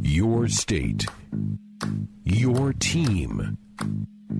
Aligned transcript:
Your 0.00 0.48
state. 0.48 1.06
Your 2.24 2.72
team. 2.72 3.58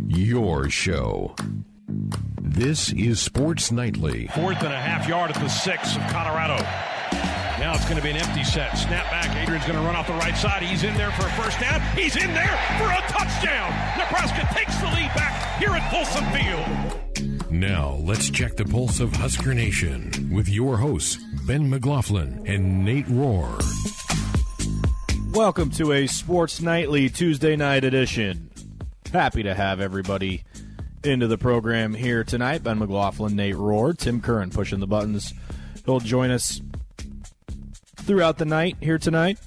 Your 0.06 0.70
show. 0.70 1.34
This 2.40 2.92
is 2.92 3.20
Sports 3.20 3.72
Nightly. 3.72 4.28
Fourth 4.28 4.62
and 4.62 4.72
a 4.72 4.80
half 4.80 5.08
yard 5.08 5.30
at 5.30 5.42
the 5.42 5.48
six 5.48 5.96
of 5.96 6.02
Colorado. 6.08 6.62
Now 7.58 7.74
it's 7.74 7.84
going 7.84 7.96
to 7.96 8.02
be 8.02 8.10
an 8.10 8.16
empty 8.16 8.44
set. 8.44 8.76
Snap 8.76 9.10
back. 9.10 9.34
Adrian's 9.36 9.64
going 9.64 9.78
to 9.78 9.84
run 9.84 9.96
off 9.96 10.06
the 10.06 10.12
right 10.14 10.36
side. 10.36 10.62
He's 10.62 10.82
in 10.82 10.94
there 10.94 11.10
for 11.12 11.26
a 11.26 11.30
first 11.30 11.60
down. 11.60 11.80
He's 11.96 12.16
in 12.16 12.32
there 12.34 12.58
for 12.78 12.90
a 12.90 13.00
touchdown. 13.08 13.70
Nebraska 13.98 14.48
takes 14.54 14.76
the 14.78 14.86
lead 14.86 15.10
back 15.14 15.58
here 15.58 15.70
at 15.70 15.90
Folsom 15.90 16.24
Field. 16.32 17.50
Now, 17.50 18.00
let's 18.02 18.30
check 18.30 18.56
the 18.56 18.64
pulse 18.64 18.98
of 19.00 19.14
Husker 19.14 19.54
Nation 19.54 20.30
with 20.32 20.48
your 20.48 20.76
hosts, 20.76 21.18
Ben 21.46 21.70
McLaughlin 21.70 22.42
and 22.46 22.84
Nate 22.84 23.06
Rohr. 23.06 24.03
Welcome 25.34 25.70
to 25.72 25.90
a 25.90 26.06
Sports 26.06 26.60
Nightly 26.60 27.08
Tuesday 27.08 27.56
night 27.56 27.82
edition. 27.82 28.50
Happy 29.12 29.42
to 29.42 29.52
have 29.52 29.80
everybody 29.80 30.44
into 31.02 31.26
the 31.26 31.36
program 31.36 31.92
here 31.92 32.22
tonight. 32.22 32.62
Ben 32.62 32.78
McLaughlin, 32.78 33.34
Nate 33.34 33.56
Rohr, 33.56 33.98
Tim 33.98 34.20
Curran 34.20 34.50
pushing 34.50 34.78
the 34.78 34.86
buttons. 34.86 35.34
He'll 35.84 35.98
join 35.98 36.30
us 36.30 36.60
throughout 37.96 38.38
the 38.38 38.44
night 38.44 38.76
here 38.80 38.96
tonight. 38.96 39.40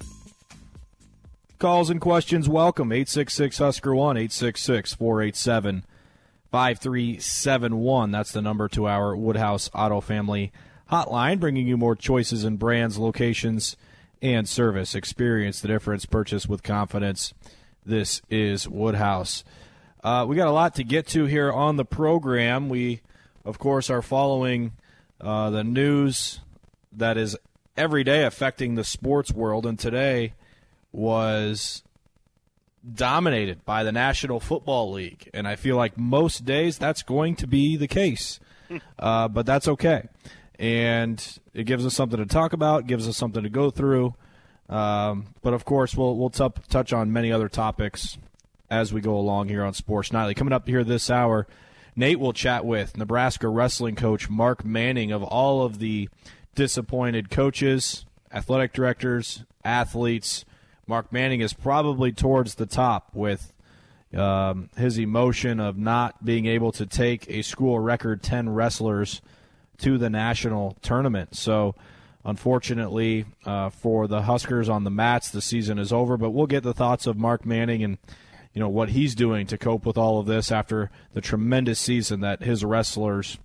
Calls 1.58 1.88
and 1.88 2.02
questions 2.02 2.50
welcome. 2.50 2.92
866 2.92 3.56
Husker 3.56 3.94
1 3.94 4.18
866 4.18 4.92
487 4.92 5.84
5371. 6.52 8.10
That's 8.10 8.32
the 8.32 8.42
number 8.42 8.68
to 8.68 8.86
our 8.86 9.16
Woodhouse 9.16 9.70
Auto 9.72 10.02
Family 10.02 10.52
hotline, 10.92 11.40
bringing 11.40 11.66
you 11.66 11.78
more 11.78 11.96
choices 11.96 12.44
in 12.44 12.58
brands, 12.58 12.98
locations, 12.98 13.74
and 14.22 14.48
service. 14.48 14.94
Experience 14.94 15.60
the 15.60 15.68
difference. 15.68 16.06
Purchase 16.06 16.46
with 16.48 16.62
confidence. 16.62 17.34
This 17.84 18.20
is 18.30 18.68
Woodhouse. 18.68 19.44
Uh, 20.02 20.24
we 20.28 20.36
got 20.36 20.48
a 20.48 20.52
lot 20.52 20.74
to 20.76 20.84
get 20.84 21.06
to 21.08 21.24
here 21.24 21.52
on 21.52 21.76
the 21.76 21.84
program. 21.84 22.68
We, 22.68 23.00
of 23.44 23.58
course, 23.58 23.90
are 23.90 24.02
following 24.02 24.72
uh, 25.20 25.50
the 25.50 25.64
news 25.64 26.40
that 26.92 27.16
is 27.16 27.36
every 27.76 28.04
day 28.04 28.24
affecting 28.24 28.74
the 28.74 28.84
sports 28.84 29.32
world, 29.32 29.66
and 29.66 29.78
today 29.78 30.34
was 30.92 31.82
dominated 32.94 33.64
by 33.64 33.84
the 33.84 33.92
National 33.92 34.40
Football 34.40 34.92
League. 34.92 35.28
And 35.34 35.46
I 35.46 35.56
feel 35.56 35.76
like 35.76 35.98
most 35.98 36.44
days 36.44 36.78
that's 36.78 37.02
going 37.02 37.36
to 37.36 37.46
be 37.46 37.76
the 37.76 37.88
case. 37.88 38.40
Uh, 38.98 39.26
but 39.28 39.46
that's 39.46 39.66
okay. 39.66 40.06
And 40.58 41.24
it 41.54 41.64
gives 41.64 41.86
us 41.86 41.94
something 41.94 42.18
to 42.18 42.26
talk 42.26 42.52
about, 42.52 42.86
gives 42.86 43.08
us 43.08 43.16
something 43.16 43.42
to 43.42 43.48
go 43.48 43.70
through. 43.70 44.14
Um, 44.68 45.28
but 45.42 45.54
of 45.54 45.64
course, 45.64 45.94
we'll, 45.94 46.16
we'll 46.16 46.30
t- 46.30 46.46
touch 46.68 46.92
on 46.92 47.12
many 47.12 47.32
other 47.32 47.48
topics 47.48 48.18
as 48.70 48.92
we 48.92 49.00
go 49.00 49.16
along 49.16 49.48
here 49.48 49.64
on 49.64 49.72
Sports 49.72 50.12
Nightly. 50.12 50.34
Coming 50.34 50.52
up 50.52 50.68
here 50.68 50.84
this 50.84 51.10
hour, 51.10 51.46
Nate 51.96 52.20
will 52.20 52.32
chat 52.32 52.64
with 52.64 52.96
Nebraska 52.96 53.48
wrestling 53.48 53.94
coach 53.94 54.28
Mark 54.28 54.64
Manning 54.64 55.10
of 55.10 55.22
all 55.22 55.64
of 55.64 55.78
the 55.78 56.08
disappointed 56.54 57.30
coaches, 57.30 58.04
athletic 58.32 58.72
directors, 58.72 59.44
athletes. 59.64 60.44
Mark 60.86 61.12
Manning 61.12 61.40
is 61.40 61.52
probably 61.52 62.12
towards 62.12 62.56
the 62.56 62.66
top 62.66 63.10
with 63.14 63.52
um, 64.14 64.70
his 64.76 64.98
emotion 64.98 65.60
of 65.60 65.76
not 65.78 66.24
being 66.24 66.46
able 66.46 66.72
to 66.72 66.86
take 66.86 67.28
a 67.28 67.42
school 67.42 67.78
record 67.78 68.22
10 68.22 68.50
wrestlers 68.50 69.20
to 69.78 69.98
the 69.98 70.10
national 70.10 70.76
tournament. 70.82 71.36
So, 71.36 71.74
unfortunately, 72.24 73.24
uh, 73.44 73.70
for 73.70 74.06
the 74.06 74.22
Huskers 74.22 74.68
on 74.68 74.84
the 74.84 74.90
mats, 74.90 75.30
the 75.30 75.40
season 75.40 75.78
is 75.78 75.92
over. 75.92 76.16
But 76.16 76.30
we'll 76.30 76.46
get 76.46 76.62
the 76.62 76.74
thoughts 76.74 77.06
of 77.06 77.16
Mark 77.16 77.46
Manning 77.46 77.82
and 77.82 77.98
you 78.52 78.60
know 78.60 78.68
what 78.68 78.88
he's 78.88 79.14
doing 79.14 79.46
to 79.46 79.58
cope 79.58 79.86
with 79.86 79.96
all 79.96 80.18
of 80.18 80.26
this 80.26 80.50
after 80.50 80.90
the 81.12 81.20
tremendous 81.20 81.78
season 81.78 82.20
that 82.20 82.42
his 82.42 82.64
wrestlers 82.64 83.38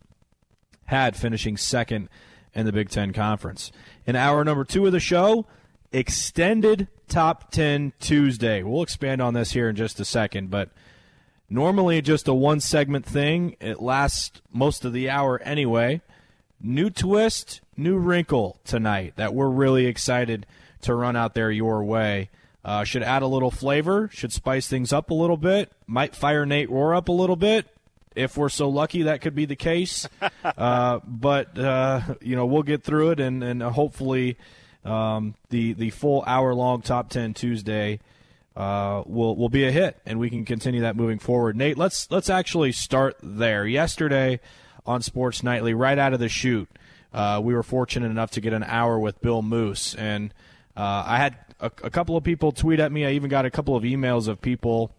had, 0.86 1.16
finishing 1.16 1.58
second 1.58 2.10
in 2.54 2.66
the 2.66 2.72
Big 2.72 2.90
Ten 2.90 3.14
Conference. 3.14 3.72
In 4.06 4.16
hour 4.16 4.44
number 4.44 4.64
two 4.64 4.86
of 4.86 4.92
the 4.92 5.00
show, 5.00 5.46
extended 5.92 6.88
top 7.08 7.52
10 7.52 7.94
Tuesday. 8.00 8.64
We'll 8.64 8.82
expand 8.82 9.22
on 9.22 9.34
this 9.34 9.52
here 9.52 9.70
in 9.70 9.76
just 9.76 10.00
a 10.00 10.06
second, 10.06 10.50
but 10.50 10.70
normally 11.50 12.02
just 12.02 12.28
a 12.28 12.34
one 12.34 12.60
segment 12.60 13.06
thing. 13.06 13.56
It 13.60 13.82
lasts 13.82 14.42
most 14.52 14.86
of 14.86 14.94
the 14.94 15.10
hour 15.10 15.40
anyway. 15.44 16.02
New 16.66 16.90
twist, 16.90 17.60
new 17.76 17.98
wrinkle 17.98 18.58
tonight 18.64 19.14
that 19.18 19.34
we're 19.34 19.50
really 19.50 19.86
excited 19.86 20.46
to 20.84 20.96
run 20.96 21.14
out 21.14 21.34
there 21.34 21.52
your 21.52 21.84
way. 21.84 22.30
Uh, 22.64 22.86
should 22.86 23.04
add 23.04 23.22
a 23.22 23.28
little 23.28 23.52
flavor, 23.52 24.10
should 24.14 24.32
spice 24.32 24.70
things 24.70 24.94
up 24.94 25.10
a 25.10 25.14
little 25.14 25.36
bit, 25.36 25.74
might 25.88 26.16
fire 26.16 26.46
Nate 26.46 26.70
Rohr 26.70 26.96
up 26.96 27.10
a 27.10 27.12
little 27.12 27.36
bit. 27.36 27.68
If 28.16 28.38
we're 28.38 28.48
so 28.48 28.70
lucky, 28.70 29.04
that 29.04 29.20
could 29.20 29.36
be 29.36 29.44
the 29.44 29.58
case. 29.58 30.08
uh, 30.46 31.02
but, 31.06 31.60
uh, 31.60 32.00
you 32.22 32.38
know, 32.38 32.46
we'll 32.46 32.64
get 32.64 32.82
through 32.82 33.12
it 33.12 33.20
and, 33.20 33.44
and 33.44 33.62
hopefully 33.62 34.38
um, 34.86 35.36
the, 35.50 35.74
the 35.74 35.90
full 35.90 36.24
hour 36.26 36.54
long 36.54 36.82
top 36.82 37.10
10 37.10 37.34
Tuesday 37.34 38.00
uh, 38.56 39.04
will, 39.06 39.36
will 39.36 39.50
be 39.50 39.68
a 39.68 39.72
hit 39.72 40.00
and 40.06 40.18
we 40.18 40.30
can 40.30 40.46
continue 40.46 40.80
that 40.82 40.96
moving 40.96 41.20
forward. 41.20 41.58
Nate, 41.58 41.78
let's, 41.78 42.10
let's 42.10 42.30
actually 42.30 42.72
start 42.72 43.18
there. 43.22 43.68
Yesterday 43.68 44.40
on 44.86 45.02
Sports 45.02 45.44
Nightly, 45.44 45.74
right 45.74 45.98
out 45.98 46.14
of 46.14 46.20
the 46.20 46.30
chute, 46.30 46.70
uh, 47.14 47.40
we 47.44 47.54
were 47.54 47.64
fortunate 47.64 48.10
enough 48.10 48.32
to 48.32 48.42
get 48.42 48.54
an 48.54 48.64
hour 48.64 49.00
with 49.00 49.22
Bill 49.22 49.42
Moos, 49.42 49.96
And 49.96 50.34
uh, 50.76 51.04
I 51.06 51.18
had 51.18 51.38
a, 51.60 51.68
a, 51.84 51.90
couple 51.90 52.18
of 52.18 52.24
people 52.24 52.52
tweet 52.52 52.80
at 52.80 52.92
me. 52.92 53.06
I 53.06 53.12
even 53.12 53.30
got 53.30 53.46
a 53.46 53.52
couple 53.52 53.76
of 53.76 53.84
emails 53.84 54.28
of 54.28 54.42
people 54.42 54.96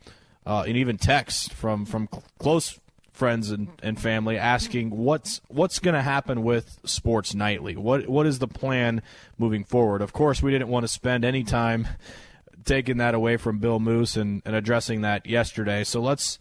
uh, 0.47 0.65
and 0.67 0.77
even 0.77 0.97
texts 0.99 1.49
from 1.49 1.85
from 1.85 2.09
cl- 2.11 2.23
close 2.39 2.79
friends 3.13 3.51
and, 3.51 3.69
and 3.83 3.99
family 3.99 4.37
asking 4.37 4.91
what's 4.91 5.41
what's 5.49 5.79
going 5.79 5.95
to 5.95 6.03
happen 6.03 6.43
with 6.45 6.79
Sports 6.85 7.35
Nightly. 7.35 7.77
What 7.77 8.09
what 8.09 8.27
is 8.27 8.39
the 8.39 8.47
plan 8.49 9.03
moving 9.37 9.65
forward? 9.65 10.01
Of 10.01 10.13
course, 10.13 10.43
we 10.43 10.53
didn't 10.53 10.69
want 10.69 10.85
to 10.85 10.89
spend 10.89 11.25
any 11.25 11.43
time 11.43 11.89
taking 12.65 12.99
that 12.99 13.15
away 13.15 13.37
from 13.37 13.59
Bill 13.59 13.81
Moos 13.81 14.17
and, 14.17 14.43
and 14.45 14.55
addressing 14.55 15.01
that 15.03 15.27
yesterday. 15.27 15.85
So 15.85 16.01
let's 16.01 16.39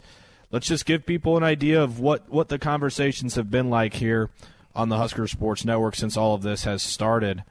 let's 0.54 0.68
just 0.68 0.86
give 0.86 1.04
people 1.04 1.36
an 1.36 1.42
idea 1.42 1.82
of 1.82 1.98
what, 1.98 2.30
what 2.30 2.48
the 2.48 2.60
conversations 2.60 3.34
have 3.34 3.50
been 3.50 3.70
like 3.70 3.94
here 3.94 4.30
on 4.72 4.88
the 4.88 4.96
Husker 4.96 5.26
Sports 5.26 5.64
Network 5.64 5.96
since 5.96 6.16
all 6.16 6.32
of 6.32 6.42
this 6.42 6.62
has 6.62 6.80
started. 6.80 7.42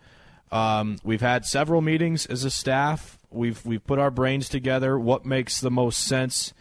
Um, 0.53 0.95
we've 1.03 1.19
had 1.19 1.45
several 1.45 1.81
meetings 1.81 2.25
as 2.25 2.45
a 2.45 2.49
staff. 2.49 3.17
We've 3.29 3.63
we've 3.65 3.85
put 3.85 3.99
our 3.99 4.09
brains 4.09 4.47
together. 4.47 4.97
What 4.97 5.25
makes 5.25 5.59
the 5.59 5.69
most 5.69 6.07
sense? 6.07 6.53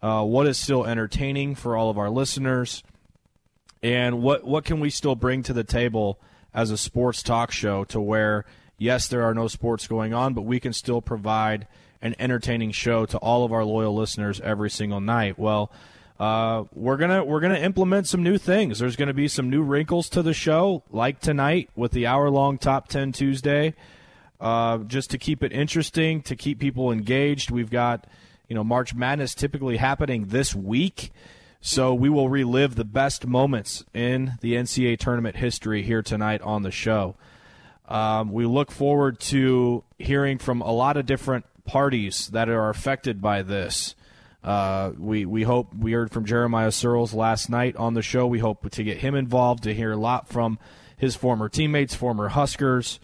Uh, 0.00 0.22
what 0.22 0.46
is 0.46 0.56
still 0.56 0.86
entertaining 0.86 1.56
for 1.56 1.76
all 1.76 1.90
of 1.90 1.98
our 1.98 2.10
listeners? 2.10 2.84
And 3.82 4.22
what 4.22 4.44
what 4.44 4.64
can 4.64 4.78
we 4.78 4.90
still 4.90 5.16
bring 5.16 5.42
to 5.44 5.52
the 5.52 5.64
table 5.64 6.20
as 6.54 6.70
a 6.70 6.78
sports 6.78 7.24
talk 7.24 7.50
show 7.50 7.82
to 7.86 8.00
where 8.00 8.44
yes, 8.76 9.08
there 9.08 9.24
are 9.24 9.34
no 9.34 9.48
sports 9.48 9.88
going 9.88 10.14
on, 10.14 10.32
but 10.32 10.42
we 10.42 10.60
can 10.60 10.72
still 10.72 11.02
provide 11.02 11.66
an 12.00 12.14
entertaining 12.18 12.72
show 12.72 13.06
to 13.06 13.18
all 13.18 13.44
of 13.44 13.52
our 13.52 13.64
loyal 13.64 13.94
listeners 13.94 14.40
every 14.40 14.70
single 14.70 15.00
night. 15.00 15.38
Well, 15.38 15.70
uh, 16.18 16.64
we're 16.74 16.96
gonna 16.96 17.24
we're 17.24 17.40
gonna 17.40 17.58
implement 17.58 18.08
some 18.08 18.22
new 18.22 18.38
things. 18.38 18.80
There's 18.80 18.96
gonna 18.96 19.14
be 19.14 19.28
some 19.28 19.50
new 19.50 19.62
wrinkles 19.62 20.08
to 20.10 20.22
the 20.22 20.34
show, 20.34 20.82
like 20.90 21.20
tonight 21.20 21.70
with 21.76 21.92
the 21.92 22.06
hour 22.06 22.28
long 22.28 22.58
top 22.58 22.88
ten 22.88 23.12
Tuesday. 23.12 23.74
Uh, 24.40 24.78
just 24.78 25.10
to 25.10 25.18
keep 25.18 25.42
it 25.42 25.52
interesting, 25.52 26.22
to 26.22 26.36
keep 26.36 26.60
people 26.60 26.92
engaged. 26.92 27.50
We've 27.50 27.70
got 27.70 28.06
you 28.48 28.54
know 28.54 28.64
March 28.64 28.94
Madness 28.94 29.34
typically 29.34 29.76
happening 29.76 30.26
this 30.26 30.54
week, 30.54 31.12
so 31.60 31.94
we 31.94 32.08
will 32.08 32.28
relive 32.28 32.74
the 32.74 32.84
best 32.84 33.26
moments 33.26 33.84
in 33.94 34.34
the 34.40 34.54
NCAA 34.54 34.98
tournament 34.98 35.36
history 35.36 35.82
here 35.82 36.02
tonight 36.02 36.40
on 36.42 36.62
the 36.62 36.72
show. 36.72 37.14
Um, 37.88 38.32
we 38.32 38.44
look 38.44 38.70
forward 38.70 39.18
to 39.20 39.82
hearing 39.98 40.38
from 40.38 40.60
a 40.60 40.72
lot 40.72 40.96
of 40.96 41.06
different 41.06 41.46
parties 41.68 42.28
that 42.28 42.48
are 42.48 42.70
affected 42.70 43.20
by 43.20 43.42
this. 43.42 43.94
Uh, 44.42 44.92
we 44.98 45.26
we 45.26 45.42
hope 45.42 45.74
we 45.74 45.92
heard 45.92 46.10
from 46.10 46.24
Jeremiah 46.24 46.68
Sirles 46.68 47.12
last 47.12 47.50
night 47.50 47.76
on 47.76 47.94
the 47.94 48.02
show. 48.02 48.26
We 48.26 48.38
hope 48.38 48.68
to 48.70 48.82
get 48.82 48.98
him 48.98 49.14
involved 49.14 49.64
to 49.64 49.74
hear 49.74 49.92
a 49.92 49.96
lot 49.96 50.28
from 50.28 50.58
his 50.96 51.14
former 51.14 51.48
teammates, 51.48 51.94
former 51.94 52.28
Huskers. 52.28 52.98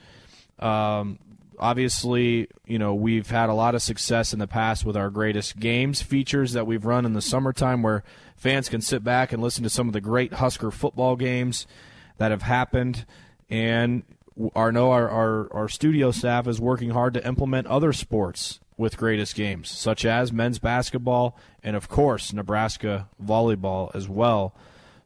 Um, 0.58 1.18
obviously, 1.58 2.48
you 2.66 2.78
know 2.78 2.94
we've 2.94 3.28
had 3.28 3.50
a 3.50 3.54
lot 3.54 3.74
of 3.74 3.82
success 3.82 4.32
in 4.32 4.38
the 4.38 4.46
past 4.46 4.86
with 4.86 4.96
our 4.96 5.10
greatest 5.10 5.58
games 5.60 6.00
features 6.00 6.54
that 6.54 6.66
we've 6.66 6.86
run 6.86 7.04
in 7.04 7.12
the 7.12 7.22
summertime, 7.22 7.82
where 7.82 8.02
fans 8.36 8.70
can 8.70 8.80
sit 8.80 9.04
back 9.04 9.32
and 9.32 9.42
listen 9.42 9.62
to 9.64 9.70
some 9.70 9.88
of 9.88 9.92
the 9.92 10.00
great 10.00 10.32
Husker 10.34 10.70
football 10.70 11.16
games 11.16 11.66
that 12.16 12.30
have 12.30 12.42
happened. 12.42 13.04
And 13.50 14.04
our 14.54 14.72
know 14.72 14.90
our, 14.90 15.08
our, 15.08 15.52
our 15.52 15.68
studio 15.68 16.10
staff 16.10 16.46
is 16.46 16.60
working 16.60 16.90
hard 16.90 17.14
to 17.14 17.26
implement 17.26 17.66
other 17.66 17.92
sports 17.92 18.60
with 18.76 18.96
greatest 18.96 19.34
games, 19.34 19.70
such 19.70 20.04
as 20.04 20.32
men's 20.32 20.58
basketball 20.58 21.38
and, 21.62 21.76
of 21.76 21.88
course, 21.88 22.32
Nebraska 22.32 23.08
volleyball 23.22 23.94
as 23.94 24.08
well. 24.08 24.54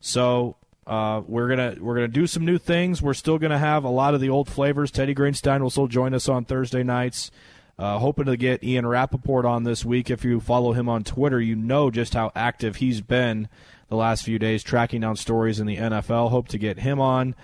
So 0.01 0.57
uh, 0.87 1.23
we're 1.27 1.49
gonna 1.49 1.77
we're 1.79 1.95
gonna 1.95 2.09
do 2.09 2.27
some 2.27 2.45
new 2.45 2.57
things. 2.57 3.03
We're 3.03 3.15
still 3.15 3.39
gonna 3.39 3.59
have 3.59 3.85
a 3.85 3.91
lot 3.91 4.15
of 4.15 4.21
the 4.21 4.31
old 4.31 4.49
flavors. 4.49 4.91
Teddy 4.91 5.15
Greenstein 5.15 5.61
will 5.61 5.71
still 5.71 5.87
join 5.87 6.15
us 6.15 6.29
on 6.29 6.45
Thursday 6.45 6.83
nights. 6.83 7.31
Uh, 7.79 7.99
hoping 7.99 8.25
to 8.25 8.37
get 8.37 8.65
Ian 8.65 8.87
Rapoport 8.87 9.45
on 9.45 9.63
this 9.63 9.85
week. 9.85 10.11
If 10.11 10.25
you 10.25 10.41
follow 10.41 10.73
him 10.73 10.89
on 10.89 11.05
Twitter, 11.05 11.41
you 11.41 11.55
know 11.55 11.91
just 11.91 12.15
how 12.15 12.33
active 12.35 12.77
he's 12.77 13.01
been 13.01 13.49
the 13.89 13.97
last 13.97 14.25
few 14.25 14.39
days 14.39 14.63
tracking 14.63 15.03
down 15.03 15.17
stories 15.17 15.61
in 15.61 15.67
the 15.67 15.77
NFL. 15.77 16.31
Hope 16.31 16.49
to 16.49 16.59
get 16.59 16.81
him 16.81 17.01
on. 17.01 17.37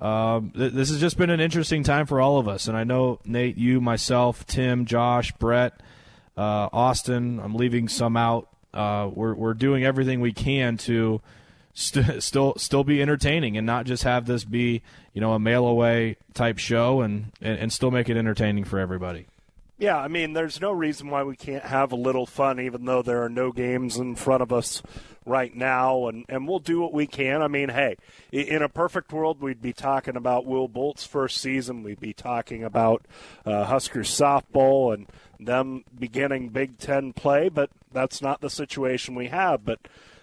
Um, 0.00 0.52
th- 0.56 0.72
this 0.72 0.90
has 0.90 1.00
just 1.00 1.16
been 1.16 1.30
an 1.30 1.40
interesting 1.40 1.82
time 1.82 2.06
for 2.06 2.20
all 2.20 2.38
of 2.38 2.46
us, 2.46 2.68
and 2.68 2.76
I 2.76 2.84
know 2.84 3.18
Nate, 3.24 3.56
you, 3.56 3.80
myself, 3.80 4.46
Tim, 4.46 4.84
Josh, 4.84 5.32
Brett, 5.32 5.80
uh, 6.36 6.68
Austin. 6.72 7.40
I'm 7.40 7.54
leaving 7.54 7.88
some 7.88 8.16
out. 8.16 8.48
Uh, 8.72 9.10
we're 9.12 9.34
we're 9.34 9.54
doing 9.54 9.84
everything 9.84 10.20
we 10.20 10.32
can 10.32 10.76
to 10.78 11.20
st- 11.74 12.22
still 12.22 12.54
still 12.56 12.84
be 12.84 13.02
entertaining 13.02 13.56
and 13.56 13.66
not 13.66 13.86
just 13.86 14.04
have 14.04 14.26
this 14.26 14.44
be 14.44 14.82
you 15.14 15.20
know 15.20 15.32
a 15.32 15.38
mail 15.38 15.66
away 15.66 16.16
type 16.34 16.58
show 16.58 17.00
and, 17.00 17.32
and, 17.40 17.58
and 17.58 17.72
still 17.72 17.90
make 17.90 18.08
it 18.08 18.16
entertaining 18.16 18.64
for 18.64 18.78
everybody. 18.78 19.26
Yeah, 19.78 19.96
I 19.96 20.08
mean, 20.08 20.32
there's 20.32 20.60
no 20.60 20.72
reason 20.72 21.08
why 21.08 21.22
we 21.22 21.36
can't 21.36 21.62
have 21.62 21.92
a 21.92 21.96
little 21.96 22.26
fun, 22.26 22.58
even 22.58 22.84
though 22.84 23.00
there 23.00 23.22
are 23.22 23.28
no 23.28 23.52
games 23.52 23.96
in 23.96 24.16
front 24.16 24.42
of 24.42 24.52
us 24.52 24.82
right 25.28 25.54
now, 25.54 26.08
and, 26.08 26.24
and 26.28 26.48
we'll 26.48 26.58
do 26.58 26.80
what 26.80 26.92
we 26.92 27.06
can. 27.06 27.42
I 27.42 27.48
mean, 27.48 27.68
hey, 27.68 27.96
in 28.32 28.62
a 28.62 28.68
perfect 28.68 29.12
world, 29.12 29.40
we'd 29.40 29.62
be 29.62 29.72
talking 29.72 30.16
about 30.16 30.46
Will 30.46 30.68
Bolt's 30.68 31.04
first 31.04 31.38
season. 31.38 31.82
We'd 31.82 32.00
be 32.00 32.12
talking 32.12 32.64
about 32.64 33.04
uh, 33.44 33.64
Huskers 33.64 34.10
softball 34.10 34.94
and 34.94 35.06
them 35.38 35.84
beginning 35.96 36.48
Big 36.48 36.78
Ten 36.78 37.12
play, 37.12 37.48
but 37.48 37.70
that's 37.92 38.20
not 38.22 38.40
the 38.40 38.50
situation 38.50 39.14
we 39.14 39.28
have. 39.28 39.64
But 39.64 39.80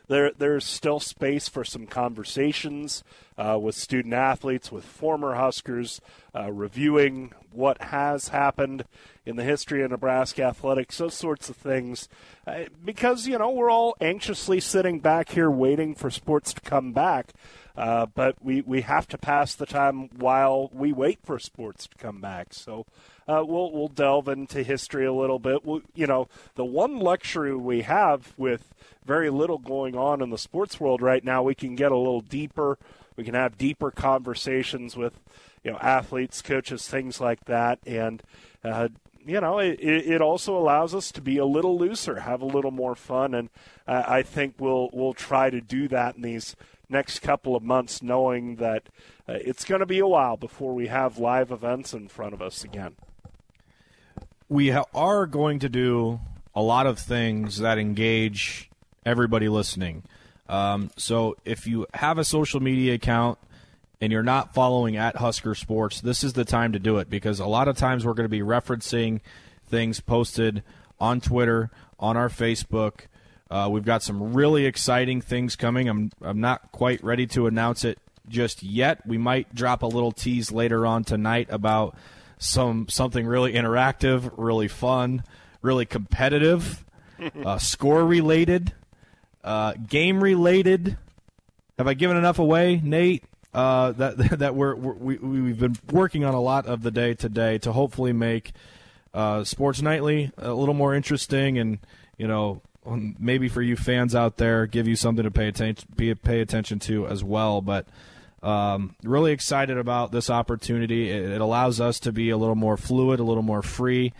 there 0.07 0.31
there's 0.37 0.65
still 0.65 0.99
space 0.99 1.47
for 1.47 1.63
some 1.63 1.87
conversations 1.87 3.03
uh, 3.37 3.57
with 3.61 3.75
student 3.75 4.13
athletes, 4.13 4.71
with 4.71 4.85
former 4.85 5.35
Huskers, 5.35 6.01
uh, 6.33 6.51
reviewing 6.51 7.33
what 7.51 7.81
has 7.81 8.29
happened 8.29 8.85
in 9.25 9.35
the 9.35 9.43
history 9.43 9.81
of 9.81 9.91
Nebraska 9.91 10.43
athletics, 10.43 10.97
those 10.97 11.13
sorts 11.13 11.49
of 11.49 11.55
things. 11.55 12.07
Uh, 12.45 12.65
because 12.83 13.27
you 13.27 13.37
know 13.37 13.49
we're 13.49 13.71
all 13.71 13.95
anxiously 13.99 14.59
sitting 14.59 14.99
back 14.99 15.29
here 15.29 15.49
waiting 15.49 15.95
for 15.95 16.09
sports 16.09 16.53
to 16.53 16.61
come 16.61 16.91
back. 16.93 17.33
Uh, 17.77 18.05
but 18.05 18.35
we, 18.41 18.61
we 18.61 18.81
have 18.81 19.05
to 19.05 19.17
pass 19.17 19.53
the 19.53 19.65
time 19.65 20.09
while 20.17 20.69
we 20.73 20.93
wait 20.93 21.19
for 21.23 21.37
sports 21.37 21.87
to 21.87 21.97
come 21.97 22.21
back. 22.21 22.53
So 22.53 22.85
uh, 23.27 23.43
we'll 23.45 23.71
we'll 23.71 23.87
delve 23.87 24.27
into 24.27 24.63
history 24.63 25.05
a 25.05 25.13
little 25.13 25.39
bit. 25.39 25.65
We'll, 25.65 25.81
you 25.93 26.07
know, 26.07 26.27
the 26.55 26.65
one 26.65 26.99
luxury 26.99 27.55
we 27.55 27.81
have 27.81 28.33
with 28.37 28.73
very 29.05 29.29
little 29.29 29.57
going 29.57 29.95
on 29.95 30.21
in 30.21 30.29
the 30.29 30.37
sports 30.37 30.79
world 30.79 31.01
right 31.01 31.23
now, 31.23 31.43
we 31.43 31.55
can 31.55 31.75
get 31.75 31.91
a 31.91 31.97
little 31.97 32.21
deeper. 32.21 32.77
We 33.15 33.23
can 33.23 33.33
have 33.33 33.57
deeper 33.57 33.91
conversations 33.91 34.97
with, 34.97 35.13
you 35.63 35.71
know, 35.71 35.77
athletes, 35.77 36.41
coaches, 36.41 36.87
things 36.87 37.21
like 37.21 37.45
that, 37.45 37.79
and 37.85 38.21
uh, 38.63 38.89
you 39.25 39.41
know, 39.41 39.57
it, 39.57 39.79
it 39.79 40.21
also 40.21 40.55
allows 40.55 40.93
us 40.93 41.11
to 41.13 41.21
be 41.21 41.37
a 41.37 41.45
little 41.45 41.79
looser, 41.79 42.19
have 42.19 42.41
a 42.41 42.45
little 42.45 42.69
more 42.69 42.93
fun, 42.95 43.33
and 43.33 43.49
I 43.87 44.21
think 44.21 44.55
we'll 44.59 44.89
we'll 44.93 45.13
try 45.13 45.49
to 45.49 45.61
do 45.61 45.87
that 45.87 46.15
in 46.15 46.21
these 46.21 46.55
next 46.89 47.19
couple 47.19 47.55
of 47.55 47.63
months, 47.63 48.03
knowing 48.03 48.57
that 48.57 48.83
uh, 49.27 49.33
it's 49.33 49.65
going 49.65 49.79
to 49.79 49.85
be 49.87 49.99
a 49.99 50.07
while 50.07 50.37
before 50.37 50.75
we 50.75 50.87
have 50.87 51.17
live 51.17 51.51
events 51.51 51.93
in 51.93 52.07
front 52.07 52.33
of 52.33 52.41
us 52.41 52.63
again. 52.63 52.95
We 54.47 54.69
ha- 54.69 54.85
are 54.93 55.25
going 55.25 55.59
to 55.59 55.69
do 55.69 56.19
a 56.53 56.61
lot 56.61 56.87
of 56.87 56.99
things 56.99 57.59
that 57.59 57.77
engage 57.77 58.69
everybody 59.05 59.49
listening. 59.49 60.03
Um, 60.47 60.91
so 60.97 61.35
if 61.45 61.67
you 61.67 61.87
have 61.93 62.17
a 62.17 62.23
social 62.23 62.59
media 62.59 62.93
account 62.93 63.39
and 63.99 64.11
you're 64.11 64.23
not 64.23 64.53
following 64.53 64.95
at 64.97 65.15
Husker 65.15 65.55
Sports, 65.55 66.01
this 66.01 66.23
is 66.23 66.33
the 66.33 66.45
time 66.45 66.73
to 66.73 66.79
do 66.79 66.97
it 66.97 67.09
because 67.09 67.39
a 67.39 67.45
lot 67.45 67.67
of 67.67 67.77
times 67.77 68.05
we're 68.05 68.13
going 68.13 68.25
to 68.25 68.29
be 68.29 68.41
referencing 68.41 69.21
things 69.67 69.99
posted 69.99 70.63
on 70.99 71.21
Twitter, 71.21 71.71
on 71.99 72.15
our 72.15 72.29
Facebook. 72.29 73.07
Uh, 73.49 73.67
we've 73.71 73.85
got 73.85 74.03
some 74.03 74.33
really 74.33 74.65
exciting 74.65 75.21
things 75.21 75.55
coming. 75.55 75.87
I'm 75.87 76.11
I'm 76.21 76.39
not 76.39 76.71
quite 76.71 77.03
ready 77.03 77.27
to 77.27 77.47
announce 77.47 77.83
it 77.83 77.99
just 78.27 78.63
yet. 78.63 79.05
We 79.05 79.17
might 79.17 79.53
drop 79.53 79.83
a 79.83 79.87
little 79.87 80.11
tease 80.11 80.51
later 80.51 80.85
on 80.85 81.03
tonight 81.03 81.47
about 81.49 81.95
some 82.37 82.87
something 82.89 83.25
really 83.25 83.53
interactive, 83.53 84.31
really 84.37 84.67
fun, 84.67 85.23
really 85.61 85.85
competitive, 85.85 86.83
uh, 87.43 87.57
score 87.59 88.05
related. 88.05 88.73
Uh, 89.43 89.73
game 89.87 90.23
related. 90.23 90.97
Have 91.77 91.87
I 91.87 91.93
given 91.93 92.17
enough 92.17 92.39
away, 92.39 92.81
Nate? 92.83 93.23
Uh, 93.53 93.91
that 93.93 94.17
that 94.39 94.55
we're, 94.55 94.75
we 94.75 95.17
we've 95.17 95.59
been 95.59 95.77
working 95.91 96.25
on 96.25 96.33
a 96.33 96.41
lot 96.41 96.65
of 96.65 96.81
the 96.81 96.91
day 96.91 97.13
today 97.13 97.57
to 97.59 97.71
hopefully 97.71 98.11
make 98.11 98.51
uh, 99.13 99.43
Sports 99.43 99.81
Nightly 99.81 100.31
a 100.37 100.53
little 100.53 100.73
more 100.73 100.93
interesting 100.93 101.57
and 101.57 101.79
you 102.17 102.27
know 102.27 102.61
maybe 102.85 103.47
for 103.47 103.61
you 103.61 103.75
fans 103.75 104.13
out 104.13 104.37
there 104.37 104.67
give 104.67 104.87
you 104.87 104.95
something 104.95 105.23
to 105.23 105.31
pay 105.31 105.47
attention 105.47 105.87
pay 106.23 106.41
attention 106.41 106.79
to 106.79 107.07
as 107.07 107.23
well. 107.23 107.61
But 107.61 107.87
um, 108.45 108.95
really 109.03 109.31
excited 109.31 109.77
about 109.77 110.11
this 110.11 110.29
opportunity. 110.29 111.09
It, 111.09 111.31
it 111.31 111.41
allows 111.41 111.81
us 111.81 111.99
to 112.01 112.11
be 112.11 112.29
a 112.29 112.37
little 112.37 112.55
more 112.55 112.77
fluid, 112.77 113.19
a 113.19 113.23
little 113.23 113.43
more 113.43 113.61
free 113.61 114.13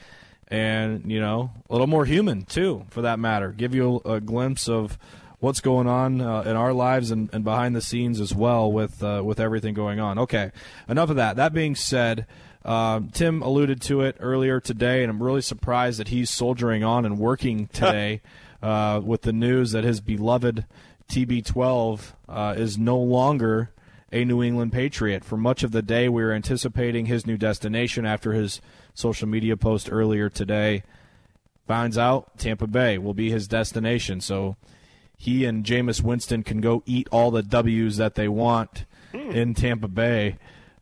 and 0.48 1.12
you 1.12 1.20
know 1.20 1.52
a 1.70 1.74
little 1.74 1.88
more 1.88 2.06
human 2.06 2.44
too, 2.44 2.86
for 2.90 3.02
that 3.02 3.20
matter. 3.20 3.52
Give 3.52 3.74
you 3.74 4.02
a, 4.06 4.14
a 4.14 4.22
glimpse 4.22 4.68
of 4.68 4.98
what's 5.40 5.60
going 5.60 5.88
on 5.88 6.22
uh, 6.22 6.42
in 6.42 6.56
our 6.56 6.74
lives 6.74 7.12
and, 7.12 7.30
and, 7.34 7.44
behind 7.44 7.76
the 7.76 7.82
scenes 7.82 8.20
as 8.20 8.34
well 8.34 8.72
with 8.72 9.04
uh, 9.04 9.22
with 9.24 9.40
everything 9.40 9.74
going 9.74 10.00
on. 10.00 10.20
Okay, 10.20 10.52
enough 10.88 11.10
of 11.10 11.16
that. 11.18 11.36
That 11.36 11.54
being 11.54 11.76
said. 11.76 12.26
Uh, 12.64 13.00
Tim 13.14 13.44
alluded 13.44 13.80
to 13.84 14.02
it 14.02 14.18
earlier 14.20 14.60
today, 14.60 15.04
and 15.04 15.12
I'm 15.12 15.22
really 15.22 15.44
surprised 15.44 16.00
that 16.00 16.08
he's 16.08 16.32
soldiering 16.32 16.84
on 16.84 17.06
and 17.06 17.20
working 17.20 17.68
today 17.74 18.24
uh, 18.64 19.02
with 19.04 19.22
the 19.22 19.32
news 19.32 19.72
that 19.74 19.84
his 19.84 20.02
beloved 20.02 20.66
TB12 21.08 22.14
uh, 22.28 22.56
is 22.58 22.76
no 22.80 22.98
longer 22.98 23.70
a 24.12 24.26
New 24.26 24.44
England 24.44 24.72
Patriot. 24.72 25.24
For 25.24 25.38
much 25.38 25.64
of 25.64 25.72
the 25.72 25.82
day, 25.82 26.08
we 26.10 26.24
were 26.24 26.34
anticipating 26.34 27.06
his 27.06 27.26
new 27.26 27.38
destination 27.38 28.06
after 28.06 28.34
his 28.34 28.62
social 28.94 29.28
media 29.28 29.58
post 29.58 29.90
earlier 29.92 30.30
today. 30.30 30.84
Finds 31.68 31.98
out 31.98 32.38
Tampa 32.38 32.68
Bay 32.68 32.98
will 32.98 33.14
be 33.14 33.32
his 33.32 33.48
destination. 33.48 34.22
So 34.22 34.56
he 35.18 35.46
and 35.46 35.66
Jameis 35.66 36.02
Winston 36.02 36.44
can 36.44 36.62
go 36.62 36.84
eat 36.86 37.08
all 37.12 37.32
the 37.32 37.42
W's 37.42 37.98
that 37.98 38.16
they 38.16 38.28
want 38.28 38.86
hmm. 39.12 39.32
in 39.32 39.54
Tampa 39.54 39.88
Bay. 39.88 40.38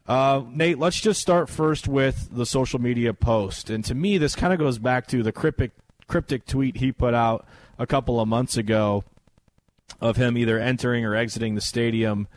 Uh, 0.05 0.43
Nate, 0.49 0.79
let's 0.79 0.99
just 0.99 1.21
start 1.21 1.49
first 1.49 1.87
with 1.87 2.29
the 2.31 2.45
social 2.45 2.79
media 2.79 3.13
post. 3.13 3.69
And 3.69 3.85
to 3.85 3.95
me, 3.95 4.17
this 4.17 4.35
kind 4.35 4.51
of 4.51 4.59
goes 4.59 4.77
back 4.77 5.07
to 5.07 5.23
the 5.23 5.31
cryptic, 5.31 5.71
cryptic 6.07 6.45
tweet 6.45 6.77
he 6.77 6.91
put 6.91 7.13
out 7.13 7.47
a 7.79 7.87
couple 7.87 8.19
of 8.19 8.27
months 8.27 8.57
ago 8.57 9.05
of 10.01 10.17
him 10.17 10.37
either 10.37 10.59
entering 10.59 11.05
or 11.05 11.15
exiting 11.15 11.55
the 11.55 11.61
stadium. 11.61 12.27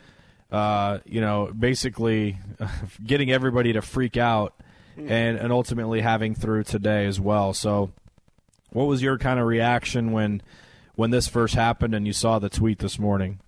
Uh, 0.51 0.99
you 1.05 1.19
know, 1.19 1.51
basically 1.57 2.37
getting 3.05 3.31
everybody 3.31 3.73
to 3.73 3.81
freak 3.81 4.15
out 4.15 4.53
and, 4.97 5.37
and 5.37 5.51
ultimately 5.51 6.01
having 6.01 6.33
through 6.35 6.63
today 6.63 7.05
as 7.05 7.19
well. 7.19 7.53
So, 7.53 7.91
what 8.71 8.85
was 8.85 9.01
your 9.01 9.17
kind 9.17 9.39
of 9.39 9.45
reaction 9.45 10.11
when 10.11 10.41
when 10.95 11.11
this 11.11 11.27
first 11.27 11.53
happened 11.55 11.93
and 11.93 12.07
you 12.07 12.13
saw 12.13 12.39
the 12.39 12.49
tweet 12.49 12.79
this 12.79 12.97
morning? 12.97 13.39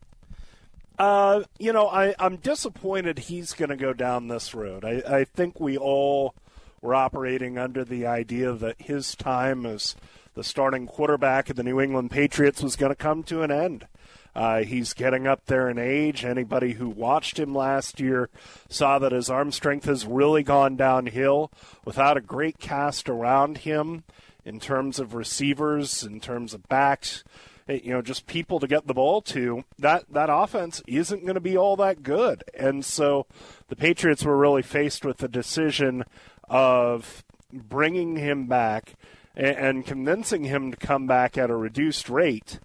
Uh, 0.98 1.44
you 1.58 1.72
know, 1.72 1.88
I, 1.88 2.14
I'm 2.20 2.36
disappointed 2.36 3.20
he's 3.20 3.54
going 3.54 3.70
to 3.70 3.78
go 3.78 3.94
down 3.94 4.28
this 4.28 4.54
road. 4.54 4.84
I, 4.84 5.02
I 5.08 5.24
think 5.24 5.60
we 5.60 5.78
all 5.78 6.36
were 6.82 6.94
operating 6.94 7.58
under 7.58 7.86
the 7.86 8.06
idea 8.06 8.54
that 8.54 8.82
his 8.82 9.16
time 9.16 9.66
as 9.66 9.96
the 10.36 10.44
starting 10.44 10.88
quarterback 10.88 11.50
of 11.50 11.56
the 11.56 11.64
New 11.64 11.80
England 11.80 12.12
Patriots 12.12 12.62
was 12.62 12.76
going 12.76 12.92
to 12.92 12.96
come 12.96 13.24
to 13.24 13.42
an 13.42 13.52
end. 13.52 13.88
Uh, 14.36 14.64
he's 14.64 14.94
getting 14.94 15.28
up 15.28 15.46
there 15.46 15.70
in 15.70 15.78
age. 15.78 16.24
Anybody 16.24 16.74
who 16.74 16.88
watched 16.88 17.40
him 17.40 17.54
last 17.54 18.00
year 18.00 18.30
saw 18.70 19.00
that 19.00 19.12
his 19.12 19.30
arm 19.30 19.52
strength 19.52 19.86
has 19.86 20.06
really 20.06 20.44
gone 20.44 20.76
downhill 20.76 21.52
without 21.84 22.18
a 22.18 22.22
great 22.22 22.60
cast 22.60 23.10
around 23.10 23.60
him 23.60 24.04
in 24.46 24.60
terms 24.60 25.00
of 25.00 25.14
receivers, 25.14 26.04
in 26.04 26.20
terms 26.20 26.54
of 26.54 26.68
backs, 26.70 27.24
eh, 27.68 27.80
you 27.84 27.92
know, 27.92 28.02
just 28.02 28.28
people 28.28 28.60
to 28.60 28.68
get 28.68 28.88
the 28.88 28.94
ball 28.94 29.22
to. 29.22 29.64
That 29.78 30.06
that 30.12 30.30
offense 30.32 30.82
isn't 30.88 31.24
going 31.24 31.36
to 31.36 31.42
be 31.42 31.58
all 31.58 31.76
that 31.78 32.04
good, 32.04 32.44
and 32.54 32.86
so 32.86 33.26
the 33.68 33.76
Patriots 33.76 34.24
were 34.24 34.38
really 34.38 34.64
faced 34.64 35.04
with 35.04 35.18
the 35.18 35.28
decision 35.28 36.06
of 36.48 37.24
bringing 37.52 38.16
him 38.16 38.48
back 38.48 38.94
and, 39.36 39.58
and 39.58 39.86
convincing 39.86 40.46
him 40.46 40.72
to 40.72 40.78
come 40.78 41.08
back 41.08 41.38
at 41.38 41.50
a 41.50 41.56
reduced 41.56 42.10
rate 42.10 42.60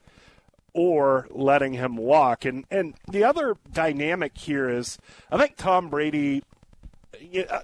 or 0.74 1.26
letting 1.30 1.72
him 1.74 1.96
walk. 1.96 2.44
And 2.44 2.64
and 2.70 2.94
the 3.08 3.24
other 3.24 3.56
dynamic 3.72 4.36
here 4.36 4.68
is 4.68 4.98
I 5.30 5.38
think 5.38 5.56
Tom 5.56 5.88
Brady 5.88 6.42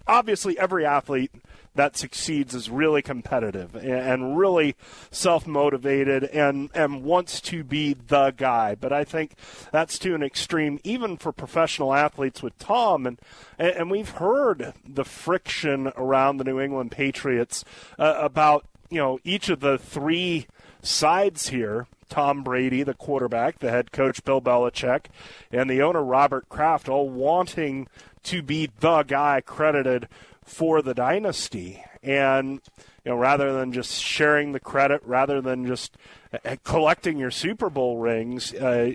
obviously 0.07 0.59
every 0.59 0.87
athlete 0.87 1.33
that 1.75 1.97
succeeds 1.97 2.55
is 2.55 2.69
really 2.69 3.01
competitive 3.01 3.77
and 3.77 4.37
really 4.37 4.75
self 5.11 5.47
motivated 5.47 6.25
and, 6.25 6.69
and 6.75 7.05
wants 7.05 7.41
to 7.41 7.63
be 7.63 7.95
the 7.95 8.33
guy. 8.37 8.75
But 8.75 8.93
I 8.93 9.05
think 9.05 9.35
that's 9.71 9.99
to 10.01 10.15
an 10.15 10.23
extreme, 10.23 10.81
even 10.83 11.17
for 11.17 11.33
professional 11.33 11.95
athletes 11.95 12.43
with 12.43 12.59
Tom. 12.59 13.07
And, 13.07 13.21
and 13.59 13.91
we've 13.91 14.11
heard 14.11 14.75
the 14.87 15.05
friction 15.05 15.93
around 15.97 16.39
the 16.39 16.45
New 16.45 16.61
England 16.61 16.91
Patriots 16.91 17.65
uh, 17.99 18.15
about, 18.19 18.67
you 18.91 18.99
know, 18.99 19.21
each 19.23 19.49
of 19.49 19.61
the 19.61 19.79
three 19.79 20.47
sides 20.83 21.49
here. 21.49 21.87
Tom 22.11 22.43
Brady, 22.43 22.83
the 22.83 22.93
quarterback, 22.93 23.61
the 23.61 23.71
head 23.71 23.93
coach 23.93 24.23
Bill 24.25 24.43
Belichick, 24.43 25.07
and 25.51 25.71
the 25.71 25.81
owner 25.81 26.03
Robert 26.03 26.49
Kraft 26.49 26.89
all 26.89 27.09
wanting 27.09 27.89
to 28.25 28.43
be 28.43 28.69
the 28.81 29.03
guy 29.05 29.41
credited 29.41 30.09
for 30.45 30.83
the 30.83 30.93
dynasty. 30.93 31.83
And 32.03 32.61
you 33.05 33.13
know, 33.13 33.17
rather 33.17 33.53
than 33.53 33.73
just 33.73 34.03
sharing 34.03 34.53
the 34.53 34.61
credit, 34.61 35.01
rather 35.05 35.41
than 35.41 35.67
just 35.67 35.97
uh, 36.45 36.57
collecting 36.65 37.19
your 37.19 37.31
Super 37.31 37.71
Bowl 37.71 37.99
rings, 37.99 38.53
uh, 38.53 38.93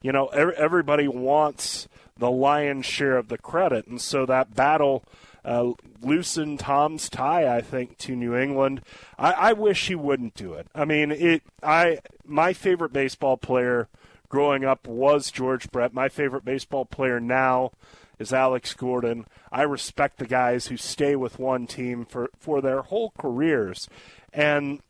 you 0.00 0.12
know, 0.12 0.26
everybody 0.26 1.08
wants 1.08 1.88
the 2.16 2.30
lion's 2.30 2.86
share 2.86 3.16
of 3.16 3.28
the 3.28 3.38
credit, 3.38 3.86
and 3.86 4.00
so 4.00 4.26
that 4.26 4.54
battle 4.54 5.04
uh, 5.44 5.72
loosened 6.02 6.60
Tom's 6.60 7.08
tie, 7.08 7.56
I 7.56 7.60
think, 7.60 7.98
to 7.98 8.16
New 8.16 8.34
England. 8.34 8.82
I, 9.18 9.32
I 9.32 9.52
wish 9.52 9.88
he 9.88 9.94
wouldn't 9.94 10.34
do 10.34 10.54
it. 10.54 10.66
I 10.74 10.84
mean, 10.84 11.10
it. 11.10 11.42
I 11.62 11.98
my 12.24 12.52
favorite 12.52 12.92
baseball 12.92 13.36
player 13.36 13.88
growing 14.28 14.64
up 14.64 14.86
was 14.86 15.30
George 15.30 15.70
Brett. 15.70 15.94
My 15.94 16.08
favorite 16.08 16.44
baseball 16.44 16.84
player 16.84 17.20
now 17.20 17.72
is 18.18 18.32
Alex 18.32 18.74
Gordon. 18.74 19.26
I 19.50 19.62
respect 19.62 20.18
the 20.18 20.26
guys 20.26 20.66
who 20.66 20.76
stay 20.76 21.16
with 21.16 21.38
one 21.38 21.66
team 21.66 22.04
for, 22.04 22.30
for 22.38 22.60
their 22.60 22.82
whole 22.82 23.12
careers. 23.18 23.88
And 24.32 24.80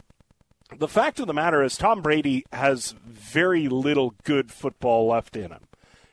the 0.76 0.88
fact 0.88 1.20
of 1.20 1.26
the 1.26 1.34
matter 1.34 1.62
is, 1.62 1.76
Tom 1.76 2.02
Brady 2.02 2.44
has 2.52 2.94
very 3.06 3.68
little 3.68 4.14
good 4.24 4.50
football 4.50 5.08
left 5.08 5.36
in 5.36 5.50
him. 5.50 5.64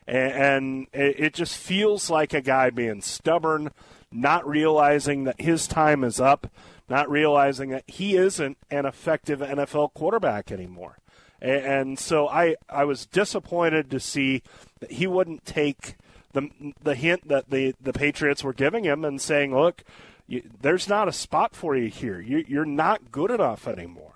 And, 0.06 0.86
it 0.92 1.34
just 1.34 1.56
feels 1.56 2.08
like 2.08 2.32
a 2.32 2.40
guy 2.40 2.70
being 2.70 3.00
stubborn, 3.00 3.72
not 4.12 4.46
realizing 4.46 5.24
that 5.24 5.40
his 5.40 5.66
time 5.66 6.04
is 6.04 6.20
up, 6.20 6.46
not 6.88 7.10
realizing 7.10 7.70
that 7.70 7.84
he 7.86 8.16
isn't 8.16 8.56
an 8.70 8.86
effective 8.86 9.40
NFL 9.40 9.94
quarterback 9.94 10.52
anymore. 10.52 10.98
And 11.40 11.98
so 11.98 12.28
I, 12.28 12.56
I 12.68 12.84
was 12.84 13.06
disappointed 13.06 13.90
to 13.90 14.00
see 14.00 14.42
that 14.80 14.92
he 14.92 15.06
wouldn't 15.06 15.44
take 15.44 15.96
the 16.32 16.50
the 16.82 16.94
hint 16.94 17.28
that 17.28 17.50
the 17.50 17.74
the 17.80 17.92
Patriots 17.92 18.44
were 18.44 18.52
giving 18.52 18.84
him 18.84 19.04
and 19.04 19.20
saying, 19.20 19.54
"Look, 19.54 19.82
you, 20.26 20.42
there's 20.60 20.88
not 20.88 21.08
a 21.08 21.12
spot 21.12 21.54
for 21.54 21.76
you 21.76 21.88
here. 21.88 22.20
You, 22.20 22.44
you're 22.46 22.64
not 22.64 23.10
good 23.10 23.30
enough 23.30 23.66
anymore." 23.66 24.15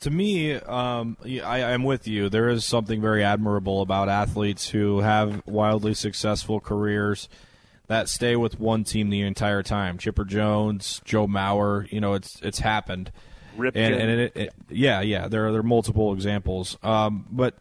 To 0.00 0.10
me, 0.10 0.54
um, 0.54 1.18
I, 1.24 1.58
am 1.58 1.84
with 1.84 2.08
you. 2.08 2.30
There 2.30 2.48
is 2.48 2.64
something 2.64 3.02
very 3.02 3.22
admirable 3.22 3.82
about 3.82 4.08
athletes 4.08 4.70
who 4.70 5.00
have 5.00 5.46
wildly 5.46 5.92
successful 5.92 6.58
careers 6.58 7.28
that 7.86 8.08
stay 8.08 8.36
with 8.36 8.58
one 8.58 8.84
team 8.84 9.10
the 9.10 9.20
entire 9.20 9.62
time. 9.62 9.98
Chipper 9.98 10.24
Jones, 10.24 11.02
Joe 11.04 11.26
Mauer, 11.26 11.90
you 11.92 12.00
know, 12.00 12.14
it's 12.14 12.40
it's 12.40 12.60
happened. 12.60 13.12
Ripken. 13.58 13.76
And, 13.76 13.94
and 13.94 14.20
it, 14.20 14.36
it, 14.36 14.54
yeah, 14.70 15.00
yeah, 15.00 15.28
there 15.28 15.48
are 15.48 15.52
there 15.52 15.60
are 15.60 15.64
multiple 15.64 16.12
examples. 16.14 16.78
Um, 16.82 17.26
but 17.30 17.58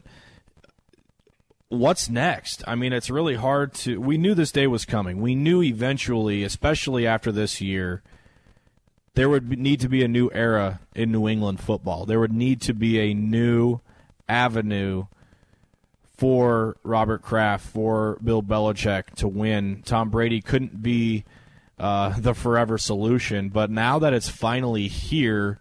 what's 1.69 2.09
next? 2.09 2.63
I 2.67 2.75
mean, 2.75 2.93
it's 2.93 3.09
really 3.09 3.35
hard 3.35 3.73
to. 3.75 3.99
We 3.99 4.17
knew 4.17 4.33
this 4.33 4.51
day 4.51 4.67
was 4.67 4.85
coming. 4.85 5.19
We 5.19 5.35
knew 5.35 5.61
eventually, 5.61 6.43
especially 6.43 7.07
after 7.07 7.31
this 7.31 7.59
year, 7.59 8.03
there 9.19 9.27
would 9.27 9.59
need 9.59 9.81
to 9.81 9.89
be 9.89 10.01
a 10.01 10.07
new 10.07 10.29
era 10.33 10.79
in 10.95 11.11
New 11.11 11.27
England 11.27 11.59
football. 11.59 12.05
There 12.05 12.21
would 12.21 12.31
need 12.31 12.61
to 12.61 12.73
be 12.73 13.01
a 13.01 13.13
new 13.13 13.81
avenue 14.29 15.07
for 16.15 16.77
Robert 16.83 17.21
Kraft, 17.21 17.67
for 17.67 18.17
Bill 18.23 18.41
Belichick 18.41 19.15
to 19.15 19.27
win. 19.27 19.83
Tom 19.85 20.09
Brady 20.09 20.39
couldn't 20.39 20.81
be 20.81 21.25
uh, 21.77 22.13
the 22.17 22.33
forever 22.33 22.77
solution, 22.77 23.49
but 23.49 23.69
now 23.69 23.99
that 23.99 24.13
it's 24.13 24.29
finally 24.29 24.87
here 24.87 25.59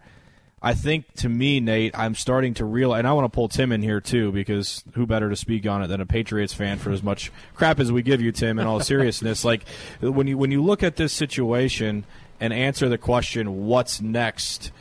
I 0.61 0.73
think 0.73 1.13
to 1.15 1.29
me, 1.29 1.59
Nate, 1.59 1.97
I'm 1.97 2.15
starting 2.15 2.53
to 2.55 2.65
realize, 2.65 2.99
and 2.99 3.07
I 3.07 3.13
want 3.13 3.25
to 3.25 3.33
pull 3.33 3.47
Tim 3.47 3.71
in 3.71 3.81
here 3.81 4.01
too, 4.01 4.31
because 4.33 4.83
who 4.93 5.05
better 5.05 5.29
to 5.29 5.35
speak 5.35 5.65
on 5.65 5.81
it 5.81 5.87
than 5.87 6.01
a 6.01 6.05
Patriots 6.05 6.53
fan 6.53 6.79
for 6.79 6.91
as 6.91 7.01
much 7.01 7.31
crap 7.53 7.79
as 7.79 7.91
we 7.91 8.01
give 8.01 8.21
you, 8.21 8.33
Tim. 8.33 8.59
In 8.59 8.67
all 8.67 8.79
seriousness, 8.81 9.45
like 9.45 9.63
when 10.01 10.27
you 10.27 10.37
when 10.37 10.51
you 10.51 10.61
look 10.61 10.83
at 10.83 10.97
this 10.97 11.13
situation 11.13 12.05
and 12.39 12.53
answer 12.53 12.89
the 12.89 12.97
question, 12.97 13.65
"What's 13.65 14.01
next?" 14.01 14.71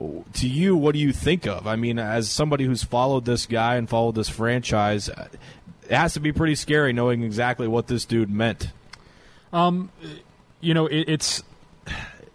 To 0.00 0.48
you, 0.48 0.76
what 0.76 0.94
do 0.94 0.98
you 0.98 1.12
think 1.12 1.46
of? 1.46 1.68
I 1.68 1.76
mean, 1.76 2.00
as 2.00 2.28
somebody 2.28 2.64
who's 2.64 2.82
followed 2.82 3.24
this 3.24 3.46
guy 3.46 3.76
and 3.76 3.88
followed 3.88 4.16
this 4.16 4.28
franchise, 4.28 5.08
it 5.08 5.90
has 5.90 6.14
to 6.14 6.20
be 6.20 6.32
pretty 6.32 6.56
scary 6.56 6.92
knowing 6.92 7.22
exactly 7.22 7.68
what 7.68 7.86
this 7.86 8.04
dude 8.04 8.28
meant. 8.28 8.72
Um, 9.52 9.90
you 10.60 10.74
know, 10.74 10.86
it, 10.86 11.04
it's 11.08 11.44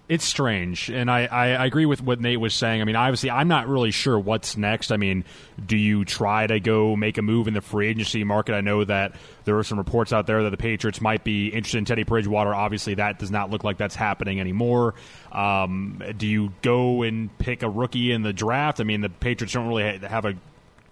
it's 0.10 0.24
strange, 0.24 0.90
and 0.90 1.12
I, 1.12 1.26
I, 1.26 1.48
I, 1.50 1.66
agree 1.66 1.86
with 1.86 2.02
what 2.02 2.22
Nate 2.22 2.40
was 2.40 2.54
saying. 2.54 2.82
I 2.82 2.86
mean, 2.86 2.96
obviously, 2.96 3.30
I'm 3.30 3.50
not 3.50 3.68
really 3.68 3.92
sure 3.92 4.18
what's 4.18 4.56
next. 4.56 4.94
I 4.94 4.98
mean, 4.98 5.26
do 5.66 5.76
you 5.76 6.06
try 6.06 6.48
to 6.48 6.62
go 6.62 6.96
make 6.96 7.18
a 7.18 7.22
move 7.22 7.50
in 7.50 7.54
the 7.54 7.60
free 7.60 7.90
agency 7.90 8.24
market? 8.24 8.56
I 8.56 8.62
know 8.62 8.86
that 8.86 9.16
there 9.44 9.58
are 9.58 9.66
some 9.66 9.78
reports 9.78 10.14
out 10.14 10.26
there 10.26 10.44
that 10.44 10.50
the 10.50 10.58
Patriots 10.58 11.02
might 11.02 11.26
be 11.26 11.48
interested 11.48 11.80
in 11.80 11.86
Teddy 11.86 12.04
Bridgewater. 12.04 12.56
Obviously, 12.56 12.94
that 12.96 13.20
does 13.20 13.32
not 13.32 13.50
look 13.50 13.66
like 13.66 13.78
that's 13.78 13.96
happening 13.96 14.40
anymore. 14.40 14.96
Um, 15.34 16.02
do 16.18 16.26
you 16.26 16.54
go 16.62 17.02
and 17.02 17.38
pick 17.38 17.62
a 17.62 17.70
rookie 17.70 18.14
in 18.14 18.22
the 18.22 18.34
draft? 18.34 18.80
I 18.80 18.86
mean, 18.86 19.02
the 19.02 19.10
Patriots 19.10 19.54
don't 19.54 19.68
really 19.68 19.98
have 20.00 20.24
a 20.24 20.36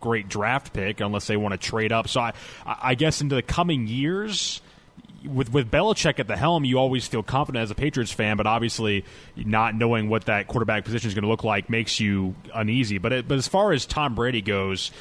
great 0.02 0.28
draft 0.28 0.74
pick 0.74 1.00
unless 1.00 1.26
they 1.28 1.38
want 1.38 1.54
to 1.54 1.58
trade 1.58 1.94
up. 1.94 2.10
So 2.10 2.20
I, 2.20 2.34
I 2.66 2.96
guess 2.96 3.22
into 3.22 3.36
the 3.36 3.42
coming 3.42 3.88
years 3.88 4.62
with 5.28 5.52
with 5.52 5.72
Belichick 5.72 6.20
at 6.20 6.28
the 6.28 6.38
helm, 6.38 6.66
you 6.66 6.78
always 6.78 7.08
feel 7.08 7.24
confident 7.24 7.64
as 7.64 7.72
a 7.72 7.76
Patriots 7.76 8.12
fan, 8.12 8.38
but 8.38 8.48
obviously 8.48 9.06
not 9.36 9.76
knowing 9.76 10.10
what 10.10 10.26
that 10.26 10.48
quarterback 10.48 10.86
position 10.86 11.08
is 11.08 11.14
going 11.14 11.24
to 11.24 11.30
look 11.30 11.44
like 11.44 11.70
makes 11.70 12.00
you 12.00 12.36
uneasy. 12.54 12.98
But 12.98 13.14
it, 13.14 13.28
but 13.28 13.38
as 13.38 13.48
far 13.48 13.72
as 13.72 13.86
Tom 13.86 14.16
Brady 14.16 14.42
goes, 14.42 14.92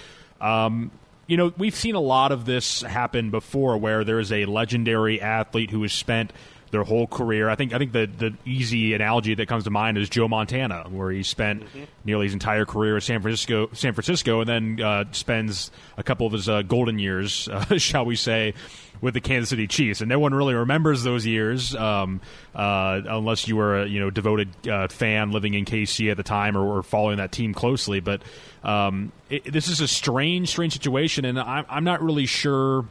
um, 0.40 0.90
you 1.26 1.36
know 1.36 1.52
we've 1.56 1.74
seen 1.74 1.94
a 1.94 2.00
lot 2.00 2.32
of 2.32 2.44
this 2.44 2.82
happen 2.82 3.30
before, 3.30 3.76
where 3.78 4.04
there 4.04 4.20
is 4.20 4.32
a 4.32 4.44
legendary 4.46 5.20
athlete 5.20 5.70
who 5.70 5.82
has 5.82 5.92
spent 5.92 6.32
their 6.70 6.82
whole 6.82 7.06
career. 7.06 7.48
I 7.48 7.54
think 7.54 7.72
I 7.72 7.78
think 7.78 7.92
the 7.92 8.06
the 8.06 8.34
easy 8.44 8.94
analogy 8.94 9.34
that 9.34 9.46
comes 9.46 9.64
to 9.64 9.70
mind 9.70 9.98
is 9.98 10.08
Joe 10.08 10.28
Montana, 10.28 10.86
where 10.90 11.10
he 11.10 11.22
spent 11.22 11.64
mm-hmm. 11.64 11.84
nearly 12.04 12.26
his 12.26 12.32
entire 12.32 12.64
career 12.64 12.96
at 12.96 13.02
San 13.02 13.22
Francisco, 13.22 13.70
San 13.72 13.92
Francisco, 13.92 14.40
and 14.40 14.48
then 14.48 14.80
uh, 14.84 15.04
spends 15.12 15.70
a 15.96 16.02
couple 16.02 16.26
of 16.26 16.32
his 16.32 16.48
uh, 16.48 16.62
golden 16.62 16.98
years, 16.98 17.48
uh, 17.52 17.78
shall 17.78 18.04
we 18.04 18.16
say, 18.16 18.54
with 19.00 19.14
the 19.14 19.20
Kansas 19.20 19.50
City 19.50 19.66
Chiefs, 19.66 20.00
and 20.00 20.08
no 20.08 20.18
one 20.18 20.34
really 20.34 20.54
remembers 20.54 21.02
those 21.02 21.26
years 21.26 21.74
um, 21.74 22.20
uh, 22.54 23.00
unless 23.06 23.46
you 23.46 23.56
were 23.56 23.82
a 23.82 23.86
you 23.86 24.00
know 24.00 24.10
devoted 24.10 24.48
uh, 24.66 24.88
fan 24.88 25.30
living 25.30 25.54
in 25.54 25.64
KC 25.64 26.10
at 26.10 26.16
the 26.16 26.22
time 26.22 26.56
or, 26.56 26.78
or 26.78 26.82
following 26.82 27.18
that 27.18 27.30
team 27.30 27.54
closely. 27.54 28.00
But 28.00 28.22
um, 28.62 29.12
it, 29.30 29.44
this 29.44 29.68
is 29.68 29.80
a 29.80 29.88
strange, 29.88 30.48
strange 30.48 30.72
situation, 30.72 31.24
and 31.24 31.38
I'm, 31.38 31.66
I'm 31.68 31.84
not 31.84 32.02
really 32.02 32.26
sure 32.26 32.86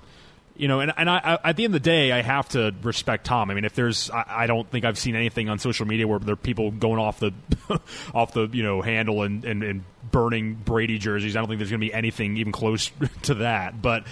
you 0.55 0.67
know, 0.67 0.81
and, 0.81 0.93
and 0.95 1.10
I, 1.10 1.39
I, 1.43 1.50
at 1.50 1.55
the 1.55 1.65
end 1.65 1.75
of 1.75 1.81
the 1.81 1.89
day, 1.89 2.12
I 2.12 2.22
have 2.22 2.50
to 2.50 2.74
respect 2.83 3.25
Tom. 3.25 3.50
I 3.50 3.53
mean, 3.55 3.65
if 3.65 3.74
there's, 3.74 4.10
I, 4.12 4.25
I, 4.27 4.48
don't 4.48 4.69
think 4.69 4.86
I've 4.86 5.00
seen 5.00 5.15
anything 5.15 5.50
on 5.50 5.57
social 5.57 5.88
media 5.88 6.07
where 6.07 6.19
there 6.19 6.33
are 6.33 6.38
people 6.38 6.69
going 6.69 7.00
off 7.00 7.19
the, 7.19 7.33
off 8.13 8.33
the, 8.33 8.48
you 8.51 8.62
know, 8.62 8.81
handle 8.81 9.24
and, 9.24 9.43
and, 9.45 9.63
and 9.63 9.83
burning 10.12 10.53
Brady 10.53 11.00
jerseys. 11.00 11.36
I 11.36 11.39
don't 11.39 11.48
think 11.48 11.57
there's 11.57 11.72
going 11.72 11.81
to 11.81 11.88
be 11.88 11.93
anything 11.93 12.38
even 12.38 12.51
close 12.51 12.91
to 13.24 13.36
that. 13.36 13.81
But 13.81 14.05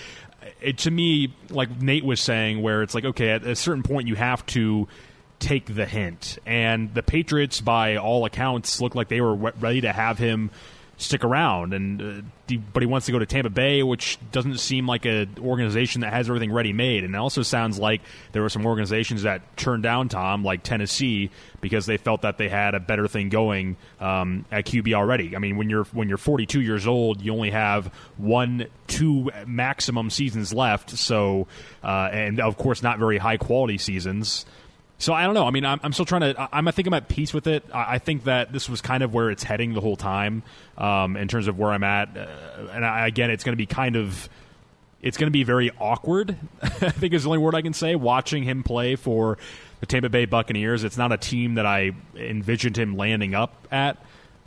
it, 0.62 0.80
to 0.80 0.92
me, 0.92 1.34
like 1.50 1.82
Nate 1.82 2.06
was 2.06 2.20
saying, 2.20 2.62
where 2.62 2.82
it's 2.82 2.96
like, 2.96 3.06
okay, 3.06 3.30
at 3.30 3.46
a 3.46 3.56
certain 3.56 3.84
point, 3.84 4.08
you 4.08 4.16
have 4.16 4.44
to 4.48 4.88
take 5.40 5.74
the 5.74 5.86
hint. 5.86 6.40
And 6.46 6.94
the 6.94 7.04
Patriots, 7.04 7.62
by 7.62 7.98
all 7.98 8.26
accounts, 8.26 8.82
look 8.82 8.96
like 8.96 9.10
they 9.10 9.22
were 9.22 9.36
ready 9.36 9.82
to 9.82 9.92
have 9.92 10.18
him 10.18 10.50
stick 11.02 11.24
around. 11.24 11.74
And 11.74 12.02
uh, 12.02 12.58
but 12.74 12.84
he 12.84 12.88
wants 12.88 13.06
to 13.06 13.12
go 13.12 13.20
to 13.20 13.26
Tampa 13.26 13.50
Bay, 13.50 13.82
which 13.84 14.18
doesn't 14.32 14.58
seem 14.58 14.88
like 14.88 15.06
an 15.06 15.36
organization 15.40 16.02
that 16.02 16.12
has 16.14 16.28
everything 16.28 16.52
ready 16.52 16.74
made. 16.74 17.04
And 17.04 17.16
it 17.16 17.18
also 17.18 17.44
sounds 17.44 17.80
like 17.80 18.02
there 18.34 18.42
were 18.42 18.50
some 18.50 18.66
organizations 18.66 19.24
that 19.24 19.56
turned 19.58 19.84
down 19.84 20.10
Tom, 20.10 20.44
like 20.44 20.64
Tennessee, 20.64 21.30
because 21.62 21.86
they 21.86 21.98
felt 21.98 22.24
that 22.24 22.38
they 22.38 22.50
had 22.50 22.76
a 22.76 22.80
better 22.80 23.08
thing 23.08 23.30
going 23.30 23.78
um, 24.00 24.46
at 24.52 24.66
QB 24.66 24.94
already. 24.94 25.36
I 25.36 25.40
mean, 25.40 25.58
when 25.58 25.70
you're 25.70 25.86
when 25.86 26.10
you're 26.10 26.18
42 26.18 26.62
years 26.62 26.88
old, 26.88 27.22
you 27.22 27.34
only 27.34 27.52
have 27.52 27.88
one, 28.18 28.68
two 28.88 29.32
maximum 29.46 30.10
seasons 30.10 30.54
left. 30.54 30.92
So, 30.92 31.48
uh, 31.84 32.10
and 32.12 32.40
of 32.40 32.58
course, 32.58 32.84
not 32.84 33.00
very 33.00 33.18
high 33.18 33.38
quality 33.38 33.78
seasons. 33.78 34.46
So 35.02 35.14
I 35.14 35.26
don't 35.26 35.34
know. 35.34 35.48
I 35.48 35.52
mean, 35.52 35.66
I'm, 35.66 35.80
I'm 35.82 35.94
still 35.94 36.06
trying 36.06 36.22
to. 36.22 36.50
I'm, 36.56 36.68
I 36.68 36.72
think 36.72 36.88
I'm 36.88 36.94
at 36.94 37.08
peace 37.08 37.34
with 37.34 37.48
it. 37.48 37.66
I, 37.74 37.96
I, 37.96 37.98
think 37.98 38.26
that 38.26 38.54
this 38.54 38.70
was 38.70 38.82
kind 38.82 39.02
of 39.02 39.16
where 39.16 39.32
it's 39.32 39.42
heading 39.42 39.74
the 39.74 39.82
whole 39.82 39.96
time, 39.96 40.44
um, 40.78 41.18
in 41.18 41.28
terms 41.28 41.48
of 41.48 41.58
where 41.58 41.72
I'm 41.72 41.84
at. 41.84 42.16
Uh, 42.16 42.28
and 42.72 42.86
I, 42.86 43.08
again, 43.08 43.32
it's 43.32 43.44
going 43.44 43.54
to 43.54 43.58
be 43.58 43.66
kind 43.66 43.96
of 43.96 44.30
it's 45.02 45.18
going 45.18 45.26
to 45.26 45.32
be 45.32 45.44
very 45.44 45.72
awkward. 45.80 46.38
I 46.62 46.70
think 46.70 47.16
is 47.16 47.24
the 47.24 47.30
only 47.30 47.40
word 47.40 47.56
I 47.56 47.64
can 47.64 47.74
say. 47.74 47.96
Watching 47.96 48.44
him 48.44 48.62
play 48.62 48.96
for 48.96 49.40
the 49.80 49.88
Tampa 49.88 50.10
Bay 50.10 50.26
Buccaneers, 50.26 50.84
it's 50.84 50.98
not 50.98 51.12
a 51.12 51.18
team 51.18 51.56
that 51.56 51.66
I 51.66 51.94
envisioned 52.16 52.78
him 52.78 52.96
landing 52.96 53.34
up 53.34 53.68
at. 53.72 53.98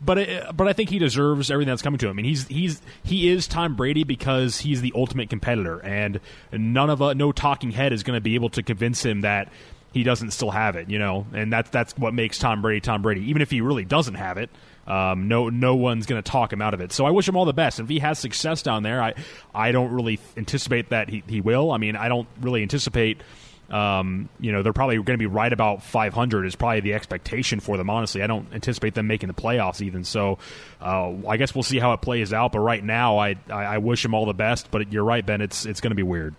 But 0.04 0.18
it, 0.18 0.56
but 0.56 0.68
I 0.68 0.72
think 0.72 0.90
he 0.90 1.00
deserves 1.00 1.50
everything 1.50 1.70
that's 1.70 1.82
coming 1.82 1.98
to 1.98 2.06
him. 2.06 2.10
I 2.10 2.14
mean, 2.14 2.26
he's 2.26 2.46
he's 2.46 2.80
he 3.02 3.28
is 3.28 3.48
Tom 3.48 3.74
Brady 3.74 4.04
because 4.04 4.60
he's 4.60 4.82
the 4.82 4.92
ultimate 4.94 5.30
competitor, 5.30 5.80
and 5.80 6.20
none 6.52 6.90
of 6.90 7.00
a 7.00 7.14
no 7.14 7.32
talking 7.32 7.70
head 7.70 7.92
is 7.92 8.04
going 8.04 8.16
to 8.16 8.20
be 8.20 8.34
able 8.34 8.50
to 8.50 8.62
convince 8.62 9.04
him 9.04 9.22
that 9.22 9.50
he 9.94 10.02
doesn't 10.02 10.32
still 10.32 10.50
have 10.50 10.76
it. 10.76 10.90
You 10.90 10.98
know, 10.98 11.26
and 11.32 11.50
that's 11.50 11.70
that's 11.70 11.96
what 11.96 12.12
makes 12.12 12.38
Tom 12.38 12.60
Brady 12.60 12.80
Tom 12.80 13.00
Brady. 13.00 13.22
Even 13.30 13.40
if 13.40 13.50
he 13.50 13.62
really 13.62 13.84
doesn't 13.84 14.16
have 14.16 14.36
it, 14.36 14.50
um, 14.86 15.28
no, 15.28 15.48
no 15.48 15.76
one's 15.76 16.06
going 16.06 16.22
to 16.22 16.30
talk 16.30 16.52
him 16.52 16.60
out 16.60 16.74
of 16.74 16.80
it. 16.80 16.92
So 16.92 17.06
I 17.06 17.10
wish 17.10 17.28
him 17.28 17.36
all 17.36 17.44
the 17.44 17.54
best. 17.54 17.80
If 17.80 17.88
he 17.88 18.00
has 18.00 18.18
success 18.18 18.62
down 18.62 18.82
there, 18.82 19.02
I, 19.02 19.14
I 19.54 19.72
don't 19.72 19.92
really 19.92 20.20
anticipate 20.36 20.90
that 20.90 21.08
he, 21.08 21.22
he 21.26 21.40
will. 21.40 21.70
I 21.70 21.78
mean, 21.78 21.96
I 21.96 22.08
don't 22.08 22.28
really 22.40 22.62
anticipate. 22.62 23.22
Um, 23.70 24.28
you 24.38 24.52
know, 24.52 24.62
they're 24.62 24.74
probably 24.74 24.96
going 24.96 25.06
to 25.06 25.18
be 25.18 25.26
right 25.26 25.52
about 25.52 25.82
500 25.82 26.44
is 26.44 26.54
probably 26.54 26.80
the 26.80 26.92
expectation 26.92 27.60
for 27.60 27.78
them. 27.78 27.88
Honestly, 27.88 28.22
I 28.22 28.26
don't 28.26 28.52
anticipate 28.52 28.94
them 28.94 29.06
making 29.06 29.28
the 29.28 29.34
playoffs 29.34 29.80
even. 29.80 30.04
So, 30.04 30.38
uh, 30.82 31.12
I 31.26 31.38
guess 31.38 31.54
we'll 31.54 31.62
see 31.62 31.78
how 31.78 31.94
it 31.94 32.02
plays 32.02 32.34
out. 32.34 32.52
But 32.52 32.58
right 32.58 32.84
now, 32.84 33.16
I, 33.16 33.36
I, 33.48 33.64
I 33.64 33.78
wish 33.78 34.04
him 34.04 34.12
all 34.12 34.26
the 34.26 34.34
best. 34.34 34.70
But 34.70 34.92
you're 34.92 35.04
right, 35.04 35.24
Ben. 35.24 35.40
It's 35.40 35.64
it's 35.64 35.80
going 35.80 35.92
to 35.92 35.96
be 35.96 36.02
weird. 36.02 36.34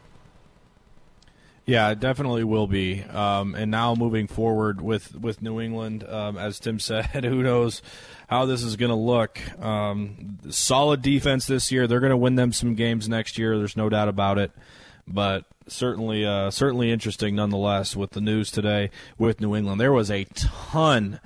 Yeah, 1.65 1.89
it 1.89 2.00
definitely 2.00 2.43
will 2.43 2.67
be. 2.67 3.03
Um, 3.03 3.55
and 3.55 3.72
now 3.72 3.95
moving 3.95 4.27
forward 4.27 4.81
with 4.81 5.15
with 5.15 5.41
New 5.41 5.60
England, 5.60 6.03
um, 6.03 6.38
as 6.38 6.60
Tim 6.60 6.79
said, 6.79 7.24
who 7.24 7.41
knows 7.41 7.81
how 8.27 8.45
this 8.45 8.63
is 8.63 8.75
going 8.75 8.89
to 8.89 8.95
look. 8.95 9.39
Um, 9.60 10.38
solid 10.50 11.01
defense 11.01 11.48
this 11.48 11.72
year. 11.72 11.88
They're 11.88 12.00
going 12.00 12.12
to 12.12 12.17
win 12.17 12.36
them 12.36 12.53
some 12.53 12.75
games 12.75 13.10
next 13.10 13.38
year. 13.38 13.57
There's 13.57 13.77
no 13.77 13.89
doubt 13.89 14.10
about 14.10 14.38
it. 14.38 14.51
But 15.07 15.45
certainly, 15.67 16.25
uh, 16.25 16.51
certainly 16.51 16.91
interesting 16.91 17.36
nonetheless 17.36 17.95
with 17.95 18.12
the 18.12 18.22
news 18.22 18.51
today 18.51 18.89
with 19.17 19.41
New 19.41 19.55
England. 19.55 19.79
There 19.79 19.93
was 19.93 20.10
a 20.10 20.25
ton 20.34 21.19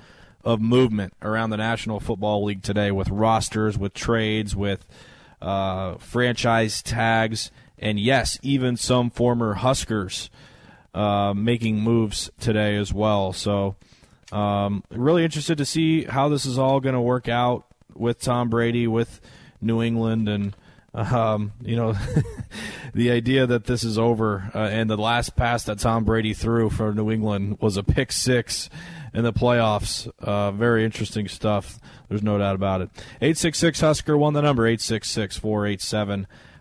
of 0.44 0.60
movement 0.60 1.12
around 1.22 1.50
the 1.50 1.56
National 1.56 2.00
Football 2.00 2.44
League 2.44 2.62
today 2.62 2.90
with 2.90 3.08
rosters, 3.08 3.78
with 3.78 3.94
trades, 3.94 4.56
with 4.56 4.86
uh, 5.40 5.96
franchise 5.96 6.82
tags, 6.82 7.50
and 7.80 7.98
yes, 7.98 8.38
even 8.42 8.76
some 8.76 9.10
former 9.10 9.54
Huskers 9.54 10.30
uh, 10.94 11.32
making 11.34 11.80
moves 11.80 12.30
today 12.38 12.76
as 12.76 12.92
well. 12.92 13.32
So 13.32 13.76
um, 14.32 14.84
really 14.90 15.24
interested 15.24 15.58
to 15.58 15.64
see 15.64 16.04
how 16.04 16.28
this 16.28 16.46
is 16.46 16.58
all 16.58 16.80
going 16.80 16.94
to 16.94 17.00
work 17.00 17.28
out 17.28 17.66
with 17.94 18.20
Tom 18.20 18.48
Brady, 18.48 18.86
with 18.86 19.20
New 19.60 19.82
England, 19.82 20.28
and 20.28 20.56
um, 20.92 21.52
you 21.62 21.76
know 21.76 21.96
the 22.94 23.10
idea 23.10 23.46
that 23.46 23.64
this 23.64 23.84
is 23.84 23.98
over 23.98 24.50
uh, 24.54 24.58
and 24.58 24.90
the 24.90 24.96
last 24.96 25.36
pass 25.36 25.64
that 25.64 25.78
Tom 25.78 26.04
Brady 26.04 26.34
threw 26.34 26.70
for 26.70 26.92
New 26.92 27.10
England 27.10 27.58
was 27.60 27.76
a 27.76 27.82
pick 27.82 28.12
six 28.12 28.68
in 29.14 29.24
the 29.24 29.32
playoffs. 29.32 30.10
Uh, 30.18 30.50
very 30.52 30.84
interesting 30.84 31.28
stuff. 31.28 31.78
There's 32.08 32.22
no 32.22 32.38
doubt 32.38 32.54
about 32.54 32.82
it. 32.82 32.90
Eight 33.20 33.38
six 33.38 33.58
six 33.58 33.80
Husker 33.80 34.16
won 34.16 34.34
the 34.34 34.42
number 34.42 34.66
eight 34.66 34.80
six 34.80 35.08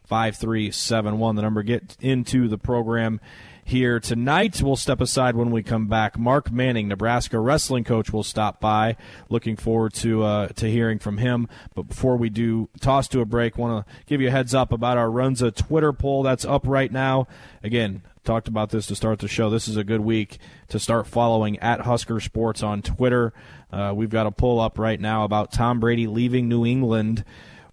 six 0.09 0.39
four 0.39 0.55
eight 0.55 0.71
seven 0.71 0.71
five 0.71 0.71
three 0.71 0.71
seven 0.71 1.19
one. 1.19 1.35
The 1.35 1.41
number 1.43 1.63
get 1.63 1.95
into 1.99 2.47
the 2.47 2.57
program 2.57 3.21
here 3.63 3.99
tonight. 3.99 4.61
We'll 4.63 4.75
step 4.75 4.99
aside 4.99 5.35
when 5.35 5.51
we 5.51 5.61
come 5.61 5.87
back. 5.87 6.17
Mark 6.17 6.51
Manning, 6.51 6.87
Nebraska 6.87 7.39
wrestling 7.39 7.83
coach, 7.83 8.11
will 8.11 8.23
stop 8.23 8.59
by. 8.59 8.97
Looking 9.29 9.55
forward 9.55 9.93
to 9.95 10.23
uh, 10.23 10.47
to 10.49 10.69
hearing 10.69 10.97
from 10.97 11.19
him. 11.19 11.47
But 11.75 11.83
before 11.83 12.17
we 12.17 12.29
do 12.29 12.69
toss 12.81 13.07
to 13.09 13.21
a 13.21 13.25
break, 13.25 13.57
want 13.57 13.85
to 13.85 13.93
give 14.07 14.21
you 14.21 14.29
a 14.29 14.31
heads 14.31 14.55
up 14.55 14.71
about 14.71 14.97
our 14.97 15.07
Runza 15.07 15.55
Twitter 15.55 15.93
poll 15.93 16.23
that's 16.23 16.45
up 16.45 16.65
right 16.65 16.91
now. 16.91 17.27
Again, 17.63 18.01
talked 18.23 18.47
about 18.47 18.71
this 18.71 18.87
to 18.87 18.95
start 18.95 19.19
the 19.19 19.27
show. 19.27 19.49
This 19.49 19.67
is 19.67 19.77
a 19.77 19.83
good 19.83 20.01
week 20.01 20.39
to 20.69 20.79
start 20.79 21.05
following 21.07 21.59
at 21.59 21.81
Husker 21.81 22.19
Sports 22.19 22.63
on 22.63 22.81
Twitter. 22.81 23.33
Uh, 23.71 23.93
we've 23.95 24.09
got 24.09 24.25
a 24.25 24.31
poll 24.31 24.59
up 24.59 24.79
right 24.79 24.99
now 24.99 25.23
about 25.23 25.51
Tom 25.51 25.79
Brady 25.79 26.07
leaving 26.07 26.49
New 26.49 26.65
England. 26.65 27.23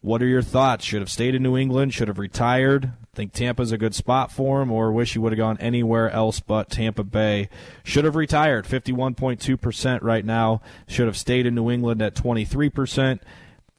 What 0.06 0.22
are 0.22 0.28
your 0.28 0.40
thoughts? 0.40 0.84
Should 0.84 1.00
have 1.00 1.10
stayed 1.10 1.34
in 1.34 1.42
New 1.42 1.56
England? 1.56 1.92
Should 1.92 2.06
have 2.06 2.20
retired? 2.20 2.92
Think 3.16 3.32
Tampa's 3.32 3.72
a 3.72 3.76
good 3.76 3.92
spot 3.92 4.30
for 4.30 4.62
him, 4.62 4.70
or 4.70 4.92
wish 4.92 5.14
he 5.14 5.18
would 5.18 5.32
have 5.32 5.36
gone 5.36 5.58
anywhere 5.58 6.08
else 6.08 6.38
but 6.38 6.70
Tampa 6.70 7.02
Bay? 7.02 7.48
Should 7.82 8.04
have 8.04 8.14
retired. 8.14 8.66
51.2% 8.66 9.98
right 10.02 10.25
now. 10.25 10.62
Should 10.86 11.06
have 11.06 11.16
stayed 11.16 11.44
in 11.44 11.56
New 11.56 11.72
England 11.72 12.00
at 12.02 12.14
23%. 12.14 13.18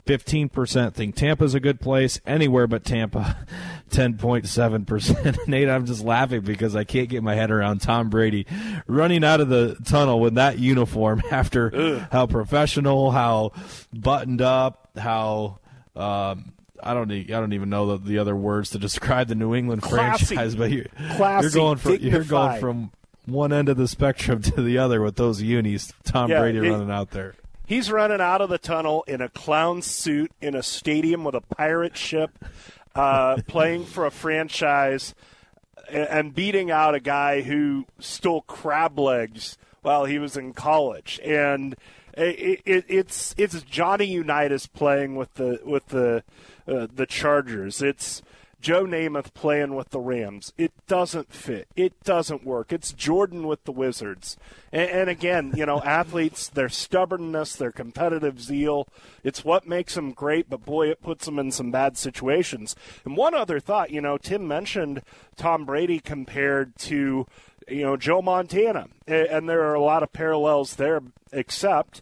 15% 0.06 0.94
think 0.94 1.16
Tampa's 1.16 1.54
a 1.54 1.62
good 1.62 1.80
place. 1.80 2.20
Anywhere 2.28 2.68
but 2.68 2.84
Tampa, 2.84 3.38
10.7%. 3.90 5.38
Nate, 5.48 5.70
I'm 5.70 5.86
just 5.86 6.04
laughing 6.04 6.42
because 6.42 6.76
I 6.76 6.84
can't 6.84 7.08
get 7.08 7.24
my 7.24 7.36
head 7.36 7.52
around 7.52 7.80
Tom 7.80 8.10
Brady 8.10 8.46
running 8.86 9.24
out 9.24 9.40
of 9.40 9.48
the 9.48 9.78
tunnel 9.86 10.20
with 10.20 10.36
that 10.36 10.60
uniform 10.60 11.22
after 11.32 11.74
Ugh. 11.74 12.08
how 12.12 12.28
professional, 12.28 13.12
how 13.12 13.54
buttoned 13.94 14.42
up, 14.42 14.90
how. 14.98 15.60
Um, 15.98 16.54
I 16.82 16.94
don't. 16.94 17.12
I 17.12 17.24
don't 17.24 17.54
even 17.54 17.70
know 17.70 17.98
the, 17.98 18.08
the 18.10 18.18
other 18.20 18.36
words 18.36 18.70
to 18.72 18.80
describe 18.80 19.28
the 19.28 19.36
New 19.36 19.56
England 19.56 19.82
Classy. 19.82 20.36
franchise, 20.36 20.56
but 20.56 20.72
you're, 20.72 20.86
Classy, 21.16 21.44
you're 21.46 21.52
going 21.52 21.78
from 21.78 21.92
dignified. 21.94 22.14
you're 22.14 22.24
going 22.24 22.60
from 22.60 22.92
one 23.26 23.52
end 23.52 23.68
of 23.70 23.78
the 23.78 23.88
spectrum 23.88 24.42
to 24.44 24.62
the 24.62 24.78
other 24.78 25.02
with 25.02 25.16
those 25.16 25.42
unis. 25.42 25.94
Tom 26.04 26.30
Yeah, 26.30 26.40
Brady 26.40 26.60
it- 26.60 26.70
running 26.72 26.92
out 26.92 27.12
there. 27.12 27.36
He's 27.66 27.92
running 27.92 28.22
out 28.22 28.40
of 28.40 28.50
the 28.50 28.58
tunnel 28.58 29.04
in 29.08 29.20
a 29.22 29.28
clown 29.28 29.82
suit 29.82 30.32
in 30.40 30.56
a 30.56 30.64
stadium 30.64 31.26
with 31.26 31.36
a 31.36 31.42
pirate 31.42 31.98
ship, 31.98 32.32
uh, 32.96 33.42
playing 33.48 33.84
for 33.84 34.06
a 34.06 34.12
franchise 34.12 35.14
and, 35.90 36.08
and 36.08 36.34
beating 36.36 36.72
out 36.72 36.96
a 36.96 37.02
guy 37.02 37.42
who 37.42 37.86
stole 38.00 38.44
crab 38.44 38.98
legs 38.98 39.58
while 39.82 40.06
he 40.06 40.18
was 40.18 40.38
in 40.38 40.54
college. 40.54 41.20
And 41.26 41.76
it, 42.24 42.62
it, 42.66 42.86
it's 42.88 43.36
it's 43.38 43.62
Johnny 43.64 44.06
Unitas 44.06 44.68
playing 44.68 45.16
with 45.16 45.34
the 45.36 45.60
with 45.64 45.88
the 45.88 46.24
uh, 46.68 46.88
the 46.94 47.06
Chargers. 47.06 47.82
It's 47.82 48.22
Joe 48.60 48.86
Namath 48.86 49.34
playing 49.34 49.76
with 49.76 49.90
the 49.90 50.00
Rams. 50.00 50.52
It 50.58 50.74
doesn't 50.88 51.32
fit. 51.32 51.68
It 51.76 52.04
doesn't 52.04 52.44
work. 52.44 52.74
It's 52.74 52.92
Jordan 52.92 53.48
with 53.48 53.64
the 53.66 53.72
Wizards. 53.72 54.36
And, 54.72 54.90
and 54.90 55.10
again, 55.10 55.54
you 55.56 55.66
know, 55.66 55.82
athletes, 55.86 56.50
their 56.50 56.70
stubbornness, 56.70 57.56
their 57.56 57.72
competitive 57.72 58.42
zeal, 58.42 58.88
it's 59.24 59.46
what 59.46 59.68
makes 59.68 59.96
them 59.96 60.12
great, 60.12 60.50
but 60.50 60.66
boy, 60.66 60.90
it 60.90 61.02
puts 61.02 61.26
them 61.26 61.40
in 61.40 61.52
some 61.52 61.72
bad 61.72 61.98
situations. 61.98 62.76
And 63.06 63.16
one 63.16 63.36
other 63.36 63.60
thought, 63.60 63.92
you 63.92 64.02
know, 64.02 64.18
Tim 64.18 64.48
mentioned 64.48 65.02
Tom 65.36 65.66
Brady 65.66 66.00
compared 66.00 66.76
to, 66.80 67.28
you 67.68 67.82
know, 67.82 67.98
Joe 67.98 68.22
Montana. 68.22 68.88
And 69.06 69.48
there 69.48 69.64
are 69.64 69.76
a 69.76 69.82
lot 69.82 70.04
of 70.04 70.14
parallels 70.14 70.76
there, 70.76 71.02
except 71.32 72.02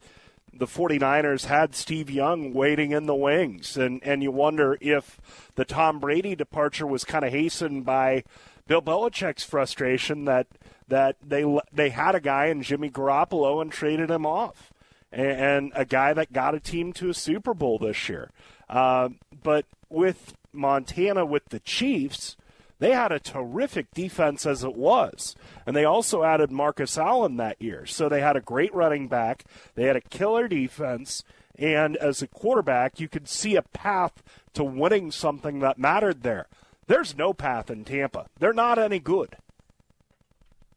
the 0.57 0.65
49ers 0.65 1.45
had 1.45 1.75
Steve 1.75 2.09
Young 2.09 2.53
waiting 2.53 2.91
in 2.91 3.05
the 3.05 3.15
wings. 3.15 3.75
And, 3.77 4.01
and 4.03 4.23
you 4.23 4.31
wonder 4.31 4.77
if 4.79 5.19
the 5.55 5.65
Tom 5.65 5.99
Brady 5.99 6.35
departure 6.35 6.87
was 6.87 7.03
kind 7.03 7.25
of 7.25 7.31
hastened 7.31 7.85
by 7.85 8.23
Bill 8.67 8.81
Belichick's 8.81 9.43
frustration 9.43 10.25
that, 10.25 10.47
that 10.87 11.17
they, 11.21 11.43
they 11.73 11.89
had 11.89 12.15
a 12.15 12.21
guy 12.21 12.45
in 12.45 12.63
Jimmy 12.63 12.89
Garoppolo 12.89 13.61
and 13.61 13.71
traded 13.71 14.09
him 14.09 14.25
off. 14.25 14.71
And, 15.11 15.71
a 15.75 15.85
guy 15.85 16.13
that 16.13 16.33
got 16.33 16.55
a 16.55 16.59
team 16.59 16.91
to 16.93 17.09
a 17.09 17.13
Super 17.13 17.53
Bowl 17.53 17.77
this 17.77 18.09
year. 18.09 18.31
Uh, 18.69 19.09
but 19.43 19.65
with 19.89 20.33
Montana, 20.51 21.25
with 21.25 21.45
the 21.49 21.59
Chiefs, 21.59 22.35
they 22.79 22.91
had 22.91 23.11
a 23.11 23.19
terrific 23.19 23.91
defense 23.93 24.45
as 24.45 24.63
it 24.63 24.75
was. 24.75 25.35
And 25.65 25.75
they 25.75 25.85
also 25.85 26.23
added 26.23 26.51
Marcus 26.51 26.97
Allen 26.97 27.37
that 27.37 27.61
year. 27.61 27.85
So 27.85 28.09
they 28.09 28.21
had 28.21 28.35
a 28.35 28.41
great 28.41 28.73
running 28.73 29.07
back, 29.07 29.45
they 29.75 29.83
had 29.83 29.95
a 29.95 30.01
killer 30.01 30.47
defense, 30.47 31.23
and 31.57 31.95
as 31.97 32.21
a 32.21 32.27
quarterback, 32.27 32.99
you 32.99 33.07
could 33.07 33.27
see 33.27 33.55
a 33.55 33.61
path 33.61 34.21
to 34.53 34.63
winning 34.63 35.11
something 35.11 35.59
that 35.59 35.77
mattered 35.77 36.23
there. 36.23 36.47
There's 36.87 37.17
no 37.17 37.33
path 37.33 37.71
in 37.71 37.83
Tampa. 37.85 38.27
They're 38.39 38.53
not 38.53 38.77
any 38.77 38.99
good. 38.99 39.37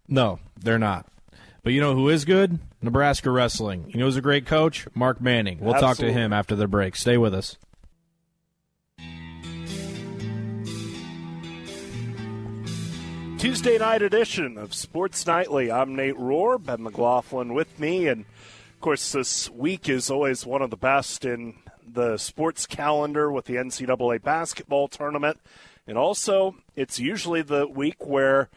No, 0.07 0.39
they're 0.59 0.79
not. 0.79 1.07
But 1.63 1.73
you 1.73 1.81
know 1.81 1.95
who 1.95 2.09
is 2.09 2.25
good? 2.25 2.61
Nebraska 2.81 3.31
wrestling. 3.31 3.91
You 3.91 3.99
know 3.99 4.07
who's 4.07 4.17
a 4.17 4.23
great 4.23 4.47
coach? 4.47 4.87
Mark 4.95 5.21
Manning. 5.21 5.59
We'll 5.61 5.75
talk 5.75 5.99
to 5.99 6.13
him 6.13 6.33
after 6.33 6.57
the 6.57 6.69
break. 6.69 6.97
Stay 6.97 7.19
with 7.19 7.35
us. 7.35 7.59
Tuesday 13.39 13.79
night 13.79 14.03
edition 14.03 14.59
of 14.59 14.75
Sports 14.75 15.25
Nightly. 15.25 15.71
I'm 15.71 15.95
Nate 15.95 16.17
Rohr, 16.17 16.61
Ben 16.61 16.83
McLaughlin 16.83 17.55
with 17.55 17.79
me, 17.79 18.09
and 18.09 18.23
of 18.23 18.81
course, 18.81 19.13
this 19.13 19.49
week 19.49 19.89
is 19.89 20.11
always 20.11 20.45
one 20.45 20.61
of 20.61 20.71
the 20.71 20.77
best 20.77 21.25
in 21.25 21.55
the 21.87 22.17
sports 22.17 22.67
calendar 22.67 23.31
with 23.31 23.45
the 23.45 23.55
NCAA 23.55 24.21
basketball 24.25 24.89
tournament, 24.89 25.39
and 25.87 25.97
also 25.97 26.57
it's 26.75 26.99
usually 26.99 27.41
the 27.41 27.69
week 27.69 28.05
where 28.05 28.49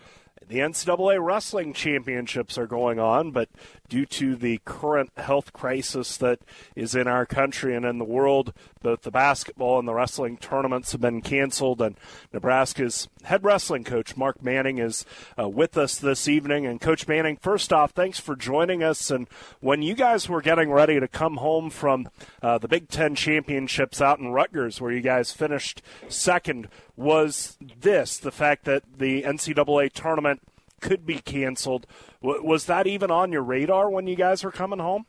the 0.47 0.57
NCAA 0.57 1.23
wrestling 1.23 1.73
championships 1.73 2.57
are 2.57 2.65
going 2.65 2.97
on, 2.97 3.29
but 3.29 3.49
due 3.87 4.07
to 4.07 4.35
the 4.35 4.59
current 4.65 5.11
health 5.15 5.53
crisis 5.53 6.17
that 6.17 6.39
is 6.75 6.95
in 6.95 7.07
our 7.07 7.27
country 7.27 7.75
and 7.75 7.85
in 7.85 7.99
the 7.99 8.03
world, 8.03 8.51
both 8.81 9.01
the 9.01 9.11
basketball 9.11 9.79
and 9.79 9.87
the 9.87 9.93
wrestling 9.93 10.37
tournaments 10.37 10.91
have 10.91 11.01
been 11.01 11.21
canceled. 11.21 11.81
And 11.81 11.95
Nebraska's 12.33 13.07
head 13.23 13.43
wrestling 13.43 13.83
coach, 13.83 14.17
Mark 14.17 14.43
Manning, 14.43 14.77
is 14.77 15.05
uh, 15.39 15.47
with 15.47 15.77
us 15.77 15.97
this 15.97 16.27
evening. 16.27 16.65
And 16.65 16.81
Coach 16.81 17.07
Manning, 17.07 17.37
first 17.37 17.71
off, 17.71 17.91
thanks 17.91 18.19
for 18.19 18.35
joining 18.35 18.83
us. 18.83 19.09
And 19.11 19.27
when 19.59 19.81
you 19.81 19.93
guys 19.93 20.27
were 20.27 20.41
getting 20.41 20.71
ready 20.71 20.99
to 20.99 21.07
come 21.07 21.37
home 21.37 21.69
from 21.69 22.09
uh, 22.41 22.57
the 22.57 22.67
Big 22.67 22.89
Ten 22.89 23.15
championships 23.15 24.01
out 24.01 24.19
in 24.19 24.29
Rutgers, 24.29 24.81
where 24.81 24.91
you 24.91 25.01
guys 25.01 25.31
finished 25.31 25.81
second, 26.07 26.67
was 26.95 27.57
this 27.79 28.17
the 28.17 28.31
fact 28.31 28.65
that 28.65 28.83
the 28.97 29.23
NCAA 29.23 29.91
tournament 29.93 30.41
could 30.81 31.05
be 31.05 31.19
canceled? 31.19 31.87
Was 32.21 32.65
that 32.65 32.87
even 32.87 33.09
on 33.09 33.31
your 33.31 33.43
radar 33.43 33.89
when 33.89 34.07
you 34.07 34.15
guys 34.15 34.43
were 34.43 34.51
coming 34.51 34.79
home? 34.79 35.05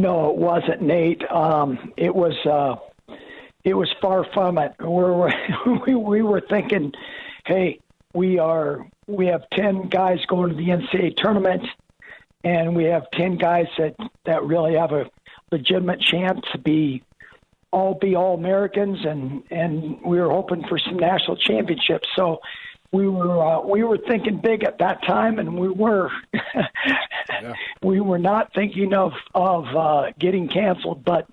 No, 0.00 0.30
it 0.30 0.36
wasn't, 0.36 0.80
Nate. 0.80 1.22
Um, 1.30 1.92
it 1.98 2.14
was 2.14 2.34
uh, 2.46 2.76
it 3.64 3.74
was 3.74 3.92
far 4.00 4.24
from 4.32 4.56
it. 4.56 4.72
We're, 4.80 5.30
we 5.86 5.94
we 5.94 6.22
were 6.22 6.40
thinking, 6.40 6.92
hey, 7.44 7.80
we 8.14 8.38
are 8.38 8.86
we 9.06 9.26
have 9.26 9.42
ten 9.50 9.88
guys 9.88 10.24
going 10.26 10.50
to 10.50 10.56
the 10.56 10.68
NCAA 10.68 11.16
tournament, 11.16 11.66
and 12.42 12.74
we 12.74 12.84
have 12.84 13.10
ten 13.10 13.36
guys 13.36 13.66
that 13.76 13.94
that 14.24 14.44
really 14.44 14.74
have 14.76 14.92
a 14.92 15.10
legitimate 15.52 16.00
chance 16.00 16.40
to 16.52 16.58
be 16.58 17.02
all 17.70 17.92
be 17.94 18.16
all 18.16 18.34
Americans, 18.34 19.04
and 19.04 19.42
and 19.50 20.00
we 20.02 20.18
were 20.18 20.30
hoping 20.30 20.64
for 20.66 20.78
some 20.78 20.96
national 20.96 21.36
championships. 21.36 22.08
So 22.16 22.40
we 22.92 23.08
were 23.08 23.42
uh, 23.42 23.60
we 23.60 23.84
were 23.84 23.98
thinking 23.98 24.40
big 24.40 24.64
at 24.64 24.78
that 24.78 25.02
time, 25.04 25.38
and 25.38 25.58
we 25.58 25.68
were 25.68 26.10
yeah. 26.34 27.54
we 27.82 28.00
were 28.00 28.18
not 28.18 28.52
thinking 28.54 28.92
of 28.94 29.12
of 29.34 29.64
uh, 29.76 30.12
getting 30.18 30.48
canceled, 30.48 31.04
but 31.04 31.28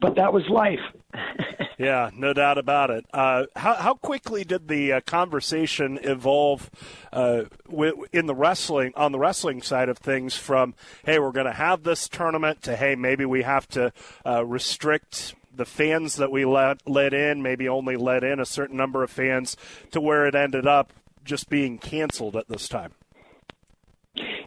but 0.00 0.16
that 0.16 0.32
was 0.32 0.48
life. 0.48 0.80
yeah, 1.78 2.10
no 2.14 2.32
doubt 2.32 2.58
about 2.58 2.90
it. 2.90 3.04
Uh, 3.12 3.46
how 3.54 3.74
how 3.74 3.94
quickly 3.94 4.44
did 4.44 4.66
the 4.66 4.94
uh, 4.94 5.00
conversation 5.02 5.98
evolve 6.02 6.70
uh, 7.12 7.42
w- 7.68 8.06
in 8.12 8.26
the 8.26 8.34
wrestling 8.34 8.92
on 8.96 9.12
the 9.12 9.18
wrestling 9.18 9.62
side 9.62 9.88
of 9.88 9.98
things? 9.98 10.34
From 10.34 10.74
hey, 11.04 11.18
we're 11.18 11.32
going 11.32 11.46
to 11.46 11.52
have 11.52 11.84
this 11.84 12.08
tournament 12.08 12.62
to 12.62 12.76
hey, 12.76 12.96
maybe 12.96 13.24
we 13.24 13.42
have 13.42 13.68
to 13.68 13.92
uh, 14.26 14.44
restrict 14.44 15.34
the 15.60 15.66
fans 15.66 16.16
that 16.16 16.32
we 16.32 16.46
let 16.46 16.78
let 16.88 17.12
in, 17.12 17.42
maybe 17.42 17.68
only 17.68 17.94
let 17.94 18.24
in 18.24 18.40
a 18.40 18.46
certain 18.46 18.78
number 18.78 19.02
of 19.04 19.10
fans, 19.10 19.58
to 19.90 20.00
where 20.00 20.24
it 20.24 20.34
ended 20.34 20.66
up 20.66 20.94
just 21.22 21.50
being 21.50 21.76
canceled 21.76 22.34
at 22.34 22.48
this 22.48 22.66
time. 22.66 22.92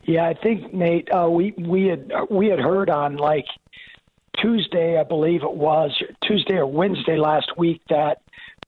Yeah, 0.05 0.27
I 0.27 0.33
think 0.33 0.73
Nate, 0.73 1.07
uh, 1.13 1.29
we 1.29 1.53
we 1.55 1.85
had 1.85 2.11
we 2.31 2.47
had 2.47 2.57
heard 2.57 2.89
on 2.89 3.17
like 3.17 3.45
Tuesday, 4.41 4.99
I 4.99 5.03
believe 5.03 5.43
it 5.43 5.53
was 5.53 5.91
Tuesday 6.25 6.55
or 6.55 6.65
Wednesday 6.65 7.17
last 7.17 7.59
week 7.59 7.83
that 7.89 8.23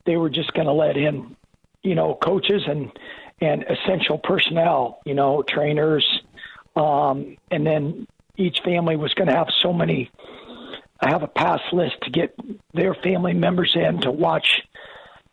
they 0.06 0.16
were 0.16 0.30
just 0.30 0.54
going 0.54 0.68
to 0.68 0.74
let 0.74 0.98
in, 0.98 1.36
you 1.82 1.96
know, 1.96 2.14
coaches 2.14 2.62
and 2.68 2.92
and 3.42 3.64
essential 3.64 4.20
personnel, 4.20 5.00
you 5.04 5.16
know, 5.16 5.42
trainers, 5.50 6.06
um, 6.76 7.38
and 7.50 7.66
then 7.66 8.06
each 8.38 8.60
family 8.64 8.98
was 8.98 9.16
going 9.16 9.30
to 9.30 9.36
have 9.36 9.48
so 9.64 9.74
many 9.74 10.12
I 11.06 11.10
have 11.10 11.22
a 11.22 11.28
pass 11.28 11.62
list 11.72 11.98
to 12.02 12.10
get 12.10 12.36
their 12.74 12.96
family 12.96 13.34
members 13.34 13.76
in 13.76 14.02
to 14.02 14.12
watch 14.12 14.64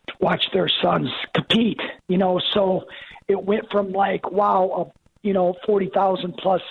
to 0.07 0.13
watch 0.19 0.45
their 0.53 0.69
sons 0.83 1.09
compete. 1.33 1.79
You 2.07 2.19
know, 2.19 2.39
so 2.53 2.85
it 3.27 3.43
went 3.43 3.71
from 3.71 3.91
like 3.91 4.29
wow, 4.31 4.69
uh, 4.69 4.99
you 5.23 5.33
know, 5.33 5.55
forty 5.65 5.89
thousand 5.91 6.37
plus 6.37 6.61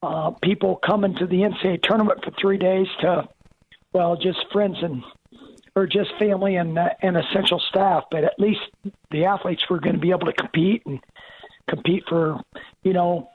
uh, 0.00 0.30
people 0.42 0.76
coming 0.76 1.16
to 1.16 1.26
the 1.26 1.38
NCAA 1.38 1.82
tournament 1.82 2.24
for 2.24 2.30
three 2.40 2.56
days 2.56 2.86
to 3.00 3.28
well, 3.92 4.16
just 4.16 4.38
friends 4.52 4.76
and 4.80 5.02
or 5.74 5.88
just 5.88 6.10
family 6.16 6.54
and 6.54 6.78
uh, 6.78 6.90
and 7.02 7.16
essential 7.16 7.58
staff. 7.68 8.04
But 8.12 8.22
at 8.22 8.38
least 8.38 8.60
the 9.10 9.24
athletes 9.24 9.68
were 9.68 9.80
going 9.80 9.96
to 9.96 10.00
be 10.00 10.10
able 10.10 10.26
to 10.26 10.32
compete 10.32 10.82
and 10.86 11.00
compete 11.68 12.04
for 12.08 12.40
you 12.84 12.92
know 12.92 13.28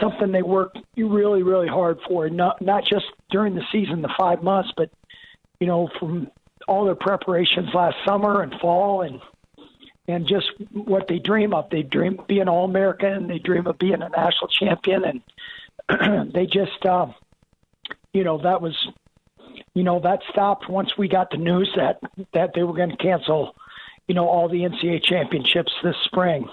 something 0.00 0.32
they 0.32 0.42
worked 0.42 0.78
really, 0.96 1.42
really 1.42 1.68
hard 1.68 1.98
for, 2.06 2.28
not 2.28 2.60
not 2.60 2.84
just 2.84 3.06
during 3.30 3.54
the 3.54 3.64
season, 3.72 4.02
the 4.02 4.14
five 4.18 4.42
months, 4.42 4.70
but 4.76 4.90
you 5.58 5.66
know 5.66 5.88
from 5.98 6.30
all 6.68 6.84
their 6.84 6.94
preparations 6.94 7.68
last 7.74 7.96
summer 8.04 8.42
and 8.42 8.54
fall 8.60 9.02
and 9.02 9.20
and 10.10 10.26
just 10.26 10.50
what 10.72 11.08
they 11.08 11.18
dream 11.18 11.54
of. 11.54 11.70
They 11.70 11.82
dream 11.82 12.18
of 12.18 12.26
being 12.26 12.48
all 12.48 12.64
American. 12.64 13.28
They 13.28 13.38
dream 13.38 13.66
of 13.66 13.78
being 13.78 14.02
a 14.02 14.08
national 14.08 14.48
champion, 14.48 15.22
and 15.88 16.32
they 16.34 16.46
just, 16.46 16.84
uh, 16.84 17.06
you 18.12 18.24
know, 18.24 18.38
that 18.38 18.60
was, 18.60 18.76
you 19.74 19.84
know, 19.84 20.00
that 20.00 20.20
stopped 20.30 20.68
once 20.68 20.96
we 20.98 21.08
got 21.08 21.30
the 21.30 21.36
news 21.36 21.70
that 21.76 22.00
that 22.34 22.52
they 22.54 22.62
were 22.62 22.74
going 22.74 22.90
to 22.90 22.96
cancel, 22.96 23.54
you 24.08 24.14
know, 24.14 24.28
all 24.28 24.48
the 24.48 24.62
NCAA 24.62 25.02
championships 25.02 25.72
this 25.82 25.96
spring. 26.04 26.48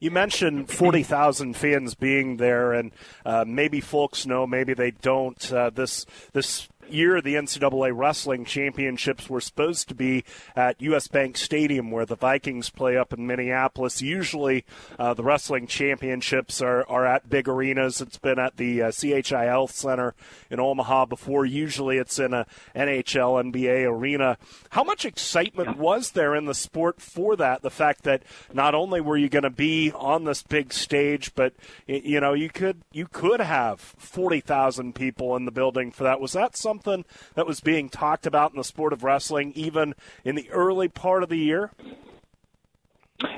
You 0.00 0.12
mentioned 0.12 0.70
40,000 0.70 1.56
fans 1.56 1.96
being 1.96 2.36
there, 2.36 2.72
and 2.72 2.92
uh, 3.26 3.44
maybe 3.44 3.80
folks 3.80 4.26
know, 4.26 4.46
maybe 4.46 4.72
they 4.72 4.92
don't. 4.92 5.52
Uh, 5.52 5.70
this 5.70 6.06
this 6.32 6.68
year 6.92 7.20
the 7.20 7.34
NCAA 7.34 7.92
Wrestling 7.94 8.44
Championships 8.44 9.28
were 9.28 9.40
supposed 9.40 9.88
to 9.88 9.94
be 9.94 10.24
at 10.56 10.80
US 10.80 11.08
Bank 11.08 11.36
Stadium 11.36 11.90
where 11.90 12.06
the 12.06 12.16
Vikings 12.16 12.70
play 12.70 12.96
up 12.96 13.12
in 13.12 13.26
Minneapolis. 13.26 14.00
Usually 14.00 14.64
uh, 14.98 15.14
the 15.14 15.22
wrestling 15.22 15.66
championships 15.66 16.62
are, 16.62 16.88
are 16.88 17.06
at 17.06 17.28
big 17.28 17.48
arenas. 17.48 18.00
It's 18.00 18.18
been 18.18 18.38
at 18.38 18.56
the 18.56 18.82
uh, 18.82 18.92
CHI 18.92 19.44
Health 19.44 19.72
Center 19.72 20.14
in 20.50 20.60
Omaha 20.60 21.06
before. 21.06 21.44
Usually 21.44 21.98
it's 21.98 22.18
in 22.18 22.32
a 22.32 22.46
NHL, 22.74 23.52
NBA 23.52 23.88
arena. 23.90 24.38
How 24.70 24.84
much 24.84 25.04
excitement 25.04 25.76
was 25.76 26.12
there 26.12 26.34
in 26.34 26.46
the 26.46 26.54
sport 26.54 27.00
for 27.00 27.36
that? 27.36 27.62
The 27.62 27.70
fact 27.70 28.04
that 28.04 28.22
not 28.52 28.74
only 28.74 29.00
were 29.00 29.16
you 29.16 29.28
going 29.28 29.42
to 29.42 29.50
be 29.50 29.92
on 29.92 30.24
this 30.24 30.42
big 30.42 30.72
stage, 30.72 31.34
but 31.34 31.52
you 31.86 32.20
know 32.20 32.32
you 32.32 32.48
could 32.48 32.82
you 32.92 33.06
could 33.06 33.40
have 33.40 33.80
forty 33.80 34.40
thousand 34.40 34.94
people 34.94 35.36
in 35.36 35.44
the 35.44 35.50
building 35.50 35.90
for 35.90 36.04
that. 36.04 36.20
Was 36.20 36.32
that 36.32 36.56
something? 36.56 36.77
Something 36.78 37.04
that 37.34 37.46
was 37.46 37.60
being 37.60 37.88
talked 37.88 38.26
about 38.26 38.52
in 38.52 38.58
the 38.58 38.64
sport 38.64 38.92
of 38.92 39.04
wrestling 39.04 39.52
even 39.54 39.94
in 40.24 40.34
the 40.34 40.48
early 40.50 40.88
part 40.88 41.22
of 41.22 41.28
the 41.28 41.38
year? 41.38 41.70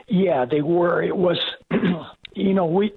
Yeah, 0.09 0.44
they 0.44 0.61
were. 0.61 1.03
It 1.03 1.16
was, 1.16 1.38
you 2.35 2.55
know, 2.55 2.66
we 2.66 2.92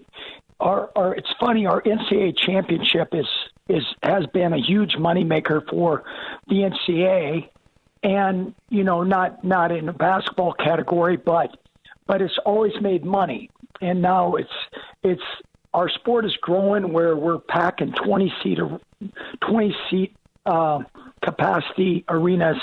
our 0.59 0.89
our. 0.95 1.15
It's 1.15 1.33
funny. 1.39 1.65
Our 1.65 1.81
NCAA 1.81 2.37
championship 2.37 3.09
is 3.13 3.27
is 3.69 3.83
has 4.01 4.25
been 4.33 4.53
a 4.53 4.57
huge 4.57 4.95
moneymaker 4.99 5.61
for 5.69 6.03
the 6.47 6.69
NCAA, 6.89 7.49
and 8.03 8.53
you 8.69 8.83
know, 8.83 9.03
not 9.03 9.43
not 9.45 9.71
in 9.71 9.85
the 9.85 9.93
basketball 9.93 10.53
category, 10.53 11.15
but 11.15 11.55
but 12.05 12.21
it's 12.21 12.37
always 12.45 12.73
made 12.81 13.05
money. 13.05 13.49
And 13.79 14.01
now 14.01 14.35
it's 14.35 14.49
it's 15.03 15.23
our 15.73 15.89
sport 15.89 16.25
is 16.25 16.35
growing 16.41 16.91
where 16.91 17.15
we're 17.15 17.39
packing 17.39 17.93
20 17.93 18.33
seat 18.43 18.59
20 19.41 19.75
seat 19.89 20.15
uh, 20.45 20.79
capacity 21.23 22.03
arenas, 22.09 22.57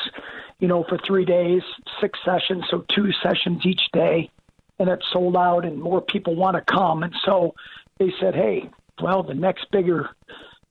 you 0.59 0.69
know, 0.69 0.85
for 0.89 0.99
three 1.07 1.25
days, 1.25 1.63
six 2.01 2.19
sessions, 2.25 2.65
so 2.71 2.85
two 2.95 3.11
sessions 3.23 3.65
each 3.65 3.83
day, 3.93 4.31
and 4.79 4.89
it's 4.89 5.07
sold 5.13 5.37
out, 5.37 5.65
and 5.65 5.81
more 5.81 6.01
people 6.01 6.35
want 6.35 6.57
to 6.57 6.73
come. 6.73 7.03
And 7.03 7.15
so 7.25 7.55
they 7.99 8.13
said, 8.21 8.35
hey, 8.35 8.71
well, 9.01 9.23
the 9.23 9.35
next 9.35 9.71
bigger 9.71 10.11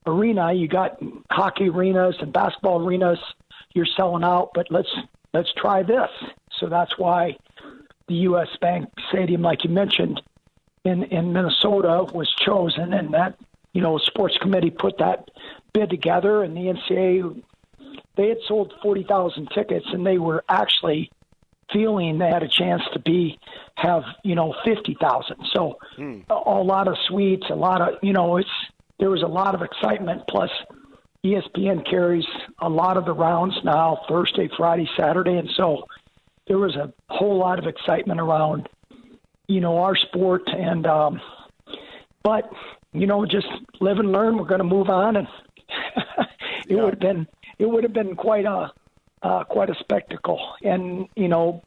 arena, 0.06 0.54
you 0.54 0.68
got 0.68 1.02
hockey 1.32 1.70
arenas 1.70 2.16
and 2.20 2.32
basketball 2.32 2.86
arenas, 2.86 3.20
you're 3.74 3.88
selling 3.98 4.24
out, 4.24 4.52
but 4.54 4.68
let's 4.70 4.90
let's 5.34 5.52
try 5.54 5.84
this. 5.84 6.10
So 6.60 6.68
that's 6.68 6.98
why 6.98 7.38
the 8.08 8.16
U.S. 8.16 8.48
Bank 8.60 8.90
Stadium, 9.10 9.42
like 9.42 9.64
you 9.64 9.70
mentioned, 9.70 10.22
in 10.84 11.04
in 11.04 11.34
Minnesota, 11.34 12.06
was 12.14 12.34
chosen, 12.40 12.94
and 12.94 13.14
that 13.14 13.38
you 13.74 13.82
know 13.82 13.98
sports 13.98 14.38
committee 14.42 14.72
put 14.72 14.98
that 15.00 15.30
bid 15.74 15.90
together, 15.90 16.44
and 16.44 16.56
the 16.56 16.74
NCAA 16.74 17.44
they 18.18 18.30
had 18.30 18.38
sold 18.48 18.74
forty 18.82 19.04
thousand 19.04 19.50
tickets, 19.54 19.86
and 19.92 20.06
they 20.06 20.18
were 20.18 20.44
actually 20.50 21.12
feeling 21.72 22.18
they 22.18 22.28
had 22.28 22.44
a 22.44 22.48
chance 22.48 22.82
to 22.94 23.00
be 23.00 23.40
have 23.76 24.04
you 24.24 24.36
know 24.36 24.54
fifty 24.66 24.98
thousand. 25.00 25.38
So 25.54 25.78
mm. 25.98 26.24
a, 26.30 26.34
a 26.34 26.64
lot 26.64 26.88
of 26.88 26.96
suites, 27.08 27.46
a 27.50 27.56
lot 27.56 27.82
of 27.82 28.00
you 28.02 28.14
know 28.14 28.38
it's 28.38 28.50
there 29.00 29.10
was 29.10 29.24
a 29.24 29.28
lot 29.28 29.56
of 29.56 29.62
excitement. 29.62 30.24
Plus, 30.28 30.50
ESPN 31.26 31.90
carries 31.90 32.26
a 32.60 32.70
lot 32.70 32.98
of 32.98 33.06
the 33.06 33.14
rounds 33.14 33.56
now 33.64 34.00
Thursday, 34.10 34.50
Friday, 34.58 34.90
Saturday, 34.98 35.38
and 35.38 35.50
so 35.56 35.86
there 36.48 36.58
was 36.58 36.76
a 36.76 36.92
whole 37.10 37.38
lot 37.38 37.60
of 37.60 37.66
excitement 37.66 38.20
around 38.20 38.68
you 39.48 39.62
know 39.62 39.78
our 39.78 39.96
sport 39.96 40.44
and 40.48 40.86
um, 40.86 41.22
but 42.24 42.50
you 42.94 43.08
know 43.08 43.26
just 43.26 43.48
live 43.80 44.00
and 44.00 44.12
learn. 44.12 44.38
We're 44.38 44.46
going 44.46 44.60
to 44.60 44.66
move 44.66 44.90
on 44.90 45.16
and 45.16 45.28
it 46.18 46.28
yeah. 46.70 46.84
would 46.84 46.94
have 46.94 47.00
been 47.00 47.28
it 47.58 47.70
would 47.70 47.84
have 47.84 47.94
been 47.94 48.16
quite 48.16 48.46
a 48.46 48.72
uh, 49.22 49.44
quite 49.44 49.70
a 49.70 49.76
spectacle. 49.80 50.40
And 50.64 51.08
you 51.16 51.28
know, 51.28 51.62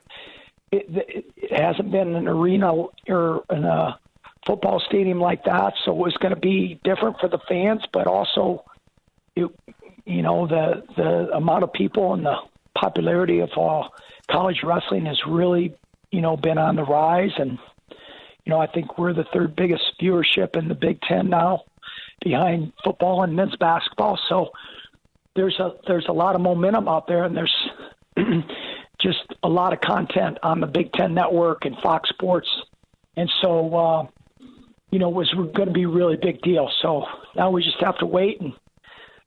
it, 0.70 0.86
it 1.36 1.52
hasn't 1.52 1.90
been 1.90 2.14
an 2.14 2.28
arena 2.28 2.72
or 3.08 3.44
in 3.50 3.64
a 3.64 3.98
football 4.46 4.82
stadium 4.86 5.20
like 5.20 5.44
that, 5.44 5.74
so 5.84 5.92
it 5.92 5.98
was 5.98 6.14
going 6.14 6.34
to 6.34 6.40
be 6.40 6.80
different 6.82 7.18
for 7.20 7.28
the 7.28 7.38
fans, 7.48 7.82
but 7.92 8.06
also, 8.06 8.64
it, 9.36 9.48
you 10.04 10.22
know, 10.22 10.46
the 10.46 10.82
the 10.96 11.36
amount 11.36 11.62
of 11.62 11.72
people 11.72 12.14
and 12.14 12.24
the 12.24 12.36
popularity 12.74 13.40
of 13.40 13.50
uh, 13.56 13.86
college 14.30 14.62
wrestling 14.64 15.06
has 15.06 15.20
really, 15.28 15.74
you 16.10 16.20
know, 16.20 16.36
been 16.36 16.58
on 16.58 16.76
the 16.76 16.84
rise, 16.84 17.32
and 17.36 17.58
you 18.44 18.50
know, 18.50 18.60
I 18.60 18.66
think 18.66 18.98
we're 18.98 19.12
the 19.12 19.26
third 19.32 19.54
biggest 19.54 19.84
viewership 20.00 20.56
in 20.56 20.68
the 20.68 20.74
Big 20.74 21.00
Ten 21.02 21.28
now, 21.28 21.64
behind 22.24 22.72
football 22.84 23.22
and 23.22 23.34
men's 23.34 23.56
basketball. 23.56 24.18
So 24.28 24.50
there's 25.34 25.58
a 25.58 25.72
there's 25.86 26.06
a 26.08 26.12
lot 26.12 26.34
of 26.34 26.40
momentum 26.40 26.88
out 26.88 27.06
there, 27.06 27.24
and 27.24 27.36
there's 27.36 27.54
just 29.00 29.24
a 29.42 29.48
lot 29.48 29.72
of 29.72 29.80
content 29.80 30.38
on 30.42 30.60
the 30.60 30.66
Big 30.66 30.92
Ten 30.92 31.14
Network 31.14 31.64
and 31.64 31.76
Fox 31.82 32.08
Sports, 32.08 32.48
and 33.16 33.30
so 33.40 33.74
uh, 33.74 34.06
you 34.92 34.98
know, 34.98 35.08
it 35.08 35.14
was 35.14 35.32
going 35.32 35.68
to 35.68 35.72
be 35.72 35.84
a 35.84 35.88
really 35.88 36.16
big 36.16 36.42
deal. 36.42 36.70
So 36.82 37.06
now 37.34 37.50
we 37.50 37.62
just 37.62 37.80
have 37.80 37.98
to 37.98 38.06
wait 38.06 38.40
and 38.40 38.52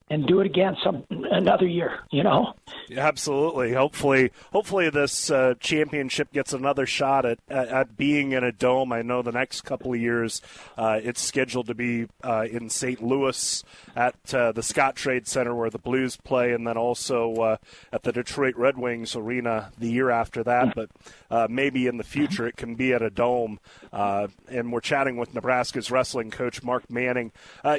and 0.10 0.28
do 0.28 0.40
it 0.40 0.46
again 0.46 0.76
some 0.84 1.04
another 1.10 1.66
year. 1.66 2.00
You 2.12 2.24
know. 2.24 2.54
Absolutely. 2.96 3.74
Hopefully, 3.74 4.32
hopefully 4.52 4.90
this 4.90 5.32
uh, 5.32 5.56
championship 5.60 6.32
gets 6.32 6.54
another 6.54 6.86
shot 6.86 7.26
at, 7.26 7.40
at, 7.50 7.68
at, 7.70 7.98
being 7.98 8.32
in 8.32 8.44
a 8.44 8.52
dome. 8.52 8.92
I 8.92 9.02
know 9.02 9.22
the 9.22 9.32
next 9.32 9.62
couple 9.62 9.94
of 9.94 10.00
years 10.00 10.42
uh, 10.78 11.00
it's 11.02 11.22
scheduled 11.22 11.68
to 11.68 11.74
be 11.74 12.08
uh, 12.24 12.46
in 12.50 12.70
St. 12.70 13.02
Louis 13.02 13.64
at 13.96 14.16
uh, 14.34 14.52
the 14.52 14.62
Scottrade 14.62 15.28
Center 15.28 15.56
where 15.56 15.70
the 15.70 15.80
Blues 15.80 16.18
play, 16.18 16.52
and 16.54 16.68
then 16.68 16.78
also 16.78 17.34
uh, 17.36 17.58
at 17.92 18.04
the 18.04 18.12
Detroit 18.12 18.56
Red 18.56 18.78
Wings 18.78 19.16
arena 19.16 19.72
the 19.78 19.90
year 19.90 20.10
after 20.12 20.44
that. 20.44 20.76
But 20.76 20.90
uh, 21.32 21.48
maybe 21.50 21.88
in 21.88 21.98
the 21.98 22.04
future 22.04 22.48
it 22.48 22.58
can 22.58 22.76
be 22.76 22.94
at 22.94 23.02
a 23.02 23.10
dome. 23.10 23.60
and 23.92 24.72
we're 24.72 24.82
chatting 24.82 25.18
with 25.18 25.34
Nebraska's 25.34 25.90
wrestling 25.90 26.30
coach 26.30 26.62
Mark 26.62 26.90
Manning. 26.90 27.32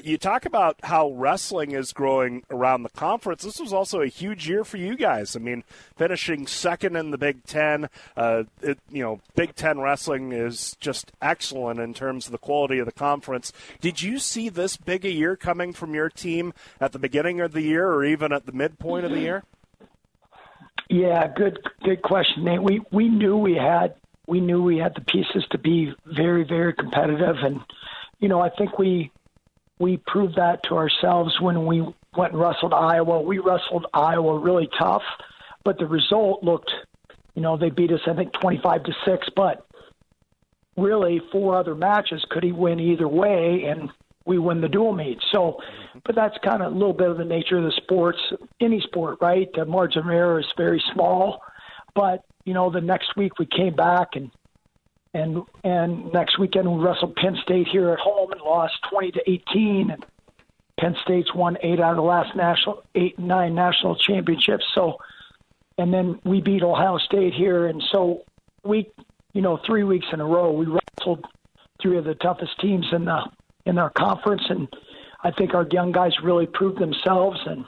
you 0.02 0.18
talk 0.18 0.46
about 0.46 0.78
how 0.82 1.10
wrestling 1.12 1.72
is 1.72 1.92
growing 1.92 2.16
around 2.50 2.82
the 2.82 2.90
conference. 2.90 3.42
This 3.42 3.60
was 3.60 3.72
also 3.72 4.00
a 4.00 4.06
huge 4.06 4.48
year 4.48 4.64
for 4.64 4.76
you 4.76 4.96
guys. 4.96 5.36
I 5.36 5.38
mean, 5.38 5.64
finishing 5.96 6.46
second 6.46 6.96
in 6.96 7.10
the 7.10 7.18
Big 7.18 7.44
Ten. 7.44 7.88
Uh, 8.16 8.44
it, 8.62 8.78
you 8.90 9.02
know, 9.02 9.20
Big 9.34 9.54
Ten 9.54 9.80
wrestling 9.80 10.32
is 10.32 10.76
just 10.80 11.12
excellent 11.20 11.80
in 11.80 11.94
terms 11.94 12.26
of 12.26 12.32
the 12.32 12.38
quality 12.38 12.78
of 12.78 12.86
the 12.86 12.92
conference. 12.92 13.52
Did 13.80 14.02
you 14.02 14.18
see 14.18 14.48
this 14.48 14.76
big 14.76 15.04
a 15.04 15.10
year 15.10 15.36
coming 15.36 15.72
from 15.72 15.94
your 15.94 16.08
team 16.08 16.52
at 16.80 16.92
the 16.92 16.98
beginning 16.98 17.40
of 17.40 17.52
the 17.52 17.62
year, 17.62 17.90
or 17.90 18.04
even 18.04 18.32
at 18.32 18.46
the 18.46 18.52
midpoint 18.52 19.04
of 19.04 19.10
the 19.10 19.20
year? 19.20 19.44
Yeah, 20.88 21.26
good 21.34 21.58
good 21.82 22.02
question, 22.02 22.44
Nate. 22.44 22.62
We 22.62 22.80
we 22.92 23.08
knew 23.08 23.36
we 23.36 23.54
had 23.54 23.94
we 24.26 24.40
knew 24.40 24.62
we 24.62 24.78
had 24.78 24.94
the 24.94 25.00
pieces 25.00 25.44
to 25.50 25.58
be 25.58 25.92
very 26.04 26.44
very 26.44 26.72
competitive, 26.74 27.36
and 27.42 27.60
you 28.20 28.28
know 28.28 28.40
I 28.40 28.50
think 28.50 28.78
we 28.78 29.10
we 29.78 29.98
proved 30.06 30.36
that 30.36 30.62
to 30.64 30.76
ourselves 30.76 31.40
when 31.40 31.66
we 31.66 31.86
went 32.16 32.32
and 32.32 32.40
wrestled 32.40 32.72
Iowa. 32.72 33.20
We 33.20 33.38
wrestled 33.38 33.86
Iowa 33.94 34.38
really 34.38 34.68
tough, 34.78 35.02
but 35.64 35.78
the 35.78 35.86
result 35.86 36.42
looked, 36.42 36.70
you 37.34 37.42
know, 37.42 37.56
they 37.56 37.70
beat 37.70 37.92
us 37.92 38.00
I 38.06 38.14
think 38.14 38.32
25 38.40 38.84
to 38.84 38.92
6, 39.04 39.28
but 39.34 39.66
really 40.76 41.20
four 41.32 41.56
other 41.56 41.74
matches 41.74 42.24
could 42.30 42.44
he 42.44 42.52
win 42.52 42.80
either 42.80 43.08
way 43.08 43.64
and 43.68 43.90
we 44.26 44.38
win 44.38 44.60
the 44.60 44.68
dual 44.68 44.92
meet. 44.92 45.18
So, 45.32 45.58
but 46.04 46.14
that's 46.14 46.36
kind 46.44 46.62
of 46.62 46.72
a 46.72 46.76
little 46.76 46.92
bit 46.92 47.08
of 47.08 47.16
the 47.16 47.24
nature 47.24 47.58
of 47.58 47.64
the 47.64 47.72
sports, 47.76 48.18
any 48.60 48.80
sport, 48.80 49.18
right? 49.20 49.48
The 49.54 49.64
margin 49.64 50.02
of 50.02 50.08
error 50.08 50.40
is 50.40 50.46
very 50.56 50.82
small, 50.92 51.40
but 51.94 52.24
you 52.44 52.54
know, 52.54 52.70
the 52.70 52.80
next 52.80 53.16
week 53.16 53.38
we 53.38 53.46
came 53.46 53.74
back 53.74 54.10
and 54.14 54.30
and 55.14 55.42
and 55.64 56.12
next 56.12 56.38
weekend 56.38 56.70
we 56.70 56.84
wrestled 56.84 57.16
Penn 57.16 57.36
State 57.42 57.68
here 57.68 57.90
at 57.90 57.98
home 57.98 58.32
and 58.32 58.40
lost 58.40 58.74
20 58.90 59.12
to 59.12 59.30
18 59.30 59.90
and 59.90 60.04
Penn 60.78 60.96
State's 61.02 61.34
won 61.34 61.56
eight 61.62 61.80
out 61.80 61.92
of 61.92 61.96
the 61.96 62.02
last 62.02 62.36
national 62.36 62.82
eight 62.94 63.18
nine 63.18 63.54
national 63.54 63.96
championships. 63.96 64.64
So, 64.74 64.98
and 65.78 65.92
then 65.92 66.20
we 66.24 66.40
beat 66.40 66.62
Ohio 66.62 66.98
State 66.98 67.34
here, 67.34 67.66
and 67.66 67.82
so 67.92 68.24
we, 68.64 68.90
you 69.32 69.42
know, 69.42 69.58
three 69.66 69.84
weeks 69.84 70.06
in 70.12 70.20
a 70.20 70.24
row 70.24 70.52
we 70.52 70.66
wrestled 70.66 71.24
three 71.80 71.98
of 71.98 72.04
the 72.04 72.14
toughest 72.14 72.58
teams 72.60 72.86
in 72.92 73.04
the 73.04 73.20
in 73.64 73.78
our 73.78 73.90
conference, 73.90 74.42
and 74.48 74.68
I 75.22 75.30
think 75.30 75.54
our 75.54 75.66
young 75.70 75.92
guys 75.92 76.12
really 76.22 76.46
proved 76.46 76.78
themselves. 76.78 77.40
And 77.46 77.64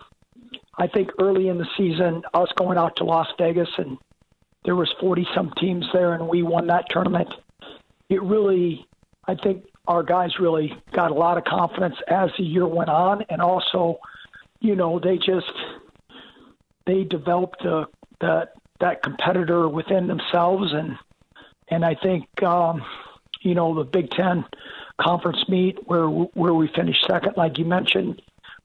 I 0.76 0.86
think 0.86 1.10
early 1.18 1.48
in 1.48 1.58
the 1.58 1.66
season, 1.76 2.22
us 2.34 2.48
going 2.56 2.78
out 2.78 2.96
to 2.96 3.04
Las 3.04 3.28
Vegas 3.38 3.68
and 3.78 3.98
there 4.64 4.76
was 4.76 4.92
40 5.00 5.26
some 5.34 5.52
teams 5.58 5.86
there, 5.92 6.14
and 6.14 6.28
we 6.28 6.42
won 6.42 6.66
that 6.66 6.86
tournament. 6.90 7.28
It 8.10 8.22
really, 8.22 8.86
I 9.26 9.34
think, 9.34 9.64
our 9.88 10.02
guys 10.02 10.38
really 10.38 10.72
got 10.92 11.10
a 11.10 11.14
lot 11.14 11.38
of 11.38 11.44
confidence 11.44 11.96
as 12.08 12.30
the 12.36 12.44
year 12.44 12.66
went 12.66 12.90
on, 12.90 13.24
and 13.30 13.40
also, 13.40 13.98
you 14.60 14.76
know, 14.76 15.00
they 15.00 15.16
just 15.16 15.50
they 16.86 17.04
developed 17.04 17.62
the, 17.62 17.86
that 18.20 18.52
that 18.80 19.02
competitor 19.02 19.68
within 19.68 20.06
themselves, 20.06 20.72
and 20.72 20.96
and 21.68 21.84
I 21.84 21.94
think 21.94 22.26
um, 22.42 22.82
you 23.40 23.54
know 23.54 23.74
the 23.74 23.84
Big 23.84 24.10
Ten 24.10 24.44
conference 25.00 25.42
meet 25.48 25.78
where 25.86 26.06
where 26.06 26.54
we 26.54 26.68
finished 26.76 27.06
second, 27.06 27.34
like 27.38 27.58
you 27.58 27.64
mentioned, 27.64 28.20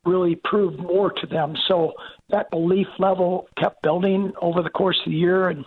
really 0.06 0.36
proved 0.36 0.78
more 0.78 1.10
to 1.10 1.26
them. 1.26 1.56
So 1.68 1.94
that 2.30 2.52
belief 2.52 2.88
level 3.00 3.48
kept 3.58 3.82
building 3.82 4.34
over 4.42 4.62
the 4.62 4.70
course 4.70 5.00
of 5.06 5.12
the 5.12 5.18
year, 5.18 5.48
and 5.48 5.64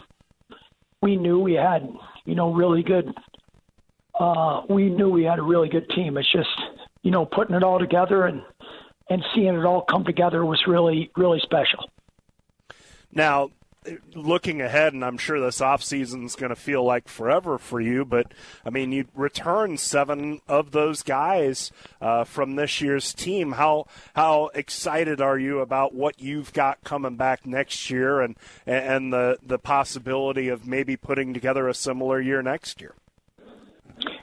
we 1.00 1.16
knew 1.16 1.40
we 1.40 1.54
had 1.54 1.88
you 2.26 2.34
know 2.34 2.52
really 2.52 2.82
good 2.82 3.14
uh, 4.18 4.62
we 4.68 4.88
knew 4.88 5.08
we 5.10 5.24
had 5.24 5.38
a 5.38 5.42
really 5.42 5.68
good 5.68 5.88
team. 5.90 6.16
It's 6.16 6.30
just, 6.30 6.48
you 7.02 7.10
know, 7.10 7.26
putting 7.26 7.54
it 7.54 7.62
all 7.62 7.78
together 7.78 8.24
and 8.24 8.42
and 9.08 9.22
seeing 9.34 9.54
it 9.54 9.64
all 9.64 9.82
come 9.82 10.04
together 10.04 10.44
was 10.44 10.62
really 10.66 11.10
really 11.16 11.40
special. 11.40 11.90
Now, 13.12 13.50
looking 14.14 14.60
ahead, 14.60 14.92
and 14.92 15.04
I'm 15.04 15.18
sure 15.18 15.40
this 15.40 15.60
off 15.60 15.82
season 15.82 16.24
is 16.24 16.34
going 16.34 16.50
to 16.50 16.56
feel 16.56 16.84
like 16.84 17.08
forever 17.08 17.58
for 17.58 17.80
you, 17.80 18.04
but 18.04 18.32
I 18.64 18.70
mean, 18.70 18.92
you 18.92 19.06
return 19.14 19.76
seven 19.76 20.40
of 20.48 20.72
those 20.72 21.02
guys 21.02 21.70
uh, 22.00 22.24
from 22.24 22.56
this 22.56 22.80
year's 22.80 23.14
team. 23.14 23.52
How 23.52 23.86
how 24.14 24.50
excited 24.54 25.20
are 25.20 25.38
you 25.38 25.60
about 25.60 25.94
what 25.94 26.20
you've 26.20 26.52
got 26.52 26.82
coming 26.84 27.16
back 27.16 27.46
next 27.46 27.90
year, 27.90 28.20
and 28.20 28.36
and 28.66 29.12
the 29.12 29.38
the 29.42 29.58
possibility 29.58 30.48
of 30.48 30.66
maybe 30.66 30.96
putting 30.96 31.32
together 31.32 31.68
a 31.68 31.74
similar 31.74 32.20
year 32.20 32.42
next 32.42 32.80
year? 32.80 32.94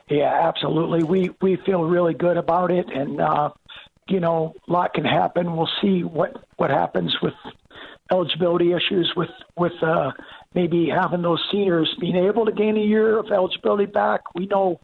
Yeah, 0.10 0.48
absolutely. 0.48 1.04
We 1.04 1.32
we 1.42 1.58
feel 1.66 1.84
really 1.84 2.14
good 2.14 2.38
about 2.38 2.72
it, 2.72 2.88
and 2.94 3.22
uh, 3.22 3.50
you 4.08 4.20
know, 4.20 4.54
a 4.68 4.72
lot 4.72 4.94
can 4.94 5.06
happen. 5.06 5.56
We'll 5.56 5.70
see 5.82 6.04
what 6.04 6.44
what 6.58 6.70
happens 6.70 7.16
with 7.22 7.34
eligibility 8.12 8.74
issues 8.74 9.12
with 9.16 9.30
with 9.58 9.74
uh, 9.82 10.12
maybe 10.54 10.90
having 10.90 11.22
those 11.22 11.42
seniors 11.52 11.94
being 12.00 12.16
able 12.16 12.46
to 12.46 12.52
gain 12.52 12.78
a 12.78 12.82
year 12.82 13.18
of 13.18 13.32
eligibility 13.32 13.86
back. 13.86 14.22
We 14.36 14.46
know, 14.46 14.80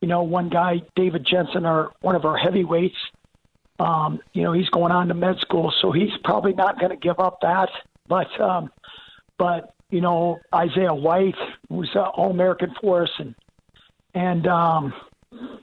you 0.00 0.08
know, 0.08 0.22
one 0.22 0.48
guy, 0.48 0.82
David 0.94 1.26
Jensen, 1.28 1.66
our 1.66 1.92
one 2.00 2.14
of 2.14 2.24
our 2.24 2.36
heavyweights. 2.36 2.96
Um, 3.78 4.20
you 4.32 4.42
know, 4.42 4.52
he's 4.52 4.70
going 4.70 4.92
on 4.92 5.08
to 5.08 5.14
med 5.14 5.36
school, 5.40 5.72
so 5.82 5.92
he's 5.92 6.16
probably 6.24 6.54
not 6.54 6.78
going 6.78 6.90
to 6.90 6.96
give 6.96 7.18
up 7.18 7.40
that. 7.42 7.68
But 8.08 8.28
um, 8.40 8.70
but 9.38 9.74
you 9.90 10.00
know, 10.00 10.38
Isaiah 10.54 10.94
White, 10.94 11.34
who's 11.68 11.90
an 11.94 12.02
All 12.14 12.30
American 12.30 12.74
for 12.80 13.02
us, 13.02 13.10
and 13.18 13.34
and 14.16 14.46
um, 14.46 14.94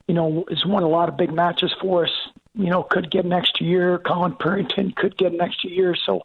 you 0.08 0.13
know 0.13 0.46
has 0.48 0.63
won 0.66 0.84
a 0.84 0.88
lot 0.88 1.10
of 1.10 1.18
big 1.18 1.34
matches 1.34 1.74
for 1.82 2.06
us. 2.06 2.12
You 2.54 2.70
know, 2.70 2.84
could 2.84 3.10
get 3.10 3.26
an 3.26 3.34
extra 3.34 3.66
year. 3.66 3.98
Collin 3.98 4.34
Purinton 4.34 4.96
could 4.96 5.18
get 5.18 5.34
an 5.34 5.42
extra 5.42 5.72
year. 5.72 5.96
So 5.96 6.22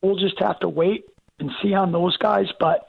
we'll 0.00 0.16
just 0.16 0.38
have 0.38 0.60
to 0.60 0.68
wait 0.68 1.04
and 1.40 1.50
see 1.60 1.74
on 1.74 1.90
those 1.90 2.16
guys. 2.16 2.46
But 2.58 2.88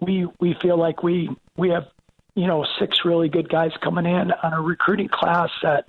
we 0.00 0.28
we 0.38 0.54
feel 0.60 0.76
like 0.76 1.02
we 1.02 1.30
we 1.56 1.70
have 1.70 1.88
you 2.34 2.46
know 2.46 2.66
six 2.78 2.98
really 3.04 3.30
good 3.30 3.48
guys 3.48 3.72
coming 3.82 4.04
in 4.04 4.30
on 4.30 4.52
a 4.52 4.60
recruiting 4.60 5.08
class 5.08 5.50
that 5.62 5.86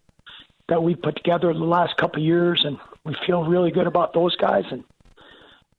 that 0.70 0.82
we 0.82 0.96
put 0.96 1.18
together 1.18 1.54
the 1.54 1.60
last 1.60 1.98
couple 1.98 2.22
of 2.22 2.26
years, 2.26 2.64
and 2.64 2.80
we 3.04 3.14
feel 3.28 3.44
really 3.44 3.70
good 3.70 3.88
about 3.88 4.14
those 4.14 4.36
guys 4.38 4.64
and 4.72 4.86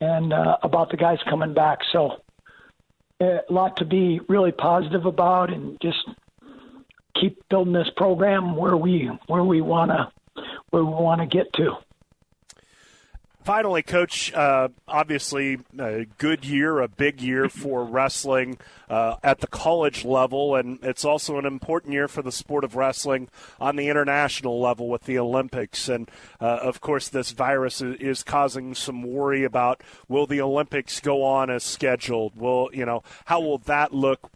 and 0.03 0.35
uh, 0.35 0.59
about 0.63 0.91
the 0.91 0.99
guys 0.99 1.19
coming 1.27 1.55
back. 1.55 1.79
So 1.91 2.21
a 3.19 3.41
lot 3.49 3.79
to 3.79 3.87
be 3.87 4.21
really 4.29 4.53
positive 4.53 5.07
about, 5.07 5.51
and 5.51 5.79
just 5.81 6.07
keep 7.15 7.49
building 7.49 7.73
this 7.73 7.91
program 7.97 8.57
where 8.57 8.77
we 8.77 9.11
where 9.27 9.45
we 9.45 9.61
want 9.61 9.91
to 9.91 10.11
where 10.71 10.85
we 10.85 10.91
want 10.91 11.21
to 11.21 11.27
get 11.27 11.53
to. 11.55 11.77
finally, 13.45 13.83
Coach, 13.83 14.33
uh, 14.33 14.69
obviously 14.89 15.59
a 15.79 16.07
good 16.19 16.45
year, 16.45 16.81
a 16.81 16.89
big 16.89 17.21
year 17.21 17.49
for 17.49 17.85
wrestling 17.97 18.59
uh, 18.89 19.17
at 19.23 19.41
the 19.41 19.47
college 19.47 20.05
level, 20.05 20.57
and 20.57 20.79
it's 20.83 21.05
also 21.05 21.39
an 21.39 21.45
important 21.45 21.93
year 21.93 22.09
for 22.09 22.23
the 22.23 22.33
sport 22.33 22.65
of 22.65 22.75
wrestling 22.75 23.29
on 23.61 23.77
the 23.77 23.89
international 23.89 24.61
level 24.61 24.89
with 24.89 25.05
the 25.05 25.19
Olympics. 25.19 25.89
And 25.89 26.11
uh, 26.41 26.59
of 26.63 26.81
course, 26.81 27.09
this 27.09 27.31
virus 27.31 27.81
is 27.81 28.23
causing 28.23 28.75
some 28.75 29.03
worry 29.03 29.45
about 29.45 29.83
will 30.09 30.27
the 30.27 30.41
Olympics 30.41 31.01
go 31.01 31.23
on 31.23 31.51
as 31.51 31.63
scheduled? 31.63 32.37
Will 32.37 32.71
you 32.73 32.85
know 32.85 33.03
how 33.27 33.41
will 33.41 33.59
that 33.59 33.95
look? 33.95 34.31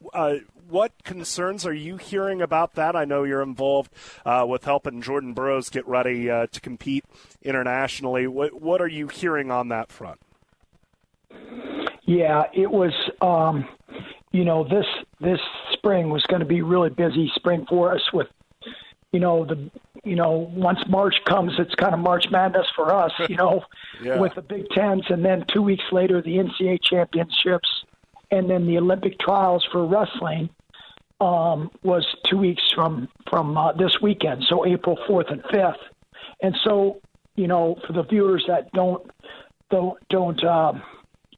What 0.68 0.92
concerns 1.02 1.64
are 1.64 1.72
you 1.72 1.96
hearing 1.96 2.42
about 2.42 2.74
that? 2.74 2.94
I 2.94 3.04
know 3.06 3.24
you're 3.24 3.42
involved 3.42 3.92
uh, 4.26 4.44
with 4.46 4.64
helping 4.64 5.00
Jordan 5.00 5.32
Burroughs 5.32 5.70
get 5.70 5.86
ready 5.88 6.30
uh, 6.30 6.46
to 6.52 6.60
compete 6.60 7.04
internationally. 7.42 8.26
What, 8.26 8.60
what 8.60 8.82
are 8.82 8.88
you 8.88 9.08
hearing 9.08 9.50
on 9.50 9.68
that 9.68 9.90
front? 9.90 10.20
Yeah, 12.04 12.44
it 12.54 12.70
was. 12.70 12.92
Um, 13.20 13.68
you 14.32 14.44
know, 14.44 14.64
this 14.64 14.86
this 15.20 15.40
spring 15.72 16.10
was 16.10 16.22
going 16.24 16.40
to 16.40 16.46
be 16.46 16.62
really 16.62 16.90
busy 16.90 17.30
spring 17.34 17.66
for 17.68 17.94
us 17.94 18.02
with, 18.12 18.28
you 19.12 19.20
know, 19.20 19.44
the 19.44 19.70
you 20.04 20.16
know 20.16 20.50
once 20.54 20.80
March 20.88 21.14
comes, 21.26 21.52
it's 21.58 21.74
kind 21.74 21.94
of 21.94 22.00
March 22.00 22.26
Madness 22.30 22.66
for 22.74 22.94
us. 22.94 23.12
You 23.28 23.36
know, 23.36 23.62
yeah. 24.02 24.18
with 24.18 24.34
the 24.34 24.42
Big 24.42 24.68
Tens, 24.70 25.04
and 25.08 25.24
then 25.24 25.44
two 25.52 25.62
weeks 25.62 25.84
later 25.92 26.20
the 26.20 26.36
NCAA 26.36 26.78
championships, 26.82 27.68
and 28.30 28.48
then 28.48 28.66
the 28.66 28.78
Olympic 28.78 29.18
trials 29.18 29.66
for 29.72 29.86
wrestling 29.86 30.50
um, 31.20 31.70
was 31.82 32.06
two 32.28 32.38
weeks 32.38 32.62
from 32.74 33.08
from 33.28 33.56
uh, 33.56 33.72
this 33.72 33.96
weekend, 34.00 34.44
so 34.48 34.66
April 34.66 34.98
fourth 35.06 35.26
and 35.30 35.42
fifth. 35.50 35.80
And 36.42 36.56
so, 36.64 37.00
you 37.34 37.48
know, 37.48 37.76
for 37.86 37.92
the 37.92 38.04
viewers 38.04 38.44
that 38.48 38.70
don't 38.72 39.10
don't 39.70 39.98
don't 40.08 40.42
um, 40.44 40.82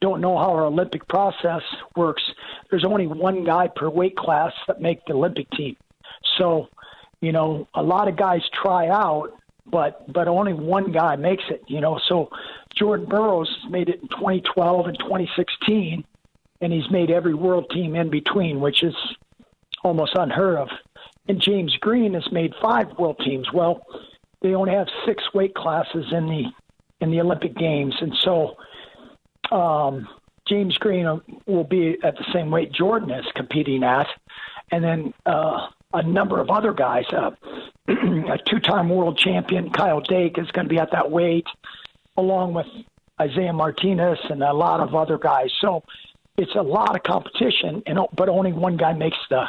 don't 0.01 0.21
know 0.21 0.37
how 0.37 0.51
our 0.53 0.65
Olympic 0.65 1.07
process 1.09 1.63
works, 1.97 2.23
there's 2.71 2.85
only 2.85 3.07
one 3.07 3.45
guy 3.45 3.69
per 3.75 3.89
weight 3.89 4.17
class 4.17 4.53
that 4.67 4.81
make 4.81 5.05
the 5.07 5.15
Olympic 5.15 5.51
team. 5.51 5.77
So, 6.39 6.69
you 7.21 7.33
know, 7.33 7.69
a 7.75 7.83
lot 7.83 8.09
of 8.09 8.17
guys 8.17 8.43
try 8.63 8.89
out, 8.89 9.31
but 9.67 10.13
but 10.13 10.29
only 10.29 10.53
one 10.53 10.93
guy 10.93 11.17
makes 11.17 11.45
it. 11.49 11.63
You 11.69 11.81
know, 11.81 11.99
so 12.07 12.29
Jordan 12.77 13.07
Burroughs 13.07 13.51
made 13.71 13.89
it 13.89 14.03
in 14.03 14.09
2012 14.09 14.87
and 14.87 14.99
2016, 14.99 16.05
and 16.61 16.73
he's 16.73 16.91
made 16.91 17.11
every 17.11 17.35
world 17.35 17.71
team 17.71 17.95
in 17.95 18.11
between, 18.11 18.61
which 18.61 18.83
is 18.83 18.95
almost 19.83 20.13
unheard 20.15 20.59
of. 20.59 20.69
And 21.29 21.41
James 21.41 21.75
Green 21.81 22.15
has 22.15 22.27
made 22.33 22.53
five 22.61 22.87
world 22.99 23.21
teams. 23.25 23.47
Well, 23.53 23.81
they 24.43 24.55
only 24.55 24.73
have 24.73 24.89
six 25.07 25.23
weight 25.35 25.55
classes 25.55 26.07
in 26.13 26.27
the 26.27 26.45
in 27.01 27.11
the 27.11 27.21
Olympic 27.21 27.57
Games, 27.57 27.95
and 28.01 28.15
so 28.21 28.57
um, 29.57 30.07
James 30.47 30.77
Green 30.79 31.07
will 31.47 31.65
be 31.65 31.97
at 32.03 32.15
the 32.17 32.27
same 32.33 32.51
weight 32.51 32.73
Jordan 32.73 33.11
is 33.11 33.25
competing 33.35 33.83
at, 33.83 34.07
and 34.71 34.85
then 34.85 35.15
uh, 35.25 35.69
a 35.95 36.03
number 36.03 36.41
of 36.41 36.51
other 36.51 36.73
guys. 36.73 37.05
Uh, 37.13 37.31
a 37.89 38.39
two-time 38.47 38.89
world 38.89 39.19
champion 39.19 39.71
Kyle 39.71 40.01
Dake 40.01 40.39
is 40.39 40.51
going 40.51 40.67
to 40.67 40.69
be 40.69 40.79
at 40.79 40.93
that 40.93 41.11
weight, 41.11 41.47
along 42.17 42.55
with 42.55 42.67
Isaiah 43.21 43.53
Martinez 43.53 44.19
and 44.29 44.43
a 44.43 44.53
lot 44.53 44.81
of 44.81 44.95
other 44.95 45.19
guys. 45.19 45.51
So 45.61 45.83
it's 46.41 46.55
a 46.55 46.63
lot 46.63 46.97
of 46.97 47.03
competition, 47.03 47.83
and 47.87 47.99
but 48.15 48.29
only 48.29 48.53
one 48.53 48.77
guy 48.77 48.95
makes 48.95 49.19
the 49.29 49.45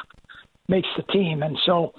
makes 0.67 0.89
the 0.97 1.03
team. 1.03 1.41
And 1.41 1.57
so 1.65 1.93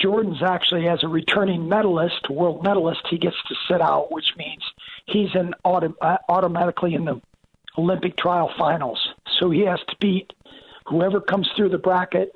Jordan's 0.00 0.42
actually, 0.42 0.88
as 0.88 1.04
a 1.04 1.08
returning 1.08 1.68
medalist, 1.68 2.30
world 2.30 2.62
medalist, 2.62 3.02
he 3.10 3.18
gets 3.18 3.36
to 3.48 3.54
sit 3.68 3.82
out, 3.82 4.10
which 4.10 4.34
means 4.36 4.62
he's 5.06 5.34
in 5.34 5.54
auto, 5.64 5.94
uh, 6.00 6.16
automatically 6.28 6.94
in 6.94 7.04
the 7.04 7.20
Olympic 7.76 8.16
trial 8.16 8.50
finals. 8.58 8.98
So 9.38 9.50
he 9.50 9.60
has 9.60 9.80
to 9.88 9.96
beat 10.00 10.32
whoever 10.86 11.20
comes 11.20 11.48
through 11.54 11.68
the 11.68 11.78
bracket. 11.78 12.34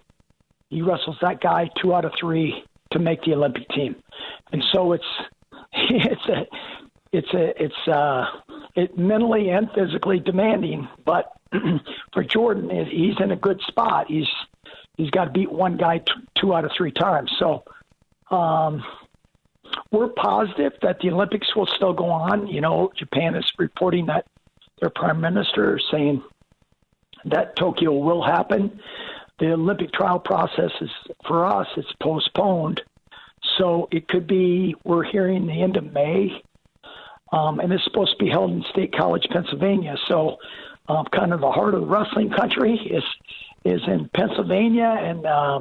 He 0.68 0.82
wrestles 0.82 1.16
that 1.22 1.40
guy 1.40 1.70
two 1.80 1.94
out 1.94 2.04
of 2.04 2.12
three 2.18 2.62
to 2.90 2.98
make 2.98 3.22
the 3.22 3.34
Olympic 3.34 3.68
team. 3.70 3.96
And 4.52 4.62
so 4.72 4.92
it's 4.92 5.04
it's 5.72 6.26
a 6.28 6.46
it's 7.12 7.34
a 7.34 7.62
it's 7.64 7.88
uh 7.88 8.26
it 8.74 8.96
mentally 8.96 9.50
and 9.50 9.68
physically 9.74 10.18
demanding, 10.18 10.88
but 11.04 11.32
for 12.12 12.24
Jordan, 12.24 12.70
he's 12.86 13.14
in 13.20 13.30
a 13.30 13.36
good 13.36 13.60
spot. 13.66 14.06
He's 14.08 14.28
he's 14.96 15.10
got 15.10 15.24
to 15.26 15.30
beat 15.30 15.50
one 15.50 15.76
guy 15.76 15.98
t- 15.98 16.12
two 16.38 16.54
out 16.54 16.64
of 16.64 16.70
three 16.76 16.92
times. 16.92 17.30
So 17.38 17.64
um, 18.30 18.82
we're 19.90 20.08
positive 20.08 20.72
that 20.82 21.00
the 21.00 21.10
Olympics 21.10 21.54
will 21.54 21.66
still 21.66 21.92
go 21.92 22.06
on. 22.06 22.46
You 22.46 22.60
know, 22.60 22.90
Japan 22.96 23.34
is 23.34 23.50
reporting 23.58 24.06
that 24.06 24.26
their 24.80 24.90
prime 24.90 25.20
minister 25.20 25.76
is 25.76 25.84
saying 25.90 26.22
that 27.26 27.56
Tokyo 27.56 27.92
will 27.92 28.22
happen. 28.22 28.80
The 29.38 29.52
Olympic 29.52 29.92
trial 29.92 30.18
process 30.18 30.70
is 30.80 30.90
for 31.26 31.46
us 31.46 31.66
it's 31.76 31.92
postponed, 32.00 32.80
so 33.58 33.88
it 33.90 34.08
could 34.08 34.26
be 34.26 34.74
we're 34.84 35.04
hearing 35.04 35.46
the 35.46 35.62
end 35.62 35.76
of 35.76 35.92
May, 35.92 36.42
um, 37.32 37.60
and 37.60 37.72
it's 37.72 37.84
supposed 37.84 38.12
to 38.18 38.24
be 38.24 38.30
held 38.30 38.50
in 38.50 38.62
State 38.70 38.94
College, 38.94 39.26
Pennsylvania. 39.30 39.96
So, 40.06 40.36
um, 40.88 41.06
kind 41.06 41.32
of 41.32 41.40
the 41.40 41.50
heart 41.50 41.74
of 41.74 41.80
the 41.80 41.86
wrestling 41.86 42.30
country 42.30 42.74
is 42.74 43.04
is 43.64 43.80
in 43.86 44.10
Pennsylvania, 44.14 44.96
and 45.00 45.24
uh, 45.24 45.60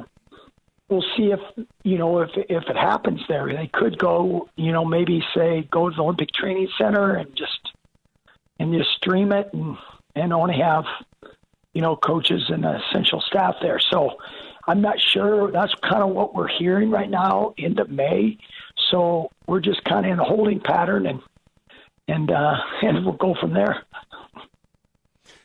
we'll 0.88 1.04
see 1.16 1.32
if 1.32 1.40
you 1.82 1.98
know 1.98 2.20
if 2.20 2.30
if 2.34 2.64
it 2.68 2.76
happens 2.76 3.20
there. 3.28 3.46
They 3.46 3.70
could 3.72 3.98
go, 3.98 4.48
you 4.56 4.72
know, 4.72 4.84
maybe 4.84 5.24
say 5.34 5.66
go 5.70 5.88
to 5.88 5.96
the 5.96 6.02
Olympic 6.02 6.30
Training 6.32 6.68
Center 6.76 7.14
and 7.14 7.34
just 7.36 7.72
and 8.58 8.74
just 8.74 8.90
stream 8.96 9.32
it 9.32 9.48
and 9.52 9.76
and 10.14 10.32
only 10.32 10.58
have 10.58 10.84
you 11.72 11.80
know 11.80 11.96
coaches 11.96 12.42
and 12.48 12.64
essential 12.64 13.22
staff 13.22 13.54
there. 13.62 13.80
So 13.90 14.18
I'm 14.66 14.80
not 14.80 15.00
sure. 15.00 15.50
That's 15.50 15.74
kind 15.76 16.02
of 16.02 16.10
what 16.10 16.34
we're 16.34 16.48
hearing 16.48 16.90
right 16.90 17.10
now, 17.10 17.54
into 17.56 17.84
May. 17.86 18.38
So 18.90 19.30
we're 19.46 19.60
just 19.60 19.82
kind 19.84 20.04
of 20.04 20.12
in 20.12 20.18
a 20.18 20.24
holding 20.24 20.60
pattern 20.60 21.06
and 21.06 21.20
and 22.08 22.30
uh, 22.30 22.56
and 22.82 23.04
we'll 23.04 23.16
go 23.16 23.34
from 23.40 23.54
there. 23.54 23.84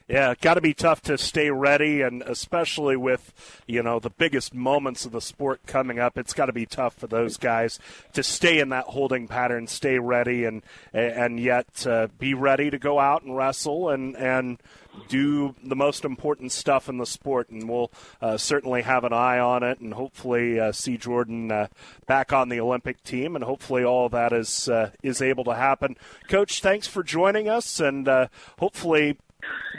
Yeah, 0.07 0.35
got 0.39 0.53
to 0.53 0.61
be 0.61 0.73
tough 0.73 1.01
to 1.03 1.17
stay 1.17 1.51
ready, 1.51 2.01
and 2.01 2.21
especially 2.21 2.95
with 2.95 3.33
you 3.67 3.83
know 3.83 3.99
the 3.99 4.09
biggest 4.09 4.53
moments 4.53 5.05
of 5.05 5.11
the 5.11 5.19
sport 5.19 5.59
coming 5.67 5.99
up, 5.99 6.17
it's 6.17 6.33
got 6.33 6.45
to 6.45 6.53
be 6.53 6.65
tough 6.65 6.93
for 6.93 7.07
those 7.07 7.35
guys 7.35 7.77
to 8.13 8.23
stay 8.23 8.59
in 8.59 8.69
that 8.69 8.85
holding 8.85 9.27
pattern, 9.27 9.67
stay 9.67 9.99
ready, 9.99 10.45
and 10.45 10.63
and 10.93 11.41
yet 11.41 11.85
uh, 11.85 12.07
be 12.17 12.33
ready 12.33 12.69
to 12.69 12.79
go 12.79 12.99
out 12.99 13.23
and 13.23 13.35
wrestle 13.35 13.89
and 13.89 14.15
and 14.15 14.63
do 15.09 15.55
the 15.61 15.75
most 15.75 16.05
important 16.05 16.53
stuff 16.53 16.87
in 16.87 16.99
the 16.99 17.05
sport, 17.05 17.49
and 17.49 17.67
we'll 17.69 17.91
uh, 18.21 18.37
certainly 18.37 18.83
have 18.83 19.03
an 19.03 19.11
eye 19.11 19.39
on 19.39 19.61
it, 19.61 19.81
and 19.81 19.93
hopefully 19.93 20.57
uh, 20.57 20.71
see 20.71 20.97
Jordan 20.97 21.51
uh, 21.51 21.67
back 22.05 22.31
on 22.31 22.47
the 22.47 22.61
Olympic 22.61 23.03
team, 23.03 23.35
and 23.35 23.43
hopefully 23.43 23.83
all 23.83 24.07
that 24.07 24.31
is 24.31 24.69
uh, 24.69 24.91
is 25.03 25.21
able 25.21 25.43
to 25.43 25.53
happen. 25.53 25.97
Coach, 26.29 26.61
thanks 26.61 26.87
for 26.87 27.03
joining 27.03 27.49
us, 27.49 27.81
and 27.81 28.07
uh, 28.07 28.27
hopefully 28.57 29.17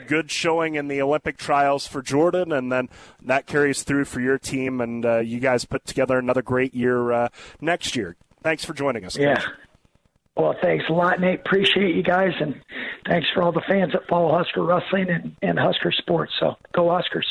good 0.07 0.31
showing 0.31 0.74
in 0.74 0.88
the 0.88 1.02
Olympic 1.02 1.37
trials 1.37 1.87
for 1.87 2.02
Jordan, 2.02 2.52
and 2.52 2.70
then 2.72 2.88
that 3.22 3.46
carries 3.46 3.83
through 3.83 4.07
for 4.07 4.20
your 4.20 4.38
team, 4.38 4.81
and 4.81 5.04
uh, 5.04 5.18
you 5.18 5.40
guys 5.40 5.64
put 5.64 5.85
together 5.85 6.18
another 6.18 6.42
great 6.42 6.74
year 6.74 7.12
uh, 7.12 7.28
next 7.61 7.96
year. 7.96 8.16
Thanks 8.42 8.64
for 8.64 8.72
joining 8.72 9.04
us. 9.04 9.16
Yeah. 9.16 9.42
Well, 10.37 10.54
thanks 10.62 10.85
a 10.88 10.92
lot, 10.92 11.20
Nate. 11.20 11.40
Appreciate 11.40 11.96
you 11.96 12.02
guys, 12.04 12.31
and 12.40 12.61
thanks 13.09 13.26
for 13.35 13.42
all 13.42 13.50
the 13.50 13.62
fans 13.68 13.92
that 13.92 14.07
follow 14.09 14.37
Husker 14.37 14.62
Wrestling 14.62 15.11
and, 15.11 15.37
and 15.42 15.59
Husker 15.59 15.90
Sports. 15.90 16.33
So 16.38 16.54
go 16.72 16.88
Huskers. 16.90 17.26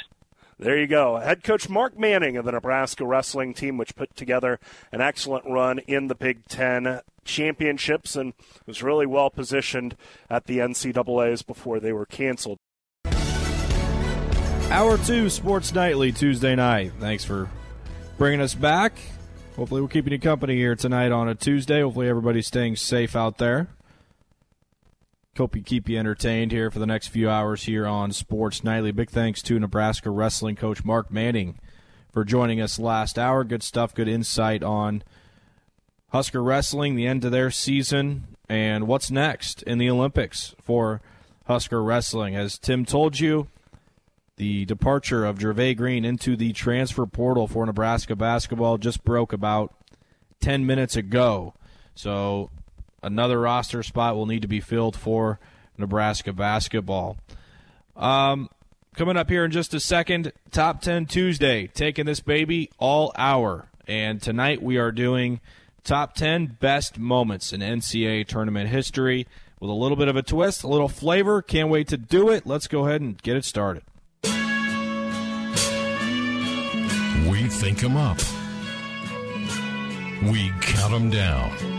There 0.59 0.77
you 0.77 0.87
go. 0.87 1.17
Head 1.17 1.43
coach 1.43 1.69
Mark 1.69 1.99
Manning 1.99 2.35
of 2.35 2.45
the 2.45 2.51
Nebraska 2.51 3.05
wrestling 3.05 3.53
team, 3.53 3.77
which 3.77 3.95
put 3.95 4.15
together 4.15 4.59
an 4.91 5.01
excellent 5.01 5.45
run 5.45 5.77
in 5.79 6.07
the 6.07 6.15
Big 6.15 6.45
Ten 6.45 7.01
championships 7.23 8.15
and 8.15 8.33
was 8.65 8.81
really 8.81 9.05
well 9.05 9.29
positioned 9.29 9.95
at 10.31 10.45
the 10.45 10.57
NCAAs 10.57 11.45
before 11.45 11.79
they 11.79 11.93
were 11.93 12.07
canceled. 12.07 12.57
Hour 14.69 14.97
two, 14.97 15.29
Sports 15.29 15.73
Nightly, 15.73 16.11
Tuesday 16.11 16.55
night. 16.55 16.91
Thanks 16.99 17.23
for 17.23 17.49
bringing 18.17 18.41
us 18.41 18.55
back. 18.55 18.93
Hopefully, 19.55 19.81
we're 19.81 19.87
keeping 19.87 20.11
you 20.11 20.19
company 20.19 20.55
here 20.55 20.75
tonight 20.75 21.11
on 21.11 21.29
a 21.29 21.35
Tuesday. 21.35 21.81
Hopefully, 21.81 22.09
everybody's 22.09 22.47
staying 22.47 22.77
safe 22.77 23.15
out 23.15 23.37
there. 23.37 23.67
Hope 25.37 25.55
you 25.55 25.61
keep 25.61 25.87
you 25.87 25.99
entertained 25.99 26.51
here 26.51 26.71
for 26.71 26.79
the 26.79 26.87
next 26.87 27.09
few 27.09 27.29
hours 27.29 27.65
here 27.65 27.85
on 27.85 28.11
Sports 28.11 28.63
Nightly. 28.63 28.91
Big 28.91 29.11
thanks 29.11 29.43
to 29.43 29.59
Nebraska 29.59 30.09
wrestling 30.09 30.55
coach 30.55 30.83
Mark 30.83 31.11
Manning 31.11 31.59
for 32.11 32.25
joining 32.25 32.59
us 32.59 32.79
last 32.79 33.19
hour. 33.19 33.43
Good 33.43 33.61
stuff, 33.61 33.93
good 33.93 34.07
insight 34.07 34.63
on 34.63 35.03
Husker 36.09 36.41
wrestling, 36.41 36.95
the 36.95 37.05
end 37.05 37.23
of 37.23 37.31
their 37.31 37.51
season, 37.51 38.35
and 38.49 38.87
what's 38.87 39.11
next 39.11 39.61
in 39.61 39.77
the 39.77 39.91
Olympics 39.91 40.55
for 40.59 41.01
Husker 41.45 41.83
wrestling. 41.83 42.35
As 42.35 42.57
Tim 42.57 42.83
told 42.83 43.19
you, 43.19 43.47
the 44.37 44.65
departure 44.65 45.23
of 45.23 45.37
Jervay 45.37 45.77
Green 45.77 46.03
into 46.03 46.35
the 46.35 46.51
transfer 46.53 47.05
portal 47.05 47.47
for 47.47 47.63
Nebraska 47.63 48.15
basketball 48.15 48.79
just 48.79 49.03
broke 49.03 49.33
about 49.33 49.71
10 50.41 50.65
minutes 50.65 50.95
ago. 50.95 51.53
So 51.93 52.49
another 53.07 53.39
roster 53.39 53.81
spot 53.83 54.15
will 54.15 54.25
need 54.25 54.43
to 54.43 54.47
be 54.47 54.59
filled 54.59 54.95
for 54.95 55.39
Nebraska 55.77 56.33
basketball. 56.33 57.17
Um, 57.95 58.49
coming 58.95 59.17
up 59.17 59.29
here 59.29 59.43
in 59.45 59.51
just 59.51 59.73
a 59.73 59.79
second, 59.79 60.31
Top 60.51 60.81
10 60.81 61.07
Tuesday, 61.07 61.67
taking 61.67 62.05
this 62.05 62.19
baby 62.19 62.69
all 62.77 63.11
hour. 63.17 63.67
And 63.87 64.21
tonight 64.21 64.61
we 64.61 64.77
are 64.77 64.91
doing 64.91 65.39
top 65.83 66.15
10 66.15 66.57
best 66.59 66.99
moments 66.99 67.53
in 67.53 67.61
NCAA 67.61 68.27
tournament 68.27 68.69
history 68.69 69.25
with 69.59 69.69
a 69.69 69.73
little 69.73 69.97
bit 69.97 70.07
of 70.07 70.15
a 70.15 70.21
twist, 70.21 70.63
a 70.63 70.67
little 70.67 70.89
flavor. 70.89 71.41
Can't 71.41 71.69
wait 71.69 71.87
to 71.87 71.97
do 71.97 72.29
it. 72.29 72.45
Let's 72.45 72.67
go 72.67 72.85
ahead 72.85 73.01
and 73.01 73.21
get 73.21 73.37
it 73.37 73.45
started. 73.45 73.83
We 77.29 77.47
think 77.49 77.79
them 77.79 77.97
up. 77.97 78.17
We 80.23 80.51
count 80.61 80.91
them 80.91 81.09
down. 81.09 81.76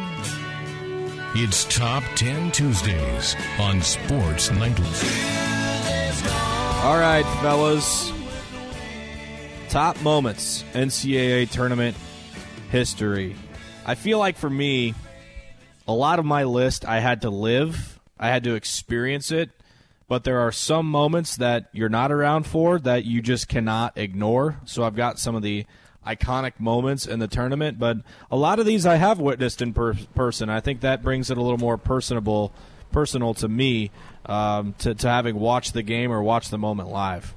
It's 1.34 1.66
Top 1.66 2.02
10 2.16 2.52
Tuesdays 2.52 3.36
on 3.60 3.82
Sports 3.82 4.50
Nightly. 4.50 4.86
All 6.82 6.98
right, 6.98 7.24
fellas. 7.42 8.10
Top 9.68 10.00
moments, 10.00 10.64
NCAA 10.72 11.50
tournament 11.50 11.98
history. 12.70 13.36
I 13.84 13.94
feel 13.94 14.18
like 14.18 14.38
for 14.38 14.48
me, 14.48 14.94
a 15.86 15.92
lot 15.92 16.18
of 16.18 16.24
my 16.24 16.44
list 16.44 16.86
I 16.86 17.00
had 17.00 17.20
to 17.20 17.30
live, 17.30 18.00
I 18.18 18.28
had 18.28 18.44
to 18.44 18.54
experience 18.54 19.30
it, 19.30 19.50
but 20.08 20.24
there 20.24 20.40
are 20.40 20.50
some 20.50 20.86
moments 20.90 21.36
that 21.36 21.68
you're 21.72 21.90
not 21.90 22.10
around 22.10 22.46
for 22.46 22.78
that 22.78 23.04
you 23.04 23.20
just 23.20 23.48
cannot 23.48 23.98
ignore. 23.98 24.60
So 24.64 24.82
I've 24.82 24.96
got 24.96 25.18
some 25.18 25.34
of 25.34 25.42
the 25.42 25.66
iconic 26.08 26.58
moments 26.58 27.06
in 27.06 27.18
the 27.18 27.28
tournament, 27.28 27.78
but 27.78 27.98
a 28.30 28.36
lot 28.36 28.58
of 28.58 28.66
these 28.66 28.86
I 28.86 28.96
have 28.96 29.20
witnessed 29.20 29.60
in 29.60 29.72
per- 29.72 29.94
person. 30.14 30.48
I 30.48 30.60
think 30.60 30.80
that 30.80 31.02
brings 31.02 31.30
it 31.30 31.36
a 31.36 31.42
little 31.42 31.58
more 31.58 31.76
personable, 31.76 32.52
personal 32.90 33.34
to 33.34 33.48
me 33.48 33.90
um, 34.26 34.74
to, 34.78 34.94
to 34.94 35.08
having 35.08 35.36
watched 35.36 35.74
the 35.74 35.82
game 35.82 36.10
or 36.10 36.22
watched 36.22 36.50
the 36.50 36.58
moment 36.58 36.88
live. 36.88 37.34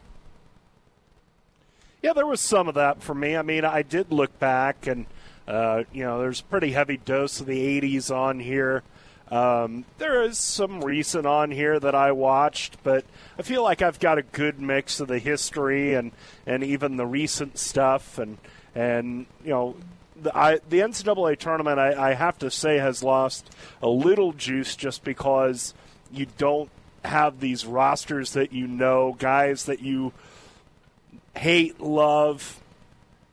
Yeah, 2.02 2.14
there 2.14 2.26
was 2.26 2.40
some 2.40 2.68
of 2.68 2.76
that 2.76 3.04
for 3.04 3.14
me. 3.14 3.36
I 3.36 3.42
mean, 3.42 3.66
I 3.66 3.82
did 3.82 4.12
look 4.12 4.40
back 4.40 4.88
and– 4.88 5.06
uh, 5.52 5.84
you 5.92 6.04
know, 6.04 6.20
there's 6.20 6.40
a 6.40 6.46
pretty 6.46 6.72
heavy 6.72 6.98
dose 6.98 7.42
of 7.42 7.46
the 7.46 7.82
80s 7.82 8.10
on 8.10 8.40
here. 8.40 8.84
Um, 9.30 9.86
there 9.98 10.24
is 10.24 10.38
some 10.38 10.82
recent 10.82 11.26
on 11.26 11.52
here 11.52 11.80
that 11.80 11.96
I 11.96 12.12
watched, 12.12 12.78
but 12.84 13.06
I 13.40 13.42
feel 13.42 13.64
like 13.64 13.82
I've 13.82 14.00
got 14.00 14.18
a 14.18 14.24
good 14.24 14.62
mix 14.62 15.00
of 15.00 15.08
the 15.08 15.20
history 15.20 15.94
and, 15.94 16.12
and 16.46 16.64
even 16.64 16.98
the 16.98 17.06
recent 17.06 17.58
stuff. 17.58 18.18
And, 18.18 18.38
and 18.76 19.26
you 19.44 19.50
know, 19.52 19.76
the, 20.22 20.36
I, 20.38 20.60
the 20.70 20.80
NCAA 20.80 21.38
tournament, 21.38 21.80
I, 21.80 22.12
I 22.12 22.14
have 22.14 22.38
to 22.40 22.52
say, 22.52 22.78
has 22.78 23.04
lost 23.04 23.50
a 23.82 23.90
little 23.90 24.34
juice 24.34 24.76
just 24.76 25.04
because 25.04 25.74
you 26.12 26.28
don't 26.38 26.70
have 27.04 27.40
these 27.40 27.66
rosters 27.66 28.34
that 28.34 28.54
you 28.54 28.68
know, 28.68 29.16
guys 29.18 29.66
that 29.66 29.82
you 29.82 30.14
hate, 31.36 31.80
love, 31.80 32.62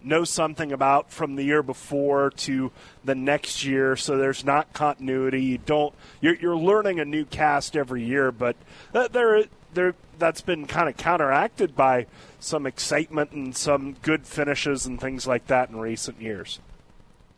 know 0.03 0.24
something 0.24 0.72
about 0.72 1.11
from 1.11 1.34
the 1.34 1.43
year 1.43 1.62
before 1.62 2.30
to 2.30 2.70
the 3.05 3.14
next 3.14 3.64
year. 3.64 3.97
So 3.97 4.16
there's 4.16 4.45
not 4.45 4.72
continuity. 4.72 5.43
You 5.43 5.59
don't 5.59 5.95
you're, 6.20 6.36
you're 6.36 6.57
learning 6.57 7.01
a 7.01 7.05
new 7.05 7.24
cast 7.24 7.76
every 7.76 8.05
year 8.05 8.30
but 8.30 8.57
uh, 8.95 9.09
there 9.09 9.45
there 9.75 9.95
that's 10.19 10.41
been 10.41 10.66
kind 10.66 10.89
of 10.89 10.97
counteracted 10.97 11.77
by 11.77 12.07
some 12.41 12.66
excitement 12.66 13.33
and 13.33 13.57
some 13.57 13.95
good 14.03 14.27
finishes 14.27 14.87
and 14.87 15.01
things 15.01 15.27
like 15.27 15.47
that 15.47 15.71
in 15.71 15.77
recent 15.77 16.21
years 16.21 16.61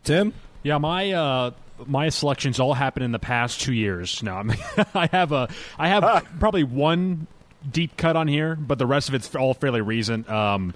tim 0.03 0.33
yeah 0.63 0.77
my 0.77 1.11
uh 1.11 1.51
my 1.87 2.09
selections 2.09 2.59
all 2.59 2.73
happened 2.73 3.03
in 3.03 3.11
the 3.11 3.19
past 3.19 3.61
two 3.61 3.73
years 3.73 4.21
now 4.23 4.43
i 4.93 5.07
have 5.07 5.31
a 5.31 5.49
i 5.77 5.87
have 5.87 6.03
ah. 6.03 6.21
probably 6.39 6.63
one 6.63 7.27
deep 7.69 7.95
cut 7.97 8.15
on 8.15 8.27
here 8.27 8.55
but 8.55 8.77
the 8.79 8.87
rest 8.87 9.09
of 9.09 9.15
it's 9.15 9.35
all 9.35 9.53
fairly 9.53 9.81
recent 9.81 10.29
um 10.29 10.73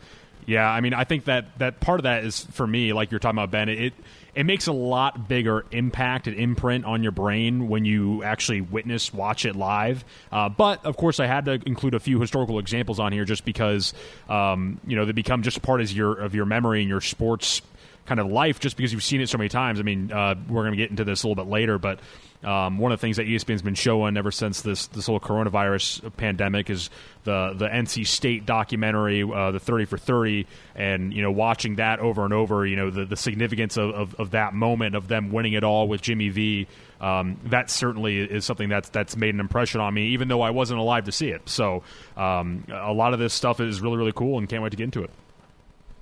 yeah, 0.47 0.70
I 0.70 0.82
mean, 0.82 0.93
I 0.93 1.03
think 1.03 1.26
that 1.26 1.58
that 1.60 1.80
part 1.80 1.99
of 1.99 2.03
that 2.03 2.24
is 2.24 2.45
for 2.51 2.66
me, 2.66 2.93
like 2.93 3.12
you're 3.12 3.20
talking 3.20 3.38
about 3.38 3.51
Ben. 3.51 3.70
It 3.70 3.93
it 4.36 4.45
makes 4.45 4.67
a 4.67 4.73
lot 4.73 5.29
bigger 5.29 5.65
impact 5.71 6.27
and 6.27 6.36
imprint 6.38 6.83
on 6.86 7.01
your 7.01 7.13
brain 7.13 7.69
when 7.69 7.86
you 7.86 8.21
actually 8.23 8.61
witness, 8.61 9.13
watch 9.13 9.45
it 9.45 9.55
live. 9.55 10.03
Uh, 10.31 10.49
but 10.49 10.86
of 10.86 10.97
course, 10.97 11.21
I 11.21 11.25
had 11.25 11.45
to 11.45 11.53
include 11.65 11.93
a 11.93 11.99
few 11.99 12.19
historical 12.19 12.59
examples 12.59 12.99
on 12.99 13.13
here 13.13 13.23
just 13.23 13.45
because 13.45 13.93
um, 14.27 14.79
you 14.86 14.95
know 14.95 15.05
they 15.05 15.13
become 15.13 15.41
just 15.41 15.61
part 15.61 15.79
of 15.81 15.91
your 15.91 16.13
of 16.19 16.36
your 16.36 16.45
memory 16.45 16.81
and 16.81 16.89
your 16.89 17.01
sports 17.01 17.61
kind 18.06 18.20
of 18.20 18.28
life 18.28 18.60
just 18.60 18.78
because 18.78 18.93
you've 18.93 19.03
seen 19.03 19.22
it 19.22 19.30
so 19.30 19.38
many 19.38 19.49
times. 19.49 19.80
I 19.80 19.84
mean, 19.84 20.12
uh, 20.12 20.36
we're 20.47 20.64
going 20.64 20.74
to 20.74 20.78
get 20.78 20.89
into 20.89 21.03
this 21.03 21.24
a 21.24 21.28
little 21.28 21.43
bit 21.43 21.49
later, 21.49 21.78
but 21.80 21.99
um, 22.43 22.78
one 22.78 22.91
of 22.91 22.99
the 22.99 23.01
things 23.01 23.18
that 23.18 23.26
ESPN's 23.26 23.64
been 23.64 23.74
showing 23.76 24.18
ever 24.18 24.30
since 24.30 24.62
this 24.62 24.88
this 24.88 25.08
whole 25.08 25.20
coronavirus 25.20 26.16
pandemic 26.16 26.70
is 26.70 26.91
the 27.24 27.53
the 27.56 27.68
NC 27.68 28.06
State 28.06 28.45
documentary, 28.45 29.24
uh, 29.24 29.51
the 29.51 29.60
Thirty 29.60 29.86
for 29.86 29.97
Thirty, 29.97 30.45
and 30.76 31.12
you 31.12 31.24
know 31.24 31.32
watching 31.32 31.78
that 31.78 31.99
over 31.99 32.24
and 32.24 32.34
over, 32.34 32.66
you 32.66 32.76
know 32.76 32.91
the, 32.91 33.06
the 33.06 33.16
significance 33.16 33.78
of, 33.78 33.89
of, 33.91 34.16
of 34.16 34.32
that 34.32 34.53
moment 34.53 34.95
of 34.95 35.08
them 35.08 35.32
winning 35.32 35.53
it 35.53 35.64
all 35.64 35.88
with 35.88 36.01
Jimmy 36.01 36.30
V. 36.30 36.68
Um, 37.01 37.39
that 37.45 37.70
certainly 37.70 38.20
is 38.20 38.45
something 38.45 38.70
that's 38.70 38.89
that's 38.89 39.18
made 39.18 39.34
an 39.34 39.39
impression 39.39 39.82
on 39.82 39.93
me, 39.93 40.10
even 40.10 40.28
though 40.28 40.41
I 40.41 40.51
wasn't 40.51 40.80
alive 40.80 41.06
to 41.06 41.12
see 41.12 41.30
it. 41.30 41.49
So 41.49 41.82
um, 42.16 42.66
a 42.72 42.93
lot 42.93 43.14
of 43.14 43.20
this 43.20 43.34
stuff 43.34 43.60
is 43.60 43.82
really 43.82 43.97
really 43.97 44.14
cool, 44.14 44.38
and 44.38 44.47
can't 44.47 44.62
wait 44.62 44.70
to 44.70 44.78
get 44.78 44.84
into 44.84 45.03
it. 45.03 45.10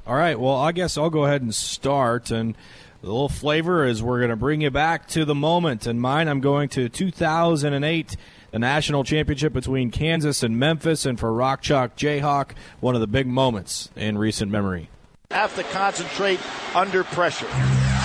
All 0.05 0.15
right, 0.15 0.39
well, 0.39 0.55
I 0.55 0.73
guess 0.73 0.97
I'll 0.97 1.09
go 1.09 1.25
ahead 1.25 1.41
and 1.41 1.55
start 1.55 2.29
and 2.31 2.55
the 3.03 3.09
little 3.09 3.27
flavor 3.27 3.85
is 3.85 4.01
we're 4.01 4.19
going 4.19 4.29
to 4.29 4.37
bring 4.37 4.61
you 4.61 4.71
back 4.71 5.09
to 5.09 5.25
the 5.25 5.35
moment. 5.35 5.85
And 5.85 5.99
mine, 5.99 6.29
I'm 6.29 6.39
going 6.39 6.69
to 6.69 6.87
2008, 6.87 8.15
the 8.51 8.59
national 8.59 9.03
championship 9.03 9.51
between 9.51 9.91
Kansas 9.91 10.41
and 10.41 10.57
Memphis. 10.57 11.05
And 11.05 11.19
for 11.19 11.33
Rock 11.33 11.61
Chalk 11.61 11.97
Jayhawk, 11.97 12.51
one 12.79 12.95
of 12.95 13.01
the 13.01 13.07
big 13.07 13.27
moments 13.27 13.89
in 13.97 14.17
recent 14.17 14.49
memory. 14.51 14.89
Have 15.31 15.53
to 15.57 15.63
concentrate 15.63 16.39
under 16.73 17.03
pressure. 17.03 17.49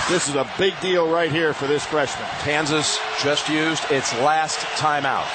This 0.09 0.27
is 0.27 0.35
a 0.35 0.49
big 0.57 0.77
deal 0.81 1.09
right 1.09 1.31
here 1.31 1.53
for 1.53 1.67
this 1.67 1.85
freshman. 1.85 2.27
Kansas 2.39 2.99
just 3.23 3.47
used 3.47 3.89
its 3.91 4.13
last 4.19 4.59
timeout. 4.77 5.27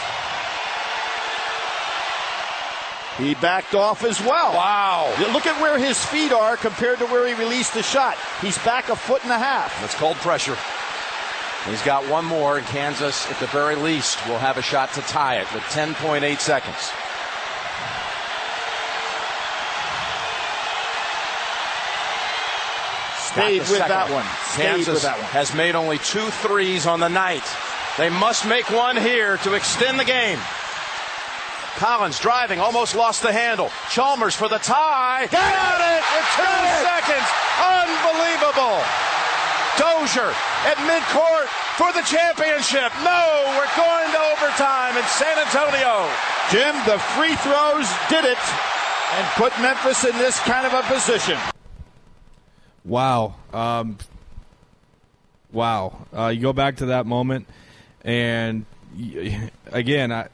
He 3.18 3.34
backed 3.36 3.74
off 3.74 4.04
as 4.04 4.20
well. 4.20 4.52
Wow. 4.54 5.14
Look 5.32 5.46
at 5.46 5.60
where 5.62 5.78
his 5.78 6.04
feet 6.04 6.32
are 6.32 6.56
compared 6.56 6.98
to 6.98 7.06
where 7.06 7.26
he 7.28 7.34
released 7.34 7.74
the 7.74 7.82
shot. 7.82 8.16
He's 8.40 8.58
back 8.58 8.88
a 8.88 8.96
foot 8.96 9.22
and 9.22 9.30
a 9.30 9.38
half. 9.38 9.80
That's 9.80 9.94
cold 9.94 10.16
pressure. 10.16 10.56
He's 11.68 11.82
got 11.82 12.06
one 12.10 12.24
more, 12.24 12.58
and 12.58 12.66
Kansas, 12.66 13.30
at 13.30 13.38
the 13.38 13.46
very 13.46 13.76
least, 13.76 14.26
will 14.28 14.38
have 14.38 14.58
a 14.58 14.62
shot 14.62 14.92
to 14.94 15.00
tie 15.02 15.36
it 15.36 15.52
with 15.54 15.62
10.8 15.64 16.38
seconds. 16.40 16.90
Stayed 23.16 23.60
with 23.60 23.78
that 23.78 24.10
one. 24.10 24.24
Kansas 24.54 25.02
that 25.02 25.16
one. 25.16 25.26
has 25.30 25.54
made 25.54 25.74
only 25.74 25.98
two 25.98 26.28
threes 26.42 26.86
on 26.86 27.00
the 27.00 27.08
night. 27.08 27.44
They 27.96 28.10
must 28.10 28.46
make 28.46 28.70
one 28.70 28.96
here 28.96 29.38
to 29.38 29.54
extend 29.54 29.98
the 29.98 30.04
game. 30.04 30.38
Collins 31.76 32.18
driving, 32.18 32.60
almost 32.60 32.94
lost 32.94 33.22
the 33.22 33.32
handle. 33.32 33.70
Chalmers 33.90 34.34
for 34.34 34.48
the 34.48 34.58
tie. 34.58 35.26
Got, 35.26 35.32
Got 35.32 35.80
it! 35.80 36.02
In 36.14 36.24
two 36.36 36.42
Got 36.42 36.82
seconds. 36.86 37.26
It. 37.26 37.44
Unbelievable. 37.84 38.78
Dozier 39.76 40.30
at 40.70 40.78
midcourt 40.86 41.46
for 41.76 41.92
the 41.92 42.02
championship. 42.06 42.92
No, 43.02 43.22
we're 43.58 43.74
going 43.74 44.10
to 44.12 44.20
overtime 44.32 44.96
in 44.96 45.04
San 45.04 45.36
Antonio. 45.38 46.08
Jim, 46.50 46.74
the 46.86 46.98
free 47.18 47.34
throws 47.36 47.88
did 48.08 48.24
it 48.24 48.38
and 49.14 49.26
put 49.34 49.52
Memphis 49.60 50.04
in 50.04 50.16
this 50.18 50.38
kind 50.40 50.66
of 50.66 50.72
a 50.72 50.82
position. 50.82 51.38
Wow. 52.84 53.34
Um, 53.52 53.98
wow. 55.52 56.06
Uh, 56.16 56.28
you 56.28 56.40
go 56.40 56.52
back 56.52 56.76
to 56.76 56.86
that 56.86 57.06
moment, 57.06 57.48
and 58.02 58.66
again, 59.72 60.12
I, 60.12 60.28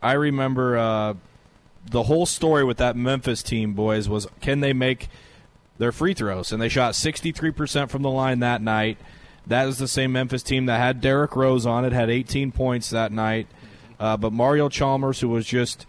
I 0.00 0.12
remember 0.12 0.76
uh, 0.76 1.14
the 1.90 2.04
whole 2.04 2.26
story 2.26 2.64
with 2.64 2.76
that 2.78 2.96
Memphis 2.96 3.42
team, 3.42 3.74
boys, 3.74 4.08
was 4.08 4.26
can 4.40 4.60
they 4.60 4.72
make 4.72 5.08
their 5.78 5.92
free 5.92 6.14
throws? 6.14 6.52
And 6.52 6.60
they 6.60 6.68
shot 6.68 6.94
63% 6.94 7.88
from 7.88 8.02
the 8.02 8.10
line 8.10 8.40
that 8.40 8.62
night. 8.62 8.98
That 9.46 9.66
is 9.66 9.78
the 9.78 9.88
same 9.88 10.12
Memphis 10.12 10.42
team 10.42 10.66
that 10.66 10.78
had 10.78 11.00
Derrick 11.00 11.34
Rose 11.34 11.66
on 11.66 11.84
it, 11.84 11.92
had 11.92 12.10
18 12.10 12.52
points 12.52 12.90
that 12.90 13.12
night. 13.12 13.48
Uh, 13.98 14.16
but 14.16 14.32
Mario 14.32 14.68
Chalmers, 14.68 15.20
who 15.20 15.28
was 15.28 15.46
just 15.46 15.86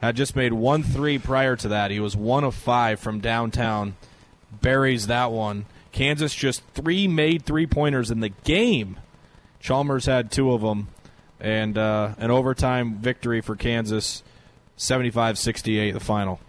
had 0.00 0.16
just 0.16 0.36
made 0.36 0.52
one 0.52 0.82
three 0.82 1.18
prior 1.18 1.56
to 1.56 1.68
that, 1.68 1.90
he 1.90 2.00
was 2.00 2.16
one 2.16 2.44
of 2.44 2.54
five 2.54 3.00
from 3.00 3.20
downtown, 3.20 3.96
buries 4.62 5.08
that 5.08 5.32
one. 5.32 5.66
Kansas 5.92 6.34
just 6.34 6.62
three 6.74 7.08
made 7.08 7.44
three 7.44 7.66
pointers 7.66 8.10
in 8.10 8.20
the 8.20 8.28
game. 8.28 8.98
Chalmers 9.58 10.06
had 10.06 10.30
two 10.30 10.52
of 10.52 10.60
them 10.60 10.88
and 11.40 11.76
uh, 11.76 12.14
an 12.18 12.30
overtime 12.30 12.96
victory 12.96 13.40
for 13.40 13.56
Kansas, 13.56 14.22
75-68, 14.78 15.92
the 15.92 16.00
final. 16.00 16.40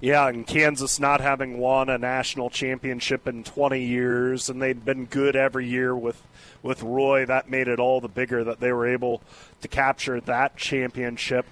Yeah, 0.00 0.28
and 0.28 0.46
Kansas 0.46 1.00
not 1.00 1.22
having 1.22 1.58
won 1.58 1.88
a 1.88 1.96
national 1.96 2.50
championship 2.50 3.26
in 3.26 3.42
20 3.42 3.82
years, 3.82 4.50
and 4.50 4.60
they'd 4.60 4.84
been 4.84 5.06
good 5.06 5.34
every 5.34 5.66
year 5.66 5.96
with 5.96 6.20
with 6.62 6.82
Roy. 6.82 7.24
That 7.24 7.48
made 7.48 7.68
it 7.68 7.78
all 7.78 8.02
the 8.02 8.08
bigger 8.08 8.44
that 8.44 8.60
they 8.60 8.70
were 8.70 8.86
able 8.86 9.22
to 9.62 9.68
capture 9.68 10.20
that 10.20 10.58
championship. 10.58 11.46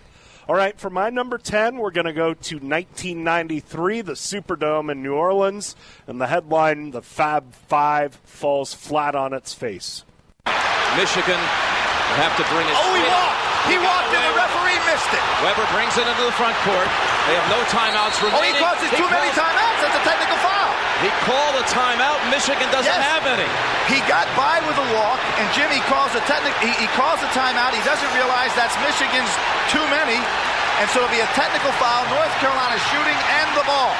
All 0.48 0.54
right, 0.54 0.78
for 0.78 0.90
my 0.90 1.08
number 1.08 1.38
10, 1.38 1.76
we're 1.76 1.92
going 1.92 2.04
to 2.06 2.12
go 2.12 2.34
to 2.34 2.56
1993, 2.56 4.00
the 4.00 4.12
Superdome 4.12 4.90
in 4.90 5.02
New 5.02 5.14
Orleans, 5.14 5.76
and 6.06 6.20
the 6.20 6.26
headline, 6.26 6.90
The 6.90 7.00
Fab 7.00 7.54
Five 7.54 8.16
falls 8.24 8.74
flat 8.74 9.14
on 9.14 9.32
its 9.32 9.54
face. 9.54 10.04
Michigan 10.96 11.40
will 11.40 12.18
have 12.20 12.34
to 12.36 12.44
bring 12.52 12.66
it. 12.68 12.76
Oh, 12.76 12.92
he 12.92 13.04
walked! 13.08 13.40
He, 13.70 13.78
walked 13.78 14.10
and 14.10 14.26
the 14.26 14.34
referee 14.34 14.74
missed 14.90 15.06
it. 15.14 15.22
Webber 15.40 15.62
brings 15.70 15.94
it 15.94 16.02
into 16.02 16.24
the 16.26 16.34
front 16.34 16.52
court. 16.66 16.90
They 17.30 17.38
have 17.38 17.46
no 17.46 17.62
timeouts 17.70 18.18
remaining. 18.18 18.58
Oh, 18.58 18.58
he 18.58 18.58
causes 18.58 18.90
He 18.90 18.98
too 18.98 19.06
many 19.06 19.30
timeouts. 19.38 19.78
That's 19.78 19.94
a 19.94 20.02
technical 20.02 20.34
foul. 20.42 20.70
He 20.98 21.08
called 21.22 21.54
a 21.62 21.64
timeout. 21.70 22.18
Michigan 22.26 22.66
doesn't 22.74 22.90
Yes. 22.90 23.06
have 23.06 23.22
any. 23.24 23.46
He 23.86 24.02
got 24.10 24.26
by 24.34 24.58
with 24.66 24.74
a 24.74 24.88
walk, 24.98 25.22
and 25.38 25.46
Jimmy 25.54 25.78
calls 25.86 26.10
a 26.18 26.22
technical. 26.26 26.58
He, 26.58 26.74
he 26.74 26.90
calls 26.98 27.22
a 27.22 27.30
timeout. 27.30 27.70
He 27.70 27.82
doesn't 27.86 28.10
realize 28.18 28.50
that's 28.58 28.74
Michigan's 28.82 29.30
too 29.70 29.82
many, 29.94 30.18
and 30.82 30.90
so 30.90 31.06
it'll 31.06 31.14
be 31.14 31.22
a 31.22 31.30
technical 31.38 31.70
foul. 31.78 32.02
North 32.10 32.34
Carolina 32.42 32.76
shooting 32.90 33.18
and 33.38 33.48
the 33.54 33.62
ball. 33.64 33.94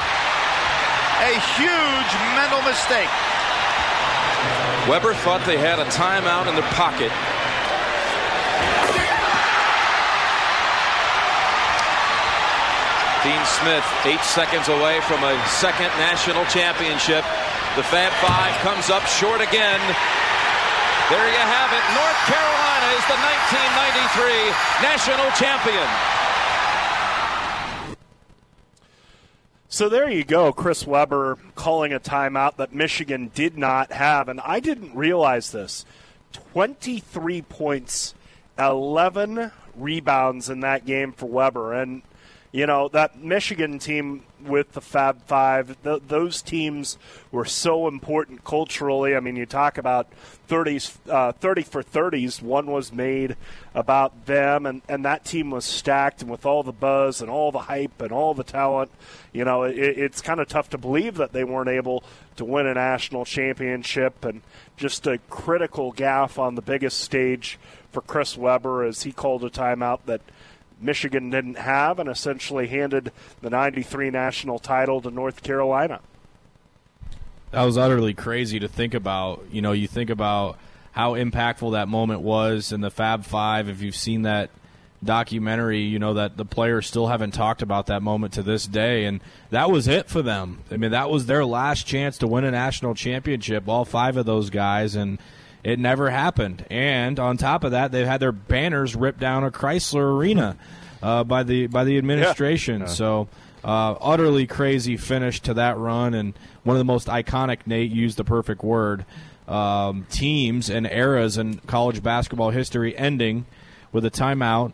A 1.23 1.39
huge 1.55 2.11
mental 2.35 2.59
mistake. 2.67 3.07
Webber 4.87 5.13
thought 5.23 5.39
they 5.47 5.55
had 5.55 5.79
a 5.79 5.87
timeout 5.95 6.51
in 6.51 6.59
their 6.59 6.67
pocket. 6.75 7.07
Dean 13.23 13.39
Smith, 13.47 13.87
eight 14.03 14.19
seconds 14.27 14.67
away 14.67 14.99
from 15.07 15.23
a 15.23 15.39
second 15.47 15.87
national 15.95 16.43
championship. 16.51 17.23
The 17.79 17.87
Fab 17.87 18.11
Five 18.19 18.51
comes 18.59 18.91
up 18.91 19.07
short 19.07 19.39
again. 19.39 19.79
There 21.07 21.27
you 21.31 21.43
have 21.47 21.71
it. 21.71 21.83
North 21.95 22.21
Carolina 22.27 22.87
is 22.99 23.05
the 23.07 23.15
1993 23.23 24.83
national 24.83 25.31
champion. 25.39 25.87
So 29.73 29.89
there 29.89 30.07
you 30.07 30.23
go, 30.23 30.53
Chris 30.53 30.85
Webber 30.85 31.39
calling 31.55 31.93
a 31.93 31.99
timeout 31.99 32.57
that 32.57 32.75
Michigan 32.75 33.31
did 33.33 33.57
not 33.57 33.91
have, 33.91 34.29
and 34.29 34.39
I 34.41 34.59
didn't 34.59 34.95
realize 34.95 35.51
this. 35.51 35.83
23 36.51 37.41
points, 37.41 38.13
11 38.59 39.51
rebounds 39.75 40.47
in 40.47 40.59
that 40.59 40.85
game 40.85 41.11
for 41.11 41.25
Webber, 41.25 41.73
and 41.73 42.03
you 42.51 42.67
know 42.67 42.87
that 42.89 43.17
Michigan 43.17 43.79
team 43.79 44.21
with 44.47 44.73
the 44.73 44.81
Fab 44.81 45.21
Five, 45.23 45.77
th- 45.83 46.03
those 46.07 46.41
teams 46.41 46.97
were 47.31 47.45
so 47.45 47.87
important 47.87 48.43
culturally. 48.43 49.15
I 49.15 49.19
mean, 49.19 49.35
you 49.35 49.45
talk 49.45 49.77
about 49.77 50.07
30s, 50.49 50.95
uh, 51.09 51.31
30 51.31 51.63
for 51.63 51.83
30s. 51.83 52.41
One 52.41 52.67
was 52.67 52.91
made 52.91 53.35
about 53.73 54.25
them, 54.25 54.65
and, 54.65 54.81
and 54.87 55.05
that 55.05 55.25
team 55.25 55.49
was 55.51 55.65
stacked, 55.65 56.21
and 56.21 56.29
with 56.29 56.45
all 56.45 56.63
the 56.63 56.71
buzz 56.71 57.21
and 57.21 57.29
all 57.29 57.51
the 57.51 57.59
hype 57.59 58.01
and 58.01 58.11
all 58.11 58.33
the 58.33 58.43
talent, 58.43 58.91
you 59.31 59.43
know, 59.45 59.63
it, 59.63 59.77
it's 59.77 60.21
kind 60.21 60.39
of 60.39 60.47
tough 60.47 60.69
to 60.69 60.77
believe 60.77 61.15
that 61.15 61.33
they 61.33 61.43
weren't 61.43 61.69
able 61.69 62.03
to 62.35 62.45
win 62.45 62.67
a 62.67 62.73
national 62.73 63.25
championship, 63.25 64.25
and 64.25 64.41
just 64.77 65.07
a 65.07 65.17
critical 65.29 65.91
gaff 65.91 66.37
on 66.37 66.55
the 66.55 66.61
biggest 66.61 66.99
stage 66.99 67.57
for 67.91 68.01
Chris 68.01 68.37
Webber 68.37 68.83
as 68.83 69.03
he 69.03 69.11
called 69.11 69.43
a 69.43 69.49
timeout 69.49 69.99
that 70.05 70.21
Michigan 70.83 71.29
didn't 71.29 71.57
have 71.57 71.99
and 71.99 72.09
essentially 72.09 72.67
handed 72.67 73.11
the 73.41 73.49
93 73.49 74.09
national 74.09 74.59
title 74.59 75.01
to 75.01 75.11
North 75.11 75.43
Carolina. 75.43 75.99
That 77.51 77.63
was 77.63 77.77
utterly 77.77 78.13
crazy 78.13 78.59
to 78.59 78.67
think 78.67 78.93
about. 78.93 79.45
You 79.51 79.61
know, 79.61 79.73
you 79.73 79.87
think 79.87 80.09
about 80.09 80.57
how 80.91 81.13
impactful 81.13 81.73
that 81.73 81.87
moment 81.87 82.21
was 82.21 82.71
in 82.71 82.81
the 82.81 82.89
Fab 82.89 83.25
Five. 83.25 83.69
If 83.69 83.81
you've 83.81 83.95
seen 83.95 84.23
that 84.23 84.49
documentary, 85.03 85.81
you 85.81 85.99
know 85.99 86.15
that 86.15 86.37
the 86.37 86.45
players 86.45 86.87
still 86.87 87.07
haven't 87.07 87.31
talked 87.31 87.61
about 87.61 87.87
that 87.87 88.01
moment 88.01 88.33
to 88.33 88.43
this 88.43 88.65
day, 88.65 89.05
and 89.05 89.21
that 89.49 89.69
was 89.69 89.87
it 89.87 90.09
for 90.09 90.21
them. 90.21 90.59
I 90.71 90.77
mean, 90.77 90.91
that 90.91 91.09
was 91.09 91.25
their 91.25 91.45
last 91.45 91.85
chance 91.85 92.17
to 92.19 92.27
win 92.27 92.43
a 92.43 92.51
national 92.51 92.95
championship. 92.95 93.67
All 93.67 93.85
five 93.85 94.17
of 94.17 94.25
those 94.25 94.49
guys, 94.49 94.95
and 94.95 95.19
it 95.63 95.79
never 95.79 96.09
happened. 96.09 96.65
And 96.69 97.19
on 97.19 97.37
top 97.37 97.63
of 97.63 97.71
that, 97.71 97.91
they've 97.91 98.07
had 98.07 98.19
their 98.19 98.31
banners 98.31 98.95
ripped 98.95 99.19
down 99.19 99.43
at 99.43 99.53
Crisler 99.53 100.15
Arena 100.15 100.57
uh, 101.01 101.23
by 101.23 101.43
the 101.43 101.67
by 101.67 101.83
the 101.83 101.97
administration. 101.97 102.87
So. 102.87 103.27
Uh, 103.65 103.95
utterly 104.01 104.45
crazy 104.45 104.97
finish 104.97 105.39
to 105.39 105.53
that 105.53 105.77
run, 105.77 106.13
and 106.13 106.33
one 106.65 106.75
of 106.75 106.79
the 106.79 106.83
most 106.83 107.07
iconic. 107.07 107.59
Nate 107.65 107.89
used 107.89 108.17
the 108.17 108.25
perfect 108.25 108.61
word. 108.61 109.05
Um, 109.47 110.05
teams 110.09 110.69
and 110.69 110.85
eras 110.85 111.37
in 111.37 111.59
college 111.59 112.03
basketball 112.03 112.49
history 112.49 112.93
ending 112.97 113.45
with 113.93 114.03
a 114.03 114.11
timeout 114.11 114.73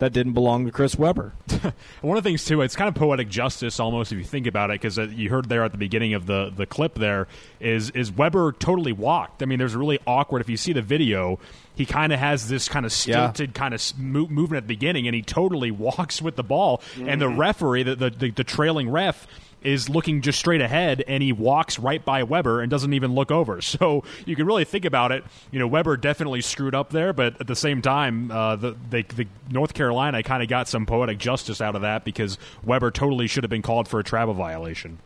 that 0.00 0.12
didn't 0.12 0.32
belong 0.32 0.66
to 0.66 0.72
Chris 0.72 0.98
Webber. 0.98 1.32
One 2.02 2.16
of 2.18 2.24
the 2.24 2.28
things 2.28 2.44
too, 2.44 2.60
it's 2.62 2.74
kind 2.76 2.88
of 2.88 2.94
poetic 2.94 3.28
justice 3.28 3.78
almost 3.78 4.10
if 4.12 4.18
you 4.18 4.24
think 4.24 4.46
about 4.46 4.70
it, 4.70 4.74
because 4.80 4.98
uh, 4.98 5.02
you 5.02 5.30
heard 5.30 5.48
there 5.48 5.62
at 5.64 5.72
the 5.72 5.78
beginning 5.78 6.14
of 6.14 6.26
the 6.26 6.52
the 6.54 6.66
clip 6.66 6.94
there 6.96 7.28
is 7.60 7.90
is 7.90 8.10
Webber 8.12 8.52
totally 8.52 8.92
walked. 8.92 9.42
I 9.42 9.46
mean, 9.46 9.58
there's 9.58 9.76
really 9.76 9.98
awkward 10.06 10.40
if 10.40 10.48
you 10.50 10.56
see 10.56 10.72
the 10.72 10.82
video. 10.82 11.38
He 11.76 11.86
kind 11.86 12.12
of 12.12 12.18
has 12.20 12.48
this 12.48 12.68
kind 12.68 12.84
of 12.86 12.92
Yeah. 13.06 13.30
stilted 13.32 13.54
kind 13.54 13.74
of 13.74 13.82
mo- 13.98 14.28
movement 14.28 14.58
at 14.58 14.64
the 14.68 14.74
beginning, 14.74 15.06
and 15.08 15.14
he 15.14 15.22
totally 15.22 15.70
walks 15.70 16.20
with 16.22 16.36
the 16.36 16.44
ball. 16.44 16.82
And 17.00 17.20
the 17.20 17.28
referee, 17.28 17.84
the, 17.84 17.94
the 17.96 18.10
the 18.10 18.30
the 18.30 18.44
trailing 18.44 18.90
ref. 18.90 19.26
Is 19.64 19.88
looking 19.88 20.20
just 20.20 20.38
straight 20.38 20.60
ahead, 20.60 21.02
and 21.08 21.22
he 21.22 21.32
walks 21.32 21.78
right 21.78 22.04
by 22.04 22.22
Webber 22.22 22.60
and 22.60 22.70
doesn't 22.70 22.92
even 22.92 23.14
look 23.14 23.30
over. 23.30 23.60
So 23.62 24.04
you 24.26 24.36
can 24.36 24.46
really 24.46 24.64
think 24.64 24.84
about 24.84 25.10
it. 25.10 25.24
You 25.50 25.58
know, 25.58 25.66
Webber 25.66 25.96
definitely 25.96 26.42
screwed 26.42 26.74
up 26.74 26.90
there, 26.90 27.12
but 27.14 27.40
at 27.40 27.46
the 27.46 27.56
same 27.56 27.80
time, 27.82 28.30
uh, 28.30 28.56
the, 28.56 28.76
they, 28.90 29.02
the 29.02 29.26
North 29.50 29.72
Carolina 29.74 30.22
kind 30.22 30.42
of 30.42 30.48
got 30.50 30.68
some 30.68 30.84
poetic 30.86 31.16
justice 31.18 31.60
out 31.62 31.74
of 31.74 31.82
that 31.82 32.04
because 32.04 32.36
Webber 32.62 32.90
totally 32.90 33.26
should 33.26 33.42
have 33.42 33.50
been 33.50 33.62
called 33.62 33.88
for 33.88 33.98
a 33.98 34.04
travel 34.04 34.34
violation. 34.34 34.98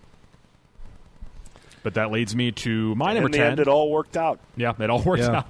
But 1.85 1.95
that 1.95 2.11
leads 2.11 2.35
me 2.35 2.51
to 2.53 2.95
my 2.97 3.13
number 3.15 3.27
In 3.29 3.33
the 3.33 3.39
ten. 3.39 3.51
end, 3.53 3.61
it 3.61 3.69
all 3.69 3.91
worked 3.91 4.17
out. 4.17 4.41
Yeah, 4.57 4.73
it 4.79 4.91
all 4.91 5.01
works 5.03 5.23
Yeah. 5.23 5.45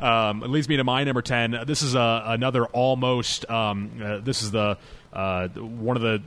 out. 0.00 0.30
Um, 0.30 0.42
it 0.42 0.48
leads 0.48 0.68
me 0.68 0.78
to 0.78 0.84
my 0.84 1.04
number 1.04 1.22
ten. 1.22 1.56
This 1.66 1.82
is 1.82 1.94
a, 1.94 2.22
another 2.26 2.64
almost. 2.66 3.48
Um, 3.50 3.90
uh, 4.02 4.18
this 4.18 4.42
is 4.42 4.50
the 4.50 4.78
uh, 5.12 5.48
one 5.48 5.96
of 5.96 6.02
the 6.02 6.22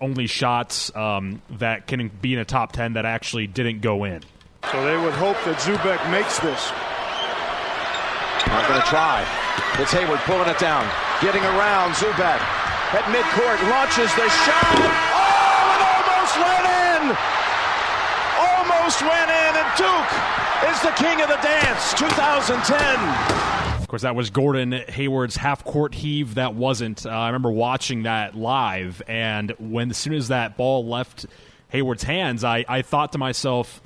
only 0.00 0.26
shots 0.26 0.94
um, 0.96 1.42
that 1.58 1.86
can 1.86 2.08
be 2.20 2.32
in 2.32 2.38
a 2.38 2.44
top 2.44 2.72
ten 2.72 2.94
that 2.94 3.04
actually 3.04 3.46
didn't 3.46 3.80
go 3.80 4.04
in. 4.04 4.22
So 4.72 4.84
they 4.84 4.96
would 4.96 5.14
hope 5.14 5.36
that 5.48 5.56
Zoubek 5.58 6.00
makes 6.10 6.38
this. 6.40 6.70
Not 8.48 8.66
going 8.68 8.80
to 8.80 8.88
try. 8.88 9.24
It's 9.78 9.92
Hayward 9.92 10.20
pulling 10.28 10.48
it 10.48 10.58
down. 10.58 10.84
Getting 11.20 11.44
around 11.44 11.92
Zoubek 12.00 12.40
At 12.96 13.04
midcourt, 13.12 13.60
launches 13.70 14.10
the 14.16 14.28
shot. 14.44 14.76
Oh, 14.80 15.76
it 15.76 15.82
almost 15.84 16.34
went 16.40 16.66
in! 16.66 17.02
Almost 18.40 18.98
went 19.04 19.30
in, 19.30 19.52
and 19.60 19.68
Duke 19.76 20.12
is 20.72 20.78
the 20.82 20.94
king 20.96 21.22
of 21.22 21.28
the 21.28 21.40
dance, 21.44 21.94
2010. 21.94 23.59
Course, 23.90 24.02
that 24.02 24.14
was 24.14 24.30
Gordon 24.30 24.70
Hayward's 24.70 25.34
half 25.34 25.64
court 25.64 25.96
heave. 25.96 26.36
That 26.36 26.54
wasn't. 26.54 27.04
Uh, 27.04 27.08
I 27.08 27.26
remember 27.26 27.50
watching 27.50 28.04
that 28.04 28.36
live, 28.36 29.02
and 29.08 29.52
when 29.58 29.90
as 29.90 29.96
soon 29.96 30.12
as 30.12 30.28
that 30.28 30.56
ball 30.56 30.86
left 30.86 31.26
Hayward's 31.70 32.04
hands, 32.04 32.44
I, 32.44 32.64
I 32.68 32.82
thought 32.82 33.10
to 33.12 33.18
myself, 33.18 33.82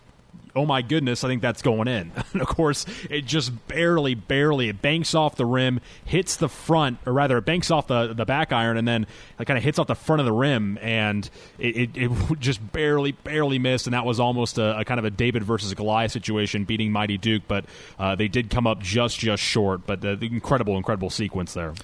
"Oh 0.55 0.67
my 0.67 0.83
goodness, 0.83 1.25
I 1.25 1.29
think 1.29 1.43
that's 1.43 1.63
going 1.63 1.89
in." 1.89 2.13
and 2.33 2.43
of 2.43 2.49
course, 2.49 2.87
it 3.11 3.25
just 3.25 3.53
barely, 3.69 4.15
barely 4.15 4.69
it 4.69 4.81
banks 4.81 5.15
off 5.15 5.37
the 5.37 5.47
rim, 5.47 5.81
hits 6.05 6.37
the 6.37 6.49
front, 6.49 6.99
or 7.07 7.13
rather, 7.13 7.39
it 7.39 7.45
banks 7.45 7.71
off 7.71 7.87
the 7.87 8.15
the 8.15 8.25
back 8.25 8.53
iron, 8.53 8.77
and 8.77 8.87
then 8.87 9.07
it 9.39 9.45
kind 9.47 9.59
of 9.59 9.65
hits 9.65 9.79
off 9.79 9.87
the 9.87 9.95
front 9.95 10.21
of 10.21 10.27
the 10.27 10.33
rim, 10.33 10.79
and 10.81 11.29
it, 11.59 11.77
it, 11.77 11.91
it 11.97 12.11
just 12.39 12.73
barely, 12.73 13.13
barely 13.13 13.59
missed, 13.59 13.87
and 13.87 13.95
that 13.95 14.05
was 14.05 14.21
almost 14.21 14.59
a, 14.59 14.79
a 14.79 14.85
kind 14.85 14.99
of 14.99 15.05
a 15.05 15.11
David 15.11 15.45
versus 15.45 15.73
Goliath 15.75 16.13
situation, 16.13 16.65
beating 16.65 16.93
Mighty 16.93 17.19
Duke, 17.19 17.43
but 17.49 17.65
uh, 17.99 18.15
they 18.15 18.29
did 18.29 18.51
come 18.51 18.67
up 18.67 18.81
just, 18.81 19.19
just 19.19 19.43
short. 19.43 19.87
But 19.87 20.01
the, 20.01 20.17
the 20.17 20.27
incredible, 20.27 20.77
incredible 20.77 21.11
sequence 21.11 21.55
there. 21.55 21.75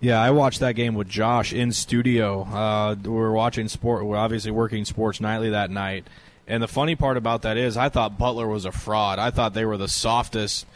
Yeah, 0.00 0.20
I 0.20 0.30
watched 0.30 0.60
that 0.60 0.72
game 0.72 0.94
with 0.94 1.08
Josh 1.08 1.52
in 1.52 1.72
studio. 1.72 2.42
Uh, 2.42 2.96
we 3.02 3.08
were 3.08 3.32
watching 3.32 3.68
sport. 3.68 4.04
We're 4.04 4.16
obviously 4.16 4.50
working 4.50 4.84
sports 4.84 5.20
nightly 5.20 5.50
that 5.50 5.70
night. 5.70 6.06
And 6.46 6.62
the 6.62 6.68
funny 6.68 6.94
part 6.94 7.16
about 7.16 7.42
that 7.42 7.56
is, 7.56 7.76
I 7.76 7.88
thought 7.88 8.18
Butler 8.18 8.46
was 8.46 8.64
a 8.64 8.72
fraud. 8.72 9.18
I 9.18 9.30
thought 9.30 9.54
they 9.54 9.64
were 9.64 9.76
the 9.76 9.88
softest 9.88 10.66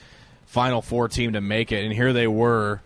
Final 0.47 0.83
Four 0.83 1.09
team 1.09 1.35
to 1.35 1.41
make 1.41 1.71
it, 1.71 1.85
and 1.85 1.93
here 1.93 2.13
they 2.13 2.27
were, 2.27 2.81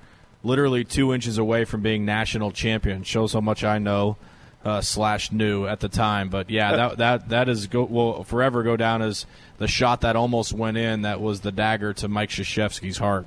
literally 0.44 0.84
two 0.84 1.12
inches 1.12 1.38
away 1.38 1.64
from 1.64 1.80
being 1.80 2.04
national 2.04 2.52
champion. 2.52 3.02
Shows 3.02 3.32
how 3.32 3.40
much 3.40 3.64
I 3.64 3.78
know 3.78 4.16
uh, 4.64 4.80
slash 4.82 5.32
knew 5.32 5.66
at 5.66 5.80
the 5.80 5.88
time. 5.88 6.28
But 6.28 6.50
yeah, 6.50 6.76
that 6.76 6.96
that 6.98 7.28
that 7.30 7.48
is 7.48 7.66
go 7.66 7.84
will 7.84 8.22
forever 8.24 8.62
go 8.62 8.76
down 8.76 9.02
as 9.02 9.26
the 9.58 9.66
shot 9.66 10.02
that 10.02 10.14
almost 10.14 10.52
went 10.52 10.76
in. 10.76 11.02
That 11.02 11.20
was 11.20 11.40
the 11.40 11.50
dagger 11.50 11.92
to 11.94 12.08
Mike 12.08 12.28
Krzyzewski's 12.28 12.98
heart. 12.98 13.26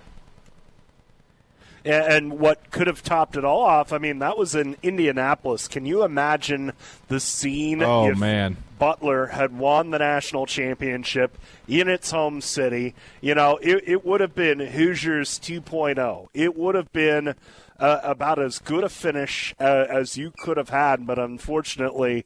And 1.87 2.37
what 2.39 2.69
could 2.69 2.87
have 2.87 3.01
topped 3.01 3.37
it 3.37 3.45
all 3.45 3.61
off, 3.61 3.93
I 3.93 3.97
mean, 3.97 4.19
that 4.19 4.37
was 4.37 4.55
in 4.55 4.75
Indianapolis. 4.83 5.67
Can 5.69 5.85
you 5.85 6.03
imagine 6.03 6.73
the 7.07 7.19
scene 7.21 7.81
Oh, 7.81 8.09
if 8.09 8.17
man. 8.17 8.57
Butler 8.77 9.27
had 9.27 9.57
won 9.57 9.91
the 9.91 9.99
national 9.99 10.45
championship 10.47 11.37
in 11.67 11.87
its 11.87 12.11
home 12.11 12.41
city? 12.41 12.93
You 13.21 13.35
know, 13.35 13.57
it, 13.61 13.83
it 13.87 14.05
would 14.05 14.19
have 14.19 14.35
been 14.35 14.59
Hoosiers 14.59 15.39
2.0. 15.39 16.27
It 16.33 16.57
would 16.57 16.75
have 16.75 16.91
been 16.91 17.35
uh, 17.79 17.99
about 18.03 18.39
as 18.39 18.59
good 18.59 18.83
a 18.83 18.89
finish 18.89 19.55
uh, 19.59 19.85
as 19.89 20.17
you 20.17 20.33
could 20.39 20.57
have 20.57 20.69
had, 20.69 21.07
but 21.07 21.17
unfortunately, 21.17 22.25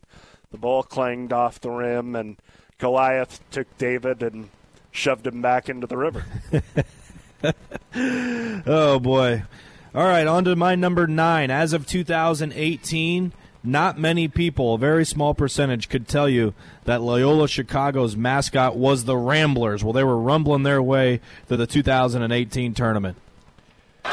the 0.51 0.57
ball 0.57 0.81
clanged 0.81 1.31
off 1.31 1.61
the 1.61 1.69
rim, 1.69 2.15
and 2.15 2.37
Goliath 2.79 3.39
took 3.51 3.77
David 3.77 4.23
and 4.23 4.49
shoved 4.91 5.27
him 5.27 5.41
back 5.41 5.69
into 5.69 5.85
the 5.87 5.97
river. 5.97 6.25
Oh 8.65 8.99
boy. 8.99 9.43
All 9.93 10.05
right, 10.05 10.25
on 10.25 10.45
to 10.45 10.55
my 10.55 10.75
number 10.75 11.05
nine. 11.07 11.51
As 11.51 11.73
of 11.73 11.85
2018, 11.85 13.33
not 13.63 13.99
many 13.99 14.27
people, 14.27 14.75
a 14.75 14.77
very 14.77 15.03
small 15.05 15.33
percentage, 15.33 15.89
could 15.89 16.07
tell 16.07 16.29
you 16.29 16.53
that 16.85 17.01
Loyola 17.01 17.47
Chicago's 17.47 18.15
mascot 18.15 18.77
was 18.77 19.03
the 19.03 19.17
Ramblers. 19.17 19.83
Well, 19.83 19.93
they 19.93 20.03
were 20.03 20.17
rumbling 20.17 20.63
their 20.63 20.81
way 20.81 21.19
to 21.49 21.57
the 21.57 21.67
2018 21.67 22.73
tournament. 22.73 23.17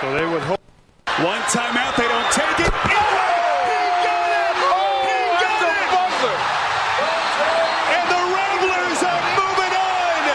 So 0.00 0.12
they 0.14 0.26
would 0.26 0.42
hope. 0.42 0.60
One 1.22 1.40
timeout, 1.42 1.96
they 1.96 2.06
don't 2.08 2.32
take 2.32 2.60
it. 2.60 2.70
Got 2.70 2.92
it! 2.92 3.40
He 3.68 3.78
got 4.04 4.28
it! 4.30 4.54
And 7.90 8.04
the 8.10 8.20
Ramblers 8.36 9.00
are 9.02 9.22
moving 9.38 9.74
on. 9.74 10.28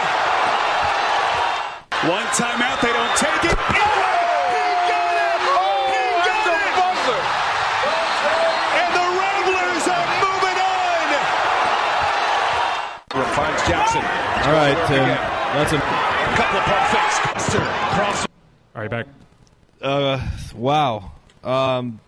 One 2.10 2.26
timeout, 2.36 2.80
they 2.82 2.92
don't 2.92 3.16
take 3.16 3.44
it. 3.48 3.56
He 3.56 3.80
got 3.80 4.12
it! 4.12 4.50
He 4.52 4.66
got 4.90 5.14
it! 5.16 5.38
And 8.76 8.90
the 8.92 9.06
Ramblers 9.22 9.86
are 9.88 10.08
moving 10.20 10.58
on. 10.60 11.08
Finds 14.02 14.34
Jackson. 14.34 14.50
All 14.50 14.56
right, 14.56 14.86
Tim. 14.88 15.06
That's 15.54 15.72
a 15.72 15.78
Couple 16.36 16.58
of 16.58 16.64
pump 16.64 16.86
fakes. 16.90 17.54
Cross. 17.94 18.26
All 18.74 18.82
right, 18.82 18.90
back. 18.90 19.06
uh, 19.82 20.20
wow. 20.54 21.12
Um, 21.44 22.00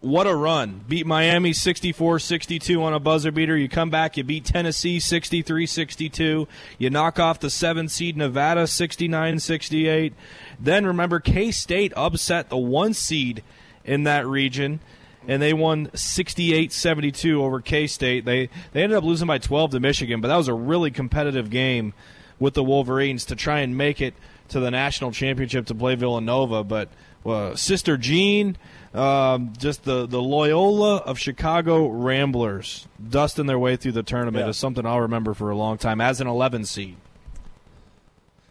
what 0.00 0.26
a 0.26 0.34
run. 0.34 0.80
Beat 0.88 1.06
Miami 1.06 1.52
64 1.52 2.18
62 2.18 2.82
on 2.82 2.94
a 2.94 2.98
buzzer 2.98 3.30
beater. 3.30 3.56
You 3.56 3.68
come 3.68 3.90
back, 3.90 4.16
you 4.16 4.24
beat 4.24 4.44
Tennessee 4.44 4.98
63 4.98 5.66
62. 5.66 6.48
You 6.78 6.90
knock 6.90 7.18
off 7.20 7.40
the 7.40 7.50
seven 7.50 7.88
seed 7.88 8.16
Nevada 8.16 8.66
69 8.66 9.38
68. 9.38 10.14
Then 10.58 10.86
remember, 10.86 11.20
K 11.20 11.50
State 11.50 11.92
upset 11.94 12.48
the 12.48 12.56
one 12.56 12.94
seed 12.94 13.42
in 13.84 14.04
that 14.04 14.26
region. 14.26 14.80
And 15.28 15.40
they 15.40 15.52
won 15.52 15.86
68-72 15.88 17.34
over 17.34 17.60
K-State. 17.60 18.24
They 18.24 18.48
they 18.72 18.82
ended 18.82 18.98
up 18.98 19.04
losing 19.04 19.26
by 19.26 19.38
12 19.38 19.72
to 19.72 19.80
Michigan, 19.80 20.20
but 20.20 20.28
that 20.28 20.36
was 20.36 20.48
a 20.48 20.54
really 20.54 20.90
competitive 20.90 21.50
game 21.50 21.94
with 22.38 22.54
the 22.54 22.64
Wolverines 22.64 23.24
to 23.26 23.36
try 23.36 23.60
and 23.60 23.76
make 23.76 24.00
it 24.00 24.14
to 24.48 24.58
the 24.60 24.70
national 24.70 25.12
championship 25.12 25.66
to 25.66 25.74
play 25.74 25.94
Villanova. 25.94 26.64
But 26.64 26.88
uh, 27.24 27.54
Sister 27.54 27.96
Jean, 27.96 28.56
um, 28.94 29.52
just 29.58 29.84
the, 29.84 30.06
the 30.06 30.20
Loyola 30.20 30.96
of 30.96 31.18
Chicago 31.18 31.86
Ramblers 31.88 32.88
dusting 33.08 33.46
their 33.46 33.58
way 33.58 33.76
through 33.76 33.92
the 33.92 34.02
tournament 34.02 34.44
Yeah. 34.44 34.50
is 34.50 34.56
something 34.56 34.84
I'll 34.84 35.00
remember 35.02 35.34
for 35.34 35.50
a 35.50 35.56
long 35.56 35.78
time 35.78 36.00
as 36.00 36.20
an 36.20 36.26
11 36.26 36.64
seed. 36.64 36.96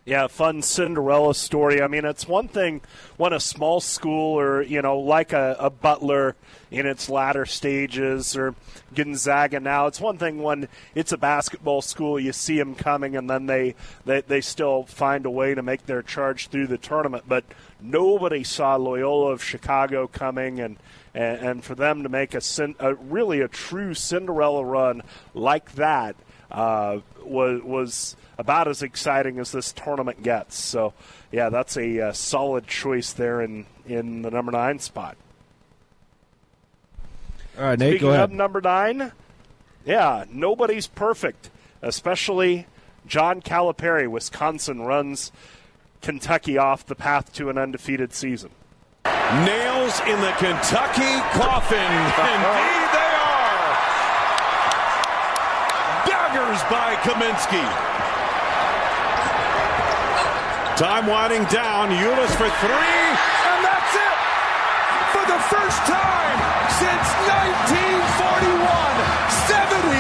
Yeah, 0.04 0.26
fun 0.26 0.64
Cinderella 0.64 1.36
story. 1.36 1.80
I 1.80 1.88
mean, 1.88 2.06
it's 2.06 2.28
one 2.28 2.48
thing 2.48 2.82
when 3.18 3.34
a 3.34 3.40
small 3.40 3.80
school 3.80 4.40
or, 4.40 4.64
you 4.64 4.82
know, 4.82 4.98
like 4.98 5.32
a, 5.32 5.56
a 5.60 5.70
Butler 5.70 6.36
in 6.72 6.88
its 6.88 7.08
latter 7.08 7.46
stages 7.46 8.36
or 8.36 8.56
Gonzaga 8.96 9.60
now, 9.60 9.86
it's 9.86 10.02
one 10.02 10.18
thing 10.18 10.42
when 10.42 10.68
it's 10.96 11.12
a 11.12 11.20
basketball 11.20 11.84
school, 11.84 12.20
you 12.20 12.34
see 12.34 12.58
them 12.58 12.74
coming 12.74 13.16
and 13.16 13.30
then 13.30 13.46
they, 13.46 13.76
they, 14.04 14.22
they 14.22 14.42
still 14.42 14.86
find 14.86 15.28
a 15.28 15.30
way 15.30 15.54
to 15.54 15.62
make 15.62 15.86
their 15.86 16.02
charge 16.02 16.48
through 16.48 16.66
the 16.66 16.80
tournament. 16.80 17.26
But 17.28 17.44
nobody 17.80 18.44
saw 18.44 18.78
Loyola 18.78 19.34
of 19.34 19.44
Chicago 19.44 20.08
coming 20.08 20.60
and, 20.60 20.78
and, 21.14 21.40
and 21.46 21.64
for 21.64 21.76
them 21.76 22.02
to 22.02 22.10
make 22.10 22.34
a, 22.34 22.42
a 22.80 22.96
really 22.96 23.42
a 23.42 23.48
true 23.48 23.94
Cinderella 23.94 24.66
run 24.66 25.04
like 25.36 25.74
that 25.74 26.16
uh, 26.50 27.02
was 27.24 27.62
was 27.62 28.16
about 28.38 28.68
as 28.68 28.82
exciting 28.82 29.40
as 29.40 29.52
this 29.52 29.72
tournament 29.72 30.24
gets. 30.24 30.56
So, 30.56 30.94
yeah, 31.32 31.50
that's 31.50 31.78
a 31.78 32.08
uh, 32.08 32.14
solid 32.14 32.68
choice 32.68 33.14
there 33.14 33.42
in 33.42 33.66
in 33.86 34.22
the 34.22 34.32
number 34.32 34.52
nine 34.52 34.80
spot. 34.80 35.18
All 37.58 37.66
right, 37.66 37.78
Nate, 37.80 37.94
Speaking 37.94 38.08
go 38.08 38.24
of 38.24 38.32
number 38.32 38.62
nine, 38.62 39.12
yeah, 39.86 40.26
nobody's 40.30 40.88
perfect, 40.88 41.50
especially 41.82 42.68
John 43.06 43.42
Calipari. 43.42 44.08
Wisconsin 44.08 44.82
runs 44.82 45.32
Kentucky 46.02 46.58
off 46.58 46.86
the 46.86 46.96
path 46.96 47.34
to 47.34 47.50
an 47.50 47.58
undefeated 47.58 48.14
season. 48.14 48.52
Nails 49.06 50.00
in 50.02 50.20
the 50.22 50.34
Kentucky 50.38 51.14
coffin. 51.36 51.78
Indeed, 52.32 52.88
they 52.92 53.12
are. 53.20 53.72
Daggers 56.06 56.62
by 56.70 56.96
Kaminsky. 57.02 58.01
Time 60.82 61.06
winding 61.06 61.46
down. 61.46 61.90
Euless 61.92 62.34
for 62.42 62.50
three, 62.58 63.06
and 63.54 63.62
that's 63.62 63.94
it. 63.94 64.18
For 65.14 65.22
the 65.30 65.38
first 65.46 65.78
time 65.86 66.38
since 66.82 67.06
1941, 67.30 68.66
74 69.46 69.94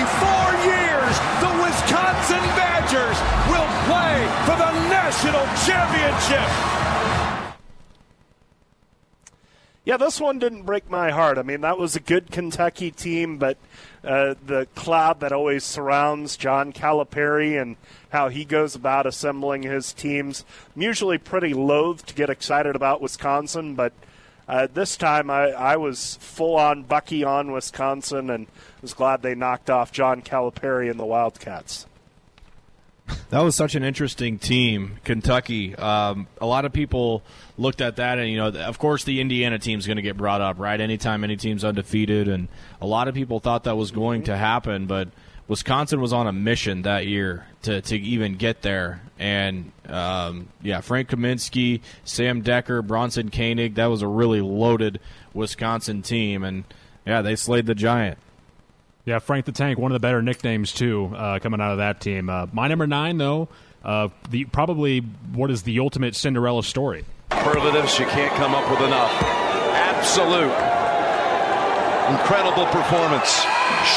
years, 0.66 1.14
the 1.38 1.54
Wisconsin 1.62 2.42
Badgers 2.58 3.14
will 3.46 3.70
play 3.86 4.26
for 4.50 4.58
the 4.58 4.74
national 4.90 5.46
championship. 5.70 6.50
Yeah, 9.86 9.98
this 9.98 10.20
one 10.20 10.40
didn't 10.40 10.64
break 10.64 10.90
my 10.90 11.12
heart. 11.12 11.38
I 11.38 11.44
mean, 11.44 11.62
that 11.62 11.78
was 11.78 11.96
a 11.96 12.00
good 12.00 12.32
Kentucky 12.32 12.90
team, 12.90 13.38
but 13.38 13.60
uh, 14.04 14.36
the 14.45 14.68
cloud 14.76 15.20
that 15.20 15.32
always 15.32 15.64
surrounds 15.64 16.38
John 16.38 16.74
Calipari 16.74 17.62
and 17.62 17.76
how 18.10 18.30
he 18.30 18.45
goes 18.45 18.76
about 18.76 19.06
assembling 19.06 19.64
his 19.64 19.93
teams, 19.93 20.43
I'm 20.76 20.82
usually 20.82 21.18
pretty 21.18 21.54
loath 21.54 22.06
to 22.08 22.16
get 22.16 22.30
excited 22.30 22.76
about 22.76 23.02
Wisconsin, 23.02 23.76
but 23.76 23.93
uh, 24.47 24.68
this 24.74 24.97
time 24.97 25.30
I, 25.30 25.52
I 25.52 25.78
was 25.78 26.18
full 26.20 26.56
on 26.56 26.84
Bucky 26.84 27.24
on 27.24 27.52
Wisconsin 27.52 28.30
and 28.30 28.47
was 28.82 28.93
glad 28.93 29.22
they 29.22 29.36
knocked 29.36 29.70
off 29.70 29.91
John 29.91 30.22
Calipari 30.22 30.89
and 30.89 30.99
the 30.99 31.06
Wildcats. 31.06 31.86
That 33.30 33.41
was 33.41 33.55
such 33.55 33.76
an 33.76 33.84
interesting 33.84 34.39
team, 34.39 34.99
Kentucky. 35.03 35.76
Um, 35.76 36.28
a 36.39 36.45
lot 36.45 36.66
of 36.66 36.74
people 36.74 37.24
looked 37.57 37.82
at 37.82 37.95
that, 37.95 38.20
and 38.20 38.30
you 38.30 38.38
know, 38.38 38.49
of 38.49 38.78
course, 38.78 39.03
the 39.03 39.22
Indiana 39.22 39.57
team's 39.57 39.88
going 39.88 39.97
to 39.97 40.01
get 40.01 40.18
brought 40.18 40.41
up, 40.41 40.59
right? 40.59 40.80
Anytime 40.80 41.24
any 41.24 41.38
team's 41.38 41.64
undefeated, 41.64 42.28
and 42.28 42.49
a 42.82 42.88
lot 42.88 43.07
of 43.07 43.16
people 43.16 43.39
thought 43.39 43.64
that 43.64 43.78
was 43.78 43.91
going 43.91 44.24
to 44.24 44.36
happen, 44.36 44.86
but 44.86 45.09
Wisconsin 45.47 46.01
was 46.01 46.14
on 46.14 46.28
a 46.28 46.32
mission 46.32 46.84
that 46.84 47.07
year 47.07 47.45
to 47.64 47.82
to 47.82 47.97
even 47.97 48.36
get 48.36 48.62
there, 48.62 49.01
and 49.20 49.72
um, 49.88 50.47
yeah, 50.62 50.82
Frank 50.82 51.09
Kaminsky, 51.09 51.82
Sam 52.03 52.43
Dekker, 52.43 52.86
Bronson 52.86 53.30
Koenig, 53.30 53.76
that 53.76 53.88
was 53.88 54.01
a 54.01 54.07
really 54.07 54.41
loaded 54.41 54.99
Wisconsin 55.34 56.01
team, 56.01 56.43
and 56.43 56.64
yeah, 57.05 57.22
they 57.22 57.36
slayed 57.36 57.66
the 57.66 57.76
giant. 57.76 58.18
Yeah, 59.06 59.20
Frank 59.20 59.45
the 59.45 59.52
Tank, 59.52 59.80
one 59.80 59.91
of 59.91 59.95
the 59.95 59.99
better 59.99 60.22
nicknames 60.22 60.72
too, 60.72 61.12
uh, 61.16 61.39
coming 61.39 61.60
out 61.60 61.72
of 61.72 61.78
that 61.80 62.02
team. 62.02 62.30
Uh, 62.30 62.47
my 62.54 62.68
number 62.68 62.86
nine, 62.86 63.18
though, 63.18 63.49
uh, 63.84 64.10
the 64.30 64.45
probably 64.45 64.99
what 65.34 65.49
is 65.49 65.64
the 65.64 65.80
ultimate 65.80 66.16
Cinderella 66.16 66.64
story. 66.64 67.04
Superlatives 67.32 67.97
you 67.97 68.06
can't 68.06 68.34
come 68.36 68.54
up 68.54 68.70
with 68.70 68.82
enough. 68.82 69.12
Absolute. 69.74 70.54
Incredible 72.14 72.66
performance. 72.68 73.41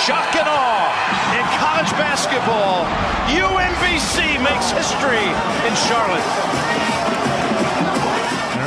Shock 0.06 0.36
and 0.36 0.48
awe 0.48 0.88
in 1.36 1.44
college 1.60 1.90
basketball. 2.00 2.86
UMBC 3.28 4.40
makes 4.40 4.70
history 4.70 5.24
in 5.68 5.74
Charlotte. 5.84 7.43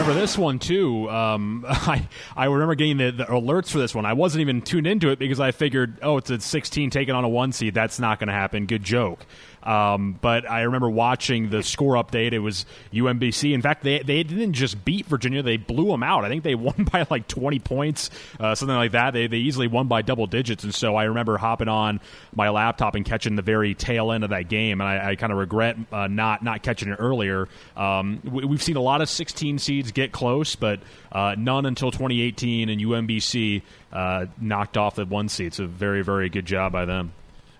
Remember 0.07 0.21
this 0.21 0.37
one 0.37 0.57
too. 0.57 1.09
Um, 1.09 1.65
I 1.69 2.07
I 2.33 2.45
remember 2.45 2.75
getting 2.75 2.95
the, 2.95 3.11
the 3.11 3.25
alerts 3.25 3.69
for 3.69 3.77
this 3.77 3.93
one. 3.93 4.05
I 4.05 4.13
wasn't 4.13 4.39
even 4.39 4.61
tuned 4.61 4.87
into 4.87 5.09
it 5.09 5.19
because 5.19 5.41
I 5.41 5.51
figured, 5.51 5.99
oh, 6.01 6.15
it's 6.15 6.29
a 6.29 6.39
16 6.39 6.91
taking 6.91 7.13
on 7.13 7.25
a 7.25 7.27
one 7.27 7.51
seed. 7.51 7.73
That's 7.73 7.99
not 7.99 8.17
going 8.17 8.27
to 8.27 8.33
happen. 8.33 8.67
Good 8.67 8.83
joke. 8.83 9.25
Um, 9.67 10.17
but 10.21 10.49
I 10.49 10.61
remember 10.61 10.89
watching 10.89 11.49
the 11.49 11.61
score 11.61 11.95
update. 11.95 12.31
It 12.31 12.39
was 12.39 12.65
UMBC. 12.93 13.53
In 13.53 13.61
fact, 13.61 13.83
they 13.83 13.99
they 13.99 14.23
didn't 14.23 14.53
just 14.53 14.85
beat 14.85 15.05
Virginia; 15.07 15.43
they 15.43 15.57
blew 15.57 15.87
them 15.87 16.03
out. 16.03 16.23
I 16.23 16.29
think 16.29 16.43
they 16.43 16.55
won 16.67 16.87
by 16.91 17.05
like 17.09 17.27
20 17.27 17.59
points, 17.59 18.09
uh, 18.39 18.55
something 18.55 18.75
like 18.75 18.93
that. 18.93 19.11
They 19.11 19.27
they 19.27 19.37
easily 19.37 19.67
won 19.67 19.87
by 19.87 20.03
double 20.03 20.25
digits. 20.25 20.63
And 20.63 20.73
so 20.73 20.95
I 20.95 21.03
remember 21.03 21.37
hopping 21.37 21.67
on 21.67 21.99
my 22.33 22.47
laptop 22.47 22.95
and 22.95 23.05
catching 23.05 23.35
the 23.35 23.41
very 23.41 23.75
tail 23.75 24.13
end 24.13 24.23
of 24.23 24.29
that 24.29 24.47
game. 24.47 24.79
And 24.79 24.89
I, 24.89 25.09
I 25.09 25.15
kind 25.17 25.33
of 25.33 25.37
regret 25.37 25.75
uh, 25.91 26.07
not 26.07 26.43
not 26.43 26.63
catching 26.63 26.87
it 26.87 26.95
earlier. 26.95 27.49
Um, 27.75 28.21
we, 28.23 28.47
have 28.47 28.63
seen 28.63 28.77
a 28.77 28.81
lot 28.81 29.01
of 29.01 29.09
16 29.09 29.59
seeds 29.59 29.91
get 29.91 30.13
close, 30.13 30.55
but 30.55 30.79
uh, 31.11 31.35
none 31.37 31.65
until 31.65 31.91
2018, 31.91 32.69
and 32.69 32.79
UMBC 32.79 33.63
uh, 33.91 34.27
knocked 34.39 34.77
off 34.77 34.95
the 34.95 35.05
one 35.05 35.27
seed. 35.27 35.53
So 35.53 35.67
very 35.67 36.03
very 36.03 36.29
good 36.29 36.45
job 36.45 36.71
by 36.71 36.85
them. 36.85 37.11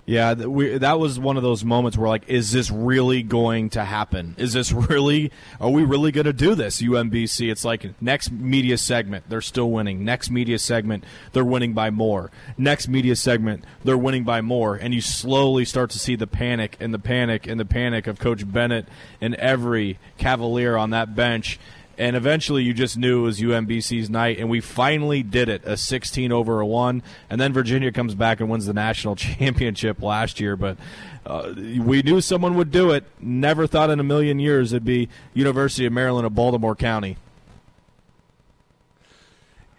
Yeah, 0.07 0.35
we, 0.35 0.77
that 0.77 0.99
was 0.99 1.19
one 1.19 1.35
of 1.35 1.43
those 1.43 1.65
moments 1.65 1.97
where, 1.97 2.07
like, 2.07 2.29
is 2.29 2.53
this 2.53 2.71
really 2.71 3.23
going 3.23 3.69
to 3.71 3.83
happen? 3.83 4.35
Is 4.37 4.53
this 4.53 4.71
really? 4.89 5.33
Are 5.59 5.69
we 5.69 5.83
really 5.83 6.13
going 6.13 6.25
to 6.25 6.31
do 6.33 6.55
this? 6.55 6.81
UMBC. 6.81 7.51
It's 7.51 7.65
like 7.65 8.01
next 8.01 8.31
media 8.31 8.77
segment, 8.77 9.25
they're 9.27 9.41
still 9.41 9.69
winning. 9.69 10.05
Next 10.05 10.31
media 10.31 10.59
segment, 10.59 11.03
they're 11.33 11.43
winning 11.43 11.73
by 11.73 11.89
more. 11.89 12.31
Next 12.57 12.87
media 12.87 13.17
segment, 13.17 13.65
they're 13.83 13.97
winning 13.97 14.23
by 14.23 14.39
more. 14.39 14.75
And 14.75 14.93
you 14.93 15.01
slowly 15.01 15.65
start 15.65 15.89
to 15.89 15.99
see 15.99 16.15
the 16.15 16.25
panic 16.25 16.77
and 16.79 16.93
the 16.93 16.99
panic 16.99 17.45
and 17.45 17.59
the 17.59 17.65
panic 17.65 18.07
of 18.07 18.17
Coach 18.17 18.49
Bennett 18.49 18.87
and 19.19 19.35
every 19.35 19.99
Cavalier 20.17 20.77
on 20.77 20.91
that 20.91 21.15
bench 21.17 21.59
and 21.97 22.15
eventually 22.15 22.63
you 22.63 22.73
just 22.73 22.97
knew 22.97 23.19
it 23.19 23.23
was 23.23 23.39
UMBC's 23.39 24.09
night, 24.09 24.39
and 24.39 24.49
we 24.49 24.59
finally 24.59 25.23
did 25.23 25.49
it 25.49 25.63
a 25.65 25.75
16 25.75 26.31
over 26.31 26.59
a 26.59 26.65
1. 26.65 27.01
And 27.29 27.41
then 27.41 27.53
Virginia 27.53 27.91
comes 27.91 28.15
back 28.15 28.39
and 28.39 28.49
wins 28.49 28.65
the 28.65 28.73
national 28.73 29.15
championship 29.17 30.01
last 30.01 30.39
year, 30.39 30.55
but 30.55 30.77
uh, 31.25 31.53
we 31.55 32.01
knew 32.03 32.21
someone 32.21 32.55
would 32.55 32.71
do 32.71 32.91
it. 32.91 33.03
Never 33.19 33.67
thought 33.67 33.89
in 33.89 33.99
a 33.99 34.03
million 34.03 34.39
years 34.39 34.73
it'd 34.73 34.85
be 34.85 35.09
University 35.33 35.85
of 35.85 35.93
Maryland 35.93 36.25
of 36.25 36.35
Baltimore 36.35 36.75
County. 36.75 37.17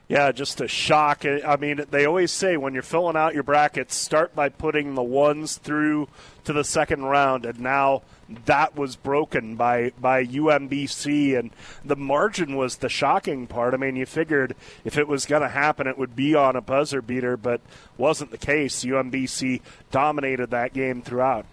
Yeah, 0.08 0.32
just 0.32 0.62
a 0.62 0.68
shock. 0.68 1.26
I 1.26 1.56
mean, 1.56 1.84
they 1.90 2.06
always 2.06 2.32
say 2.32 2.56
when 2.56 2.72
you're 2.72 2.82
filling 2.82 3.16
out 3.16 3.34
your 3.34 3.42
brackets, 3.42 3.94
start 3.94 4.34
by 4.34 4.48
putting 4.48 4.94
the 4.94 5.02
ones 5.02 5.58
through 5.58 6.08
to 6.44 6.54
the 6.54 6.64
second 6.64 7.02
round, 7.02 7.44
and 7.44 7.60
now 7.60 8.02
that 8.46 8.74
was 8.74 8.96
broken 8.96 9.54
by 9.56 9.92
by 10.00 10.24
UMBC, 10.24 11.38
and 11.38 11.50
the 11.84 11.94
margin 11.96 12.56
was 12.56 12.76
the 12.76 12.88
shocking 12.88 13.46
part. 13.46 13.74
I 13.74 13.76
mean, 13.76 13.96
you 13.96 14.06
figured 14.06 14.56
if 14.82 14.96
it 14.96 15.08
was 15.08 15.26
going 15.26 15.42
to 15.42 15.48
happen, 15.48 15.86
it 15.86 15.98
would 15.98 16.16
be 16.16 16.34
on 16.34 16.56
a 16.56 16.62
buzzer 16.62 17.02
beater, 17.02 17.36
but 17.36 17.60
wasn't 17.98 18.30
the 18.30 18.38
case. 18.38 18.84
UMBC 18.84 19.60
dominated 19.90 20.50
that 20.50 20.72
game 20.72 21.02
throughout. 21.02 21.44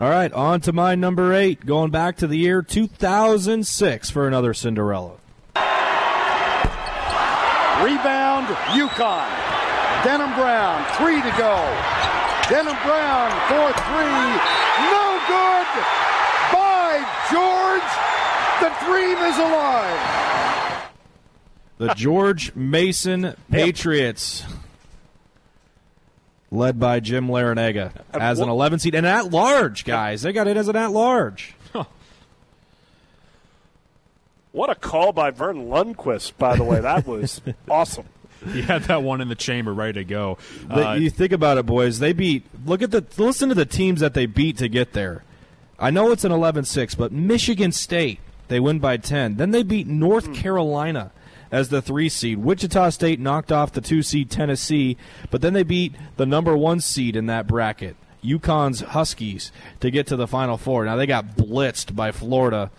All 0.00 0.10
right, 0.10 0.32
on 0.32 0.60
to 0.62 0.72
my 0.72 0.96
number 0.96 1.32
eight, 1.32 1.64
going 1.64 1.92
back 1.92 2.16
to 2.16 2.26
the 2.26 2.38
year 2.38 2.60
2006 2.60 4.10
for 4.10 4.26
another 4.26 4.52
Cinderella. 4.52 5.12
Rebound, 7.84 8.46
UConn. 8.74 9.28
Denham 10.04 10.34
Brown, 10.34 10.84
three 10.96 11.20
to 11.22 11.30
go. 11.38 11.54
Denham 12.48 12.76
Brown 12.82 13.30
for 13.46 13.72
three. 13.86 14.28
No 14.90 15.20
good. 15.28 15.66
By 16.52 17.04
George, 17.30 17.90
the 18.60 18.70
dream 18.86 19.18
is 19.18 19.38
alive. 19.38 20.88
The 21.78 21.94
George 21.94 22.54
Mason 22.54 23.34
Patriots. 23.50 24.44
Led 26.50 26.80
by 26.80 27.00
Jim 27.00 27.28
Larrañaga 27.28 27.94
uh, 28.14 28.18
as 28.18 28.40
an 28.40 28.48
11 28.48 28.78
seed 28.78 28.94
and 28.94 29.06
at 29.06 29.30
large, 29.30 29.84
guys. 29.84 30.22
They 30.22 30.32
got 30.32 30.48
it 30.48 30.56
as 30.56 30.68
an 30.68 30.76
at 30.76 30.90
large. 30.90 31.54
What 34.52 34.70
a 34.70 34.74
call 34.74 35.12
by 35.12 35.30
Verne 35.30 35.68
Lundquist, 35.68 36.38
by 36.38 36.56
the 36.56 36.64
way. 36.64 36.80
That 36.80 37.06
was 37.06 37.40
awesome. 37.70 38.06
He 38.52 38.62
had 38.62 38.84
that 38.84 39.02
one 39.02 39.20
in 39.20 39.28
the 39.28 39.34
chamber 39.34 39.74
ready 39.74 39.94
to 39.94 40.04
go. 40.04 40.38
Uh, 40.70 40.92
you 40.92 41.10
think 41.10 41.32
about 41.32 41.58
it, 41.58 41.66
boys. 41.66 41.98
They 41.98 42.12
beat. 42.12 42.44
Look 42.64 42.82
at 42.82 42.90
the. 42.90 43.04
Listen 43.16 43.48
to 43.48 43.54
the 43.54 43.66
teams 43.66 44.00
that 44.00 44.14
they 44.14 44.26
beat 44.26 44.58
to 44.58 44.68
get 44.68 44.92
there. 44.92 45.24
I 45.80 45.90
know 45.90 46.10
it's 46.10 46.24
an 46.24 46.32
11-6, 46.32 46.96
but 46.96 47.12
Michigan 47.12 47.70
State 47.70 48.18
they 48.48 48.60
win 48.60 48.78
by 48.78 48.96
10. 48.96 49.36
Then 49.36 49.52
they 49.52 49.62
beat 49.62 49.86
North 49.86 50.28
mm. 50.28 50.34
Carolina 50.34 51.12
as 51.50 51.68
the 51.68 51.80
three 51.80 52.08
seed. 52.08 52.38
Wichita 52.38 52.90
State 52.90 53.20
knocked 53.20 53.52
off 53.52 53.72
the 53.72 53.80
two 53.80 54.02
seed 54.02 54.30
Tennessee, 54.30 54.96
but 55.30 55.40
then 55.40 55.52
they 55.52 55.62
beat 55.62 55.94
the 56.16 56.26
number 56.26 56.56
one 56.56 56.80
seed 56.80 57.16
in 57.16 57.26
that 57.26 57.46
bracket, 57.46 57.96
UConn's 58.22 58.80
Huskies, 58.80 59.52
to 59.80 59.90
get 59.90 60.06
to 60.08 60.16
the 60.16 60.26
Final 60.26 60.58
Four. 60.58 60.84
Now 60.84 60.96
they 60.96 61.06
got 61.06 61.36
blitzed 61.36 61.94
by 61.94 62.10
Florida 62.10 62.70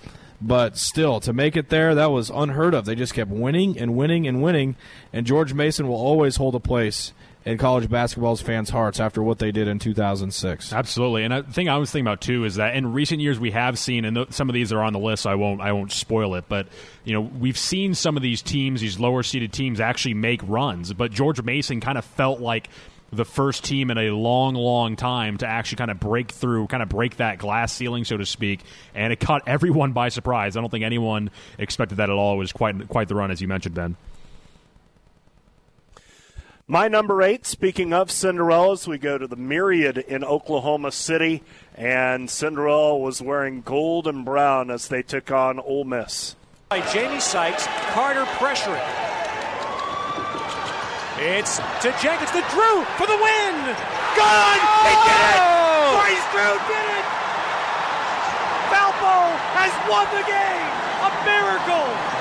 but 0.42 0.78
still, 0.78 1.20
to 1.22 1.34
make 1.34 1.58
it 1.58 1.70
there, 1.70 1.96
that 1.96 2.12
was 2.12 2.30
unheard 2.30 2.74
of. 2.74 2.86
They 2.86 2.96
just 2.96 3.14
kept 3.14 3.30
winning 3.30 3.78
and 3.78 3.96
winning 3.96 4.28
and 4.28 4.42
winning, 4.42 4.76
and 5.12 5.26
George 5.26 5.54
Mason 5.54 5.88
will 5.88 5.96
always 5.96 6.38
hold 6.38 6.56
a 6.56 6.60
place 6.60 7.14
in 7.46 7.58
college 7.58 7.90
basketball's 7.90 8.42
fans' 8.42 8.70
hearts 8.70 9.00
after 9.00 9.24
what 9.24 9.40
they 9.40 9.52
did 9.52 9.68
in 9.68 9.80
2006. 9.80 10.72
Absolutely, 10.72 11.24
and 11.24 11.34
the 11.34 11.52
thing 11.52 11.68
I 11.68 11.78
was 11.78 11.92
thinking 11.92 12.08
about 12.08 12.22
too 12.22 12.46
is 12.46 12.56
that 12.56 12.76
in 12.76 12.94
recent 12.94 13.22
years 13.22 13.40
we 13.40 13.52
have 13.52 13.78
seen, 13.78 14.06
and 14.06 14.34
some 14.34 14.50
of 14.50 14.54
these 14.54 14.72
are 14.72 14.82
on 14.82 14.94
the 14.94 15.00
list. 15.00 15.24
So 15.24 15.30
I 15.30 15.36
won't, 15.36 15.62
I 15.62 15.72
won't 15.72 15.92
spoil 15.92 16.36
it, 16.36 16.46
but 16.48 16.68
you 17.04 17.14
know 17.14 17.22
we've 17.22 17.58
seen 17.58 17.94
some 17.94 18.16
of 18.16 18.24
these 18.24 18.42
teams, 18.42 18.82
these 18.82 19.00
lower 19.00 19.24
seeded 19.24 19.52
teams, 19.52 19.80
actually 19.80 20.14
make 20.14 20.42
runs. 20.44 20.94
But 20.94 21.12
George 21.12 21.42
Mason 21.42 21.82
kind 21.82 21.98
of 21.98 22.06
felt 22.06 22.40
like 22.40 22.70
the 23.12 23.26
first 23.26 23.64
team 23.64 23.90
in 23.92 23.98
a 23.98 24.12
long, 24.12 24.56
long 24.56 24.96
time 24.96 25.38
to 25.38 25.48
actually 25.48 25.78
kind 25.78 25.92
of 25.92 26.00
break 26.00 26.32
through, 26.32 26.68
kind 26.68 26.84
of 26.84 26.90
break 26.90 27.18
that 27.18 27.38
glass 27.38 27.74
ceiling, 27.74 28.06
so 28.06 28.18
to 28.18 28.26
speak, 28.26 28.62
and 28.94 29.12
it 29.12 29.20
caught 29.20 29.44
everyone 29.48 29.92
by 29.92 30.10
surprise. 30.10 30.56
I 30.56 30.62
don't 30.62 30.70
think 30.70 30.86
anyone 30.86 31.32
expected 31.58 31.96
that 31.96 32.10
at 32.10 32.16
all. 32.16 32.36
It 32.36 32.38
was 32.38 32.52
quite 32.52 32.88
quite 32.88 33.08
the 33.08 33.16
run, 33.16 33.32
as 33.32 33.42
you 33.42 33.48
mentioned, 33.48 33.76
Ben. 33.76 33.96
My 36.72 36.88
number 36.88 37.24
eight, 37.24 37.48
speaking 37.48 37.94
of 37.94 38.10
Cinderellas, 38.10 38.88
we 38.88 39.00
go 39.00 39.18
to 39.18 39.26
the 39.26 39.36
Myriad 39.36 39.98
in 39.98 40.24
Oklahoma 40.24 40.92
City, 40.92 41.42
and 41.74 42.30
Cinderella 42.30 42.96
was 42.96 43.24
wearing 43.24 43.62
gold 43.62 44.06
and 44.06 44.24
brown 44.24 44.70
as 44.70 44.88
they 44.88 45.02
took 45.02 45.32
on 45.32 45.60
Ole 45.60 45.84
Miss. 45.84 46.36
By 46.70 46.82
Jamie 46.92 47.20
Sykes, 47.20 47.66
Carter 47.66 48.26
pressuring. 48.38 49.09
It's 51.22 51.58
to 51.58 51.92
Jenkins, 52.02 52.32
to 52.32 52.40
Drew 52.50 52.84
for 52.96 53.06
the 53.06 53.18
win. 53.20 53.56
Gone! 54.16 54.60
Oh! 54.64 54.88
He 54.88 54.96
did 55.04 55.20
it! 55.36 55.44
Bryce 56.00 56.26
Drew 56.32 56.56
did 56.64 56.88
it! 56.96 57.06
Valpo 58.72 59.36
has 59.52 59.74
won 59.90 60.08
the 60.16 60.24
game! 60.24 60.72
A 61.04 61.12
miracle! 61.28 62.20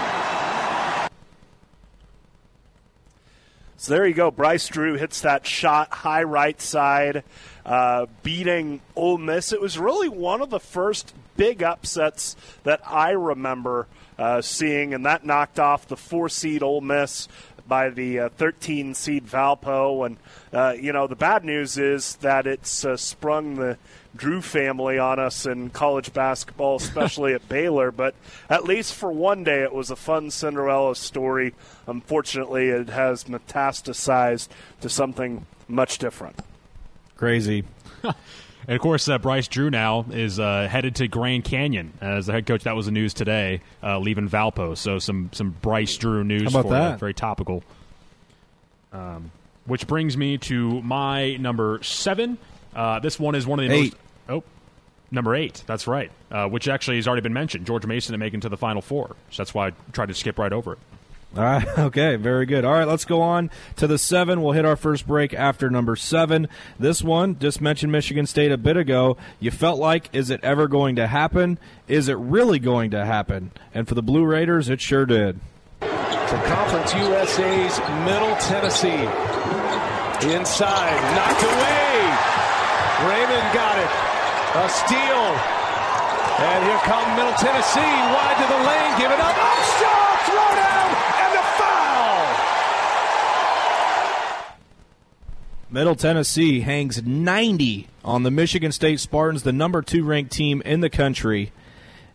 So 3.76 3.94
there 3.94 4.05
you 4.05 4.14
go. 4.14 4.32
Bryce 4.32 4.66
Drew 4.66 4.94
hits 4.94 5.20
that 5.20 5.46
shot 5.46 5.92
high 5.92 6.24
right 6.24 6.61
side, 6.61 7.22
uh, 7.64 8.07
beating 8.24 8.80
Ole 8.96 9.18
Miss. 9.18 9.53
It 9.53 9.61
was 9.61 9.78
really 9.78 10.09
one 10.09 10.42
of 10.42 10.51
the 10.51 10.59
first 10.59 11.14
big 11.36 11.62
upsets 11.62 12.34
that 12.64 12.80
I 12.84 13.11
remember 13.11 13.86
uh, 14.18 14.40
seeing, 14.42 14.92
and 14.92 15.07
that 15.07 15.24
knocked 15.24 15.61
off 15.61 15.86
the 15.86 15.96
four 15.96 16.28
seed 16.28 16.64
Ole 16.64 16.80
Miss 16.80 17.28
by 17.68 17.90
the 17.90 18.18
uh, 18.20 18.28
13 18.30 18.94
seed 18.94 19.26
Valpo. 19.26 20.06
And, 20.06 20.16
uh, 20.52 20.74
you 20.78 20.92
know, 20.92 21.06
the 21.06 21.16
bad 21.16 21.44
news 21.44 21.78
is 21.78 22.16
that 22.16 22.46
it's 22.46 22.84
uh, 22.84 22.96
sprung 22.96 23.56
the 23.56 23.78
Drew 24.16 24.40
family 24.40 24.98
on 24.98 25.18
us 25.18 25.46
in 25.46 25.70
college 25.70 26.12
basketball, 26.12 26.76
especially 26.80 27.34
at 27.34 27.48
Baylor. 27.48 27.90
But 27.92 28.14
at 28.48 28.64
least 28.64 28.94
for 28.94 29.12
one 29.12 29.44
day, 29.44 29.62
it 29.62 29.72
was 29.72 29.90
a 29.90 29.96
fun 29.96 30.30
Cinderella 30.30 30.96
story. 30.96 31.54
Unfortunately, 31.86 32.68
it 32.68 32.88
has 32.88 33.24
metastasized 33.24 34.48
to 34.80 34.88
something 34.88 35.46
much 35.68 35.98
different. 35.98 36.40
Crazy. 37.18 37.64
And 38.68 38.74
of 38.76 38.82
course, 38.82 39.08
uh, 39.08 39.16
Bryce 39.16 39.48
Drew 39.48 39.70
now 39.70 40.04
is 40.10 40.38
uh, 40.38 40.68
headed 40.70 40.96
to 40.96 41.08
Grand 41.08 41.42
Canyon 41.42 41.94
as 42.02 42.26
the 42.26 42.32
head 42.32 42.44
coach. 42.46 42.64
That 42.64 42.76
was 42.76 42.84
the 42.84 42.92
news 42.92 43.14
today, 43.14 43.62
uh, 43.82 43.98
leaving 43.98 44.28
Valpo. 44.28 44.76
So 44.76 44.98
some 44.98 45.30
some 45.32 45.56
Bryce 45.62 45.96
Drew 45.96 46.22
news 46.22 46.52
How 46.52 46.60
about 46.60 46.64
for 46.64 46.74
that? 46.74 46.92
You. 46.92 46.98
Very 46.98 47.14
topical. 47.14 47.64
Um, 48.92 49.30
which 49.64 49.86
brings 49.86 50.18
me 50.18 50.36
to 50.36 50.82
my 50.82 51.36
number 51.36 51.82
seven. 51.82 52.36
Uh, 52.76 53.00
this 53.00 53.18
one 53.18 53.34
is 53.34 53.46
one 53.46 53.58
of 53.58 53.66
the 53.70 53.74
eight. 53.74 53.94
most. 53.94 53.96
Oh, 54.28 54.44
number 55.10 55.34
eight. 55.34 55.64
That's 55.66 55.86
right. 55.86 56.12
Uh, 56.30 56.46
which 56.48 56.68
actually 56.68 56.96
has 56.96 57.08
already 57.08 57.22
been 57.22 57.32
mentioned. 57.32 57.66
George 57.66 57.86
Mason 57.86 58.12
to 58.12 58.18
making 58.18 58.40
to 58.40 58.50
the 58.50 58.58
Final 58.58 58.82
Four. 58.82 59.16
So 59.30 59.42
that's 59.42 59.54
why 59.54 59.68
I 59.68 59.72
tried 59.92 60.08
to 60.08 60.14
skip 60.14 60.38
right 60.38 60.52
over 60.52 60.74
it. 60.74 60.78
All 61.36 61.42
right. 61.42 61.66
Okay. 61.78 62.16
Very 62.16 62.44
good. 62.44 62.64
All 62.64 62.72
right. 62.72 62.86
Let's 62.88 63.04
go 63.04 63.20
on 63.22 63.50
to 63.76 63.86
the 63.86 63.98
seven. 63.98 64.42
We'll 64.42 64.52
hit 64.52 64.64
our 64.64 64.76
first 64.76 65.06
break 65.06 65.32
after 65.32 65.70
number 65.70 65.96
seven. 65.96 66.48
This 66.78 67.02
one 67.02 67.38
just 67.38 67.60
mentioned 67.60 67.92
Michigan 67.92 68.26
State 68.26 68.52
a 68.52 68.58
bit 68.58 68.76
ago. 68.76 69.16
You 69.40 69.50
felt 69.50 69.78
like, 69.78 70.10
is 70.12 70.28
it 70.28 70.40
ever 70.42 70.68
going 70.68 70.96
to 70.96 71.06
happen? 71.06 71.58
Is 71.86 72.08
it 72.08 72.18
really 72.18 72.58
going 72.58 72.90
to 72.90 73.06
happen? 73.06 73.52
And 73.72 73.88
for 73.88 73.94
the 73.94 74.02
Blue 74.02 74.24
Raiders, 74.24 74.68
it 74.68 74.80
sure 74.80 75.06
did. 75.06 75.40
To 75.80 76.42
Conference 76.46 76.92
USA's 76.92 77.78
Middle 78.04 78.36
Tennessee. 78.36 79.08
Inside, 80.34 80.98
knocked 81.14 81.42
away. 81.42 81.88
Raymond 83.08 83.48
got 83.54 83.78
it. 83.78 83.90
A 84.60 84.68
steal. 84.68 85.24
And 86.42 86.64
here 86.64 86.78
come 86.84 87.16
Middle 87.16 87.38
Tennessee. 87.38 87.80
Wide 87.80 88.36
to 88.36 88.46
the 88.52 88.60
lane. 88.66 88.98
Give 88.98 89.12
it 89.12 89.20
up 89.20 89.36
throw 90.28 90.50
down 90.54 90.88
and 91.24 91.32
a 91.34 91.44
foul. 91.56 92.20
Middle 95.70 95.96
Tennessee 95.96 96.60
hangs 96.60 97.02
90 97.02 97.88
on 98.02 98.22
the 98.22 98.30
Michigan 98.30 98.72
State 98.72 99.00
Spartans, 99.00 99.42
the 99.42 99.52
number 99.52 99.82
two 99.82 100.02
ranked 100.02 100.32
team 100.32 100.62
in 100.62 100.80
the 100.80 100.88
country, 100.88 101.52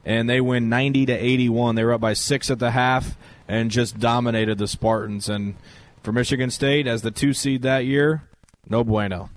and 0.03 0.27
they 0.27 0.41
win 0.41 0.69
90 0.69 1.05
to 1.05 1.13
81. 1.13 1.75
They 1.75 1.83
were 1.83 1.93
up 1.93 2.01
by 2.01 2.13
six 2.13 2.49
at 2.49 2.57
the 2.57 2.71
half 2.71 3.15
and 3.47 3.69
just 3.69 3.99
dominated 3.99 4.57
the 4.57 4.67
Spartans. 4.67 5.29
And 5.29 5.53
for 6.01 6.11
Michigan 6.11 6.49
State, 6.49 6.87
as 6.87 7.03
the 7.03 7.11
two 7.11 7.31
seed 7.31 7.61
that 7.61 7.85
year, 7.85 8.23
no 8.67 8.83
bueno. 8.83 9.29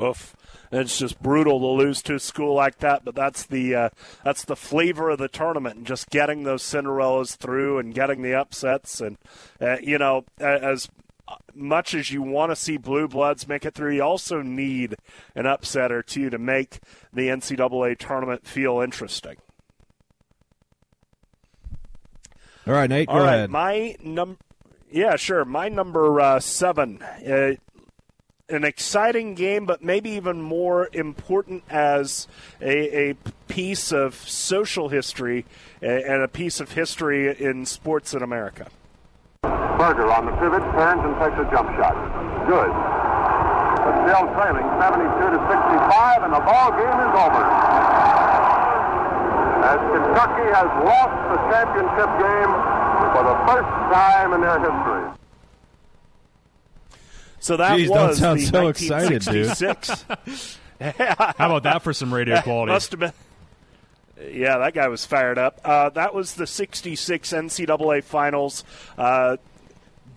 Oof. 0.00 0.34
It's 0.72 0.98
just 0.98 1.22
brutal 1.22 1.60
to 1.60 1.84
lose 1.84 2.02
to 2.02 2.14
a 2.14 2.18
school 2.18 2.54
like 2.54 2.78
that, 2.78 3.04
but 3.04 3.14
that's 3.14 3.46
the 3.46 3.74
uh, 3.74 3.88
that's 4.24 4.44
the 4.44 4.56
flavor 4.56 5.10
of 5.10 5.18
the 5.18 5.28
tournament, 5.28 5.76
and 5.76 5.86
just 5.86 6.10
getting 6.10 6.42
those 6.42 6.62
Cinderellas 6.62 7.36
through 7.36 7.78
and 7.78 7.94
getting 7.94 8.22
the 8.22 8.34
upsets, 8.34 9.00
and 9.00 9.16
uh, 9.60 9.76
you 9.80 9.96
know, 9.96 10.24
as 10.38 10.88
much 11.54 11.94
as 11.94 12.10
you 12.10 12.22
want 12.22 12.52
to 12.52 12.56
see 12.56 12.76
blue 12.76 13.08
bloods 13.08 13.48
make 13.48 13.64
it 13.64 13.74
through, 13.74 13.94
you 13.94 14.02
also 14.02 14.42
need 14.42 14.96
an 15.34 15.46
upset 15.46 15.90
or 15.90 16.02
two 16.02 16.30
to 16.30 16.38
make 16.38 16.80
the 17.12 17.28
NCAA 17.28 17.98
tournament 17.98 18.46
feel 18.46 18.80
interesting. 18.80 19.36
All 22.66 22.74
right, 22.74 22.90
Nate, 22.90 23.08
go 23.08 23.14
All 23.14 23.20
right, 23.20 23.34
ahead. 23.34 23.50
my 23.50 23.96
num, 24.02 24.38
yeah, 24.90 25.16
sure. 25.16 25.44
My 25.44 25.68
number 25.68 26.20
uh, 26.20 26.40
seven. 26.40 27.00
Uh, 27.02 27.52
an 28.48 28.62
exciting 28.62 29.34
game, 29.34 29.66
but 29.66 29.82
maybe 29.82 30.10
even 30.10 30.40
more 30.40 30.88
important 30.92 31.64
as 31.68 32.28
a, 32.60 33.10
a 33.10 33.14
piece 33.48 33.92
of 33.92 34.14
social 34.14 34.88
history 34.88 35.44
and 35.82 36.22
a 36.22 36.28
piece 36.28 36.60
of 36.60 36.72
history 36.72 37.36
in 37.40 37.66
sports 37.66 38.14
in 38.14 38.22
America. 38.22 38.68
Berger 39.78 40.08
on 40.12 40.26
the 40.26 40.32
pivot, 40.40 40.64
turns 40.72 41.04
and 41.04 41.12
takes 41.20 41.36
a 41.36 41.46
jump 41.52 41.68
shot. 41.76 41.94
Good. 42.48 42.72
But 43.84 43.94
still 44.08 44.24
trailing 44.34 44.66
72 44.80 45.36
to 45.36 45.40
65, 45.46 46.22
and 46.24 46.32
the 46.32 46.42
ball 46.42 46.70
game 46.74 46.98
is 47.06 47.12
over. 47.14 47.44
As 49.66 49.80
Kentucky 49.92 50.48
has 50.54 50.68
lost 50.82 51.16
the 51.30 51.38
championship 51.50 52.10
game 52.18 52.52
for 53.14 53.22
the 53.24 53.36
first 53.46 53.70
time 53.92 54.32
in 54.32 54.40
their 54.40 54.58
history. 54.58 55.04
So 57.40 57.56
that 57.56 57.78
Jeez, 57.78 57.88
don't 57.88 58.08
was 58.08 58.18
sound 58.18 58.40
the 58.40 58.46
so 58.46 58.68
excited, 58.68 59.22
dude. 59.22 59.46
1966. 59.46 60.56
How 61.38 61.46
about 61.46 61.62
that 61.64 61.82
for 61.82 61.92
some 61.92 62.12
radio 62.12 62.40
quality? 62.40 62.72
Must 62.72 62.90
have 62.90 63.00
been. 63.00 63.12
Yeah, 64.32 64.58
that 64.58 64.74
guy 64.74 64.88
was 64.88 65.04
fired 65.04 65.38
up. 65.38 65.60
Uh, 65.64 65.90
that 65.90 66.14
was 66.14 66.34
the 66.34 66.46
66 66.46 67.30
NCAA 67.32 68.02
finals. 68.02 68.64
Uh, 68.96 69.36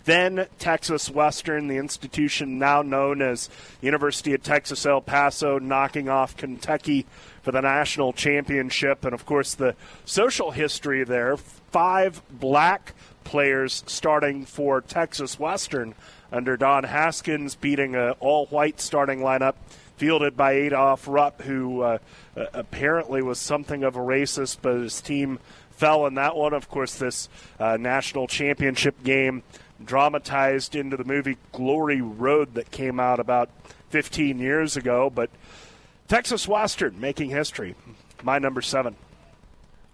then 0.09 0.47
Texas 0.57 1.09
Western, 1.09 1.67
the 1.67 1.77
institution 1.77 2.57
now 2.57 2.81
known 2.81 3.21
as 3.21 3.49
University 3.81 4.33
of 4.33 4.43
Texas 4.43 4.85
El 4.85 5.01
Paso, 5.01 5.59
knocking 5.59 6.09
off 6.09 6.35
Kentucky 6.35 7.05
for 7.41 7.51
the 7.51 7.61
national 7.61 8.13
championship. 8.13 9.05
And 9.05 9.13
of 9.13 9.25
course, 9.25 9.53
the 9.53 9.75
social 10.05 10.51
history 10.51 11.03
there 11.03 11.37
five 11.37 12.21
black 12.31 12.93
players 13.23 13.83
starting 13.85 14.45
for 14.45 14.81
Texas 14.81 15.39
Western 15.39 15.93
under 16.31 16.57
Don 16.57 16.83
Haskins, 16.83 17.55
beating 17.55 17.95
an 17.95 18.13
all 18.19 18.47
white 18.47 18.79
starting 18.79 19.19
lineup 19.19 19.55
fielded 19.97 20.37
by 20.37 20.53
Adolph 20.53 21.07
Rupp, 21.07 21.41
who 21.41 21.81
uh, 21.81 21.97
apparently 22.53 23.21
was 23.21 23.37
something 23.37 23.83
of 23.83 23.97
a 23.97 23.99
racist, 23.99 24.57
but 24.61 24.75
his 24.75 25.01
team 25.01 25.39
fell 25.71 26.05
in 26.07 26.15
that 26.15 26.35
one. 26.35 26.53
Of 26.53 26.69
course, 26.69 26.95
this 26.95 27.27
uh, 27.59 27.77
national 27.77 28.27
championship 28.27 29.03
game 29.03 29.43
dramatized 29.83 30.75
into 30.75 30.97
the 30.97 31.03
movie 31.03 31.37
Glory 31.51 32.01
Road 32.01 32.55
that 32.55 32.71
came 32.71 32.99
out 32.99 33.19
about 33.19 33.49
15 33.89 34.39
years 34.39 34.77
ago. 34.77 35.09
But 35.09 35.29
Texas 36.07 36.47
Western 36.47 36.99
making 36.99 37.29
history. 37.29 37.75
My 38.23 38.39
number 38.39 38.61
seven. 38.61 38.95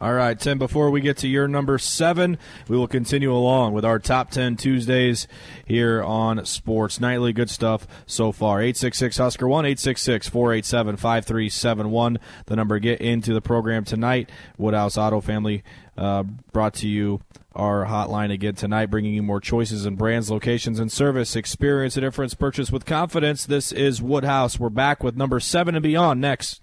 All 0.01 0.13
right, 0.13 0.37
Tim, 0.37 0.59
before 0.59 0.91
we 0.91 0.99
get 0.99 1.15
to 1.19 1.27
your 1.27 1.47
number 1.47 1.77
seven, 1.77 2.37
we 2.67 2.75
will 2.77 2.87
continue 2.87 3.33
along 3.33 3.71
with 3.71 3.85
our 3.85 3.97
top 3.97 4.29
10 4.29 4.57
Tuesdays 4.57 5.25
here 5.65 6.03
on 6.03 6.45
Sports 6.45 6.99
Nightly. 6.99 7.31
Good 7.31 7.49
stuff 7.49 7.87
so 8.05 8.33
far. 8.33 8.59
866 8.59 9.17
Husker 9.17 9.47
1 9.47 9.65
866 9.65 10.27
487 10.27 10.97
5371. 10.97 12.19
The 12.45 12.55
number 12.57 12.75
to 12.75 12.81
get 12.81 12.99
into 12.99 13.33
the 13.33 13.39
program 13.39 13.85
tonight. 13.85 14.29
Woodhouse 14.57 14.97
Auto 14.97 15.21
Family 15.21 15.63
uh, 15.97 16.23
brought 16.51 16.73
to 16.75 16.89
you 16.89 17.21
our 17.55 17.85
hotline 17.85 18.31
again 18.31 18.55
tonight, 18.55 18.87
bringing 18.87 19.13
you 19.13 19.23
more 19.23 19.39
choices 19.39 19.85
and 19.85 19.97
brands, 19.97 20.29
locations, 20.29 20.79
and 20.79 20.91
service. 20.91 21.35
Experience 21.35 21.95
a 21.97 22.01
difference. 22.01 22.33
Purchase 22.33 22.71
with 22.71 22.85
confidence. 22.85 23.45
This 23.45 23.71
is 23.71 24.01
Woodhouse. 24.01 24.59
We're 24.59 24.69
back 24.69 25.03
with 25.03 25.15
number 25.15 25.39
seven 25.39 25.75
and 25.75 25.83
beyond 25.83 26.21
next. 26.21 26.61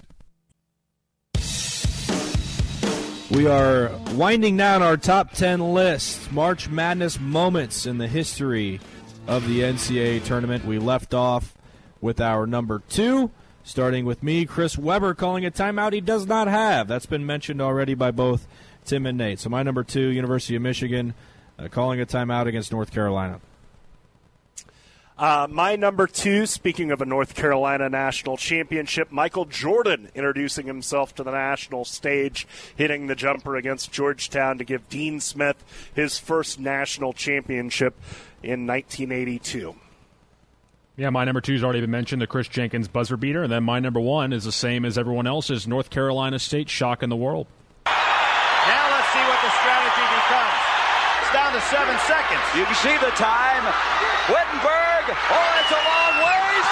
We 3.31 3.47
are 3.47 3.91
winding 4.13 4.59
down 4.59 4.83
our 4.83 4.99
top 4.99 5.33
10 5.33 5.73
list. 5.73 6.31
March 6.33 6.69
Madness 6.69 7.19
moments 7.19 7.87
in 7.87 7.97
the 7.97 8.07
history 8.07 8.79
of 9.27 9.49
the 9.49 9.61
NCAA 9.61 10.23
tournament. 10.25 10.67
We 10.67 10.79
left 10.79 11.15
off 11.15 11.55
with 12.03 12.21
our 12.21 12.47
number 12.47 12.83
two, 12.91 13.31
starting 13.63 14.05
with 14.05 14.23
me, 14.23 14.45
Chris 14.45 14.77
Webber, 14.77 15.15
calling 15.15 15.47
a 15.47 15.51
timeout 15.51 15.95
he 15.95 16.03
does 16.03 16.27
not 16.27 16.47
have. 16.47 16.89
That's 16.89 17.07
been 17.07 17.25
mentioned 17.25 17.63
already 17.63 17.95
by 17.95 18.11
both 18.11 18.47
Tim 18.85 19.07
and 19.07 19.19
Nate. 19.19 19.39
So, 19.39 19.49
my 19.49 19.63
number 19.63 19.85
two, 19.85 20.09
University 20.09 20.57
of 20.57 20.63
Michigan, 20.63 21.15
uh, 21.59 21.69
calling 21.69 22.01
a 22.01 22.07
timeout 22.07 22.47
against 22.47 22.73
North 22.73 22.93
Carolina. 22.93 23.41
Uh, 25.23 25.47
my 25.49 25.77
number 25.77 26.07
two, 26.07 26.47
speaking 26.47 26.91
of 26.91 27.01
a 27.01 27.05
North 27.05 27.35
Carolina 27.35 27.89
national 27.89 28.37
championship, 28.37 29.13
Michael 29.13 29.45
Jordan 29.45 30.09
introducing 30.15 30.67
himself 30.67 31.15
to 31.15 31.23
the 31.23 31.31
national 31.31 31.85
stage, 31.85 32.47
hitting 32.75 33.07
the 33.07 33.15
jumper 33.15 33.55
against 33.55 33.93
Georgetown 33.93 34.59
to 34.59 34.65
give 34.65 34.89
Dean 34.89 35.21
Smith 35.21 35.63
his 35.95 36.19
first 36.19 36.59
national 36.59 37.13
championship 37.13 37.95
in 38.43 38.67
1982. 38.67 39.77
Yeah, 40.97 41.11
my 41.11 41.25
number 41.25 41.41
two 41.41 41.53
has 41.53 41.63
already 41.63 41.81
been 41.83 41.91
mentioned, 41.91 42.21
the 42.21 42.27
Chris 42.27 42.49
Jenkins 42.49 42.89
buzzer 42.89 43.17
beater. 43.17 43.45
And 43.45 43.53
then 43.53 43.65
my 43.65 43.81
number 43.81 44.01
one 44.01 44.33
is 44.33 44.45
the 44.45 44.53
same 44.53 44.85
as 44.85 44.99
everyone 44.99 45.27
else's 45.27 45.69
North 45.69 45.89
Carolina 45.89 46.39
State 46.39 46.69
shock 46.69 47.03
in 47.03 47.11
the 47.11 47.17
world. 47.17 47.47
Now 47.87 48.91
let's 48.91 49.13
see 49.13 49.21
what 49.21 49.41
the 49.41 49.51
strategy 49.61 50.03
becomes. 50.03 50.63
It's 51.63 51.71
seven 51.71 51.97
seconds. 52.09 52.43
You 52.57 52.65
can 52.65 52.75
see 52.75 52.99
the 52.99 53.13
time. 53.13 53.63
Whittenburg. 54.27 55.15
Oh, 55.31 55.61
it's 55.61 55.71
a 55.71 55.79
long 55.79 56.15
ways. 56.27 56.67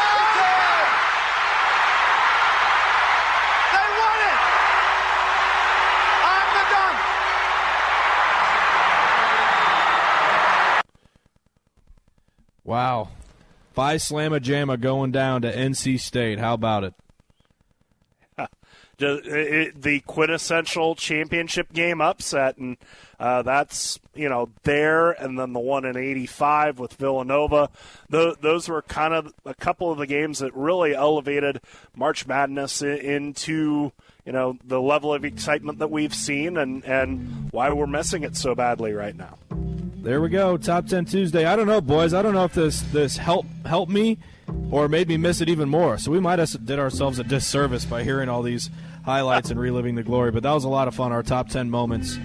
They 3.70 3.86
won 4.00 4.18
it! 4.26 4.40
On 6.26 6.44
the 6.56 6.64
dunk! 6.74 6.98
Wow. 12.64 13.08
Phi 13.72 13.94
Slamma 13.94 14.40
Jamma 14.40 14.80
going 14.80 15.12
down 15.12 15.42
to 15.42 15.56
NC 15.56 16.00
State. 16.00 16.40
How 16.40 16.54
about 16.54 16.82
it? 16.82 16.94
The, 19.00 20.02
quintessential 20.06 20.94
championship 20.94 21.72
game 21.72 22.00
upset, 22.00 22.58
and 22.58 22.76
uh, 23.18 23.42
that's 23.42 23.98
you 24.14 24.28
know 24.28 24.50
there, 24.62 25.10
and 25.10 25.38
then 25.38 25.52
the 25.52 25.60
one 25.60 25.84
in 25.84 25.96
'85 25.96 26.78
with 26.78 26.92
Villanova. 26.94 27.70
Those 28.08 28.68
were 28.68 28.82
kind 28.82 29.14
of 29.14 29.32
a 29.44 29.54
couple 29.54 29.90
of 29.90 29.98
the 29.98 30.06
games 30.06 30.40
that 30.40 30.54
really 30.54 30.94
elevated 30.94 31.60
March 31.94 32.26
Madness 32.26 32.82
into 32.82 33.92
you 34.24 34.32
know 34.32 34.58
the 34.64 34.80
level 34.80 35.12
of 35.14 35.24
excitement 35.24 35.78
that 35.78 35.90
we've 35.90 36.14
seen, 36.14 36.56
and 36.56 36.84
and 36.84 37.48
why 37.52 37.72
we're 37.72 37.86
missing 37.86 38.22
it 38.22 38.36
so 38.36 38.54
badly 38.54 38.92
right 38.92 39.16
now. 39.16 39.38
There 40.02 40.20
we 40.20 40.30
go. 40.30 40.56
Top 40.56 40.86
ten 40.86 41.04
Tuesday. 41.04 41.44
I 41.44 41.56
don't 41.56 41.66
know, 41.66 41.80
boys. 41.80 42.14
I 42.14 42.22
don't 42.22 42.34
know 42.34 42.44
if 42.44 42.54
this 42.54 42.82
this 42.92 43.16
help 43.16 43.46
helped 43.66 43.92
me 43.92 44.18
or 44.70 44.88
made 44.88 45.08
me 45.08 45.16
miss 45.16 45.40
it 45.40 45.48
even 45.48 45.68
more. 45.68 45.98
So 45.98 46.10
we 46.10 46.20
might 46.20 46.38
have 46.38 46.64
did 46.64 46.78
ourselves 46.78 47.18
a 47.18 47.24
disservice 47.24 47.84
by 47.84 48.04
hearing 48.04 48.28
all 48.28 48.42
these 48.42 48.70
highlights 49.04 49.50
and 49.50 49.58
reliving 49.58 49.94
the 49.94 50.02
glory. 50.02 50.30
But 50.30 50.42
that 50.42 50.52
was 50.52 50.64
a 50.64 50.68
lot 50.68 50.88
of 50.88 50.94
fun. 50.94 51.12
Our 51.12 51.22
top 51.22 51.48
ten 51.48 51.70
moments 51.70 52.18